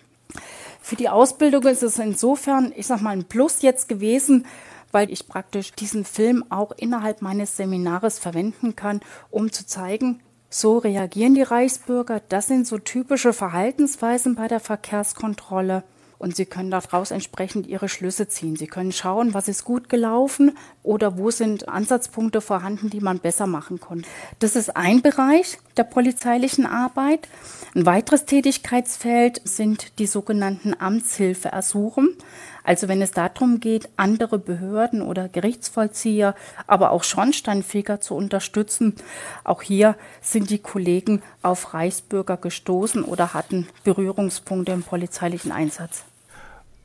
Für 0.81 0.95
die 0.95 1.09
Ausbildung 1.09 1.63
ist 1.63 1.83
es 1.83 1.99
insofern, 1.99 2.73
ich 2.75 2.87
sag 2.87 3.01
mal, 3.01 3.11
ein 3.11 3.25
Plus 3.25 3.61
jetzt 3.61 3.89
gewesen, 3.89 4.45
weil 4.91 5.11
ich 5.11 5.27
praktisch 5.27 5.73
diesen 5.73 6.05
Film 6.05 6.45
auch 6.49 6.71
innerhalb 6.71 7.21
meines 7.21 7.57
Seminares 7.57 8.17
verwenden 8.17 8.75
kann, 8.75 9.01
um 9.29 9.51
zu 9.51 9.65
zeigen, 9.65 10.21
so 10.57 10.77
reagieren 10.77 11.35
die 11.35 11.41
Reichsbürger. 11.41 12.21
Das 12.29 12.47
sind 12.47 12.65
so 12.65 12.77
typische 12.77 13.33
Verhaltensweisen 13.33 14.35
bei 14.35 14.47
der 14.47 14.61
Verkehrskontrolle. 14.61 15.83
Und 16.17 16.37
Sie 16.37 16.45
können 16.45 16.71
daraus 16.71 17.11
entsprechend 17.11 17.67
Ihre 17.67 17.89
Schlüsse 17.89 18.29
ziehen. 18.29 18.55
Sie 18.55 18.67
können 18.67 18.93
schauen, 18.93 19.33
was 19.33 19.49
ist 19.49 19.65
gut 19.65 19.89
gelaufen 19.89 20.57
oder 20.81 21.17
wo 21.17 21.29
sind 21.29 21.67
Ansatzpunkte 21.67 22.39
vorhanden, 22.39 22.89
die 22.89 23.01
man 23.01 23.19
besser 23.19 23.47
machen 23.47 23.81
konnte. 23.81 24.07
Das 24.39 24.55
ist 24.55 24.77
ein 24.77 25.01
Bereich 25.01 25.59
der 25.75 25.83
polizeilichen 25.83 26.65
Arbeit. 26.65 27.27
Ein 27.75 27.85
weiteres 27.85 28.23
Tätigkeitsfeld 28.23 29.41
sind 29.43 29.99
die 29.99 30.05
sogenannten 30.05 30.73
Amtshilfeersuchen. 30.79 32.15
Also 32.63 32.87
wenn 32.87 33.01
es 33.01 33.11
darum 33.11 33.59
geht, 33.59 33.89
andere 33.97 34.39
Behörden 34.39 35.01
oder 35.01 35.27
Gerichtsvollzieher, 35.27 36.35
aber 36.67 36.91
auch 36.91 37.03
Schornsteinfeger 37.03 37.99
zu 37.99 38.15
unterstützen, 38.15 38.95
auch 39.43 39.61
hier 39.61 39.97
sind 40.21 40.51
die 40.51 40.59
Kollegen 40.59 41.21
auf 41.41 41.73
Reichsbürger 41.73 42.37
gestoßen 42.37 43.03
oder 43.03 43.33
hatten 43.33 43.67
Berührungspunkte 43.83 44.71
im 44.71 44.83
polizeilichen 44.83 45.51
Einsatz. 45.51 46.05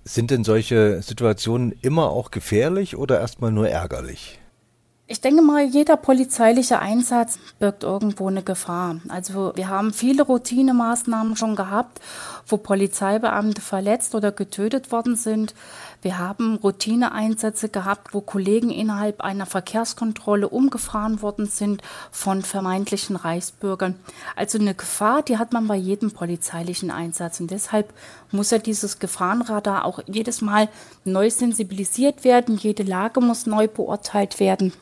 Sind 0.02 0.32
denn 0.32 0.42
solche 0.42 1.02
Situationen 1.02 1.72
immer 1.82 2.10
auch 2.10 2.32
gefährlich 2.32 2.96
oder 2.96 3.20
erstmal 3.20 3.52
nur 3.52 3.68
ärgerlich? 3.68 4.39
Ich 5.12 5.20
denke 5.20 5.42
mal, 5.42 5.64
jeder 5.64 5.96
polizeiliche 5.96 6.78
Einsatz 6.78 7.40
birgt 7.58 7.82
irgendwo 7.82 8.28
eine 8.28 8.44
Gefahr. 8.44 9.00
Also 9.08 9.50
wir 9.56 9.68
haben 9.68 9.92
viele 9.92 10.22
Routinemaßnahmen 10.22 11.34
schon 11.34 11.56
gehabt, 11.56 12.00
wo 12.46 12.58
Polizeibeamte 12.58 13.60
verletzt 13.60 14.14
oder 14.14 14.30
getötet 14.30 14.92
worden 14.92 15.16
sind. 15.16 15.52
Wir 16.00 16.18
haben 16.18 16.60
Routineeinsätze 16.62 17.70
gehabt, 17.70 18.14
wo 18.14 18.20
Kollegen 18.20 18.70
innerhalb 18.70 19.20
einer 19.20 19.46
Verkehrskontrolle 19.46 20.48
umgefahren 20.48 21.22
worden 21.22 21.46
sind 21.46 21.82
von 22.12 22.42
vermeintlichen 22.42 23.16
Reichsbürgern. 23.16 23.96
Also 24.36 24.60
eine 24.60 24.76
Gefahr, 24.76 25.22
die 25.22 25.38
hat 25.38 25.52
man 25.52 25.66
bei 25.66 25.74
jedem 25.74 26.12
polizeilichen 26.12 26.92
Einsatz. 26.92 27.40
Und 27.40 27.50
deshalb 27.50 27.92
muss 28.30 28.52
ja 28.52 28.58
dieses 28.58 29.00
Gefahrenradar 29.00 29.86
auch 29.86 29.98
jedes 30.06 30.40
Mal 30.40 30.68
neu 31.04 31.30
sensibilisiert 31.30 32.22
werden. 32.22 32.56
Jede 32.56 32.84
Lage 32.84 33.20
muss 33.20 33.46
neu 33.46 33.66
beurteilt 33.66 34.38
werden. 34.38 34.72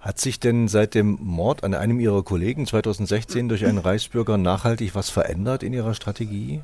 Hat 0.00 0.20
sich 0.20 0.40
denn 0.40 0.68
seit 0.68 0.94
dem 0.94 1.18
Mord 1.20 1.64
an 1.64 1.74
einem 1.74 2.00
Ihrer 2.00 2.22
Kollegen 2.22 2.66
2016 2.66 3.48
durch 3.48 3.66
einen 3.66 3.78
Reichsbürger 3.78 4.38
nachhaltig 4.38 4.94
was 4.94 5.10
verändert 5.10 5.62
in 5.62 5.72
Ihrer 5.72 5.94
Strategie? 5.94 6.62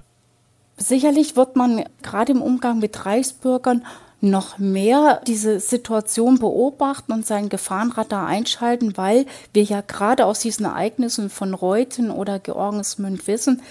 Sicherlich 0.76 1.36
wird 1.36 1.56
man 1.56 1.84
gerade 2.02 2.32
im 2.32 2.42
Umgang 2.42 2.78
mit 2.78 3.04
Reichsbürgern 3.04 3.84
noch 4.22 4.58
mehr 4.58 5.20
diese 5.26 5.58
Situation 5.58 6.38
beobachten 6.38 7.12
und 7.12 7.26
sein 7.26 7.48
Gefahrenradar 7.48 8.26
einschalten, 8.26 8.96
weil 8.96 9.26
wir 9.52 9.64
ja 9.64 9.80
gerade 9.80 10.26
aus 10.26 10.38
diesen 10.38 10.64
Ereignissen 10.64 11.28
von 11.28 11.54
Reuthen 11.54 12.10
oder 12.10 12.38
Georgensmünd 12.38 13.26
wissen, 13.26 13.62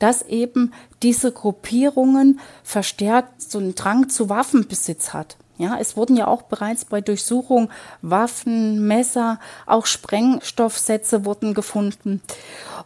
dass 0.00 0.22
eben 0.22 0.72
diese 1.04 1.30
Gruppierungen 1.30 2.40
verstärkt 2.64 3.40
so 3.40 3.58
einen 3.58 3.76
Drang 3.76 4.08
zu 4.08 4.28
Waffenbesitz 4.28 5.12
hat. 5.12 5.36
Ja, 5.60 5.76
es 5.78 5.94
wurden 5.94 6.16
ja 6.16 6.26
auch 6.26 6.40
bereits 6.40 6.86
bei 6.86 7.02
Durchsuchung 7.02 7.68
Waffen, 8.00 8.86
Messer, 8.86 9.38
auch 9.66 9.84
Sprengstoffsätze 9.84 11.26
wurden 11.26 11.52
gefunden. 11.52 12.22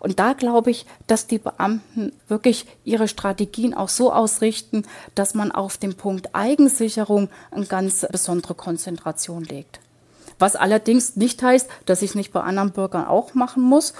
Und 0.00 0.18
da 0.18 0.32
glaube 0.32 0.72
ich, 0.72 0.84
dass 1.06 1.28
die 1.28 1.38
Beamten 1.38 2.10
wirklich 2.26 2.66
ihre 2.82 3.06
Strategien 3.06 3.74
auch 3.74 3.88
so 3.88 4.12
ausrichten, 4.12 4.82
dass 5.14 5.34
man 5.34 5.52
auf 5.52 5.76
den 5.76 5.94
Punkt 5.94 6.34
Eigensicherung 6.34 7.28
eine 7.52 7.66
ganz 7.66 8.04
besondere 8.10 8.54
Konzentration 8.54 9.44
legt. 9.44 9.78
Was 10.40 10.56
allerdings 10.56 11.14
nicht 11.14 11.44
heißt, 11.44 11.70
dass 11.86 12.02
ich 12.02 12.10
es 12.10 12.16
nicht 12.16 12.32
bei 12.32 12.40
anderen 12.40 12.72
Bürgern 12.72 13.06
auch 13.06 13.34
machen 13.34 13.62
muss. 13.62 13.94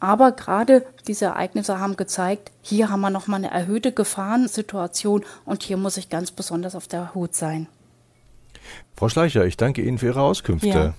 Aber 0.00 0.32
gerade 0.32 0.84
diese 1.06 1.26
Ereignisse 1.26 1.78
haben 1.78 1.94
gezeigt, 1.94 2.50
hier 2.60 2.90
haben 2.90 3.02
wir 3.02 3.10
nochmal 3.10 3.38
eine 3.38 3.52
erhöhte 3.52 3.92
Gefahrensituation 3.92 5.24
und 5.44 5.62
hier 5.62 5.76
muss 5.76 5.96
ich 5.96 6.08
ganz 6.08 6.32
besonders 6.32 6.74
auf 6.74 6.88
der 6.88 7.14
Hut 7.14 7.36
sein. 7.36 7.68
Frau 8.94 9.08
Schleicher, 9.08 9.44
ich 9.46 9.56
danke 9.56 9.82
Ihnen 9.82 9.98
für 9.98 10.06
Ihre 10.06 10.22
Auskünfte. 10.22 10.68
Ja. 10.68 10.94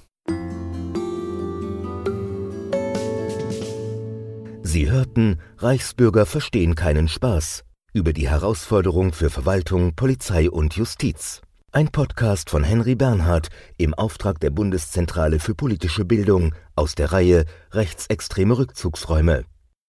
Sie 4.63 4.91
hörten 4.91 5.39
Reichsbürger 5.57 6.25
verstehen 6.25 6.75
keinen 6.75 7.07
Spaß 7.07 7.63
über 7.93 8.13
die 8.13 8.29
Herausforderung 8.29 9.11
für 9.11 9.29
Verwaltung, 9.31 9.95
Polizei 9.95 10.51
und 10.51 10.75
Justiz. 10.75 11.41
Ein 11.71 11.89
Podcast 11.89 12.49
von 12.49 12.63
Henry 12.63 12.95
Bernhard 12.95 13.49
im 13.77 13.93
Auftrag 13.93 14.39
der 14.39 14.51
Bundeszentrale 14.51 15.39
für 15.39 15.55
politische 15.55 16.05
Bildung 16.05 16.53
aus 16.75 16.95
der 16.95 17.11
Reihe 17.11 17.45
Rechtsextreme 17.71 18.57
Rückzugsräume. 18.57 19.45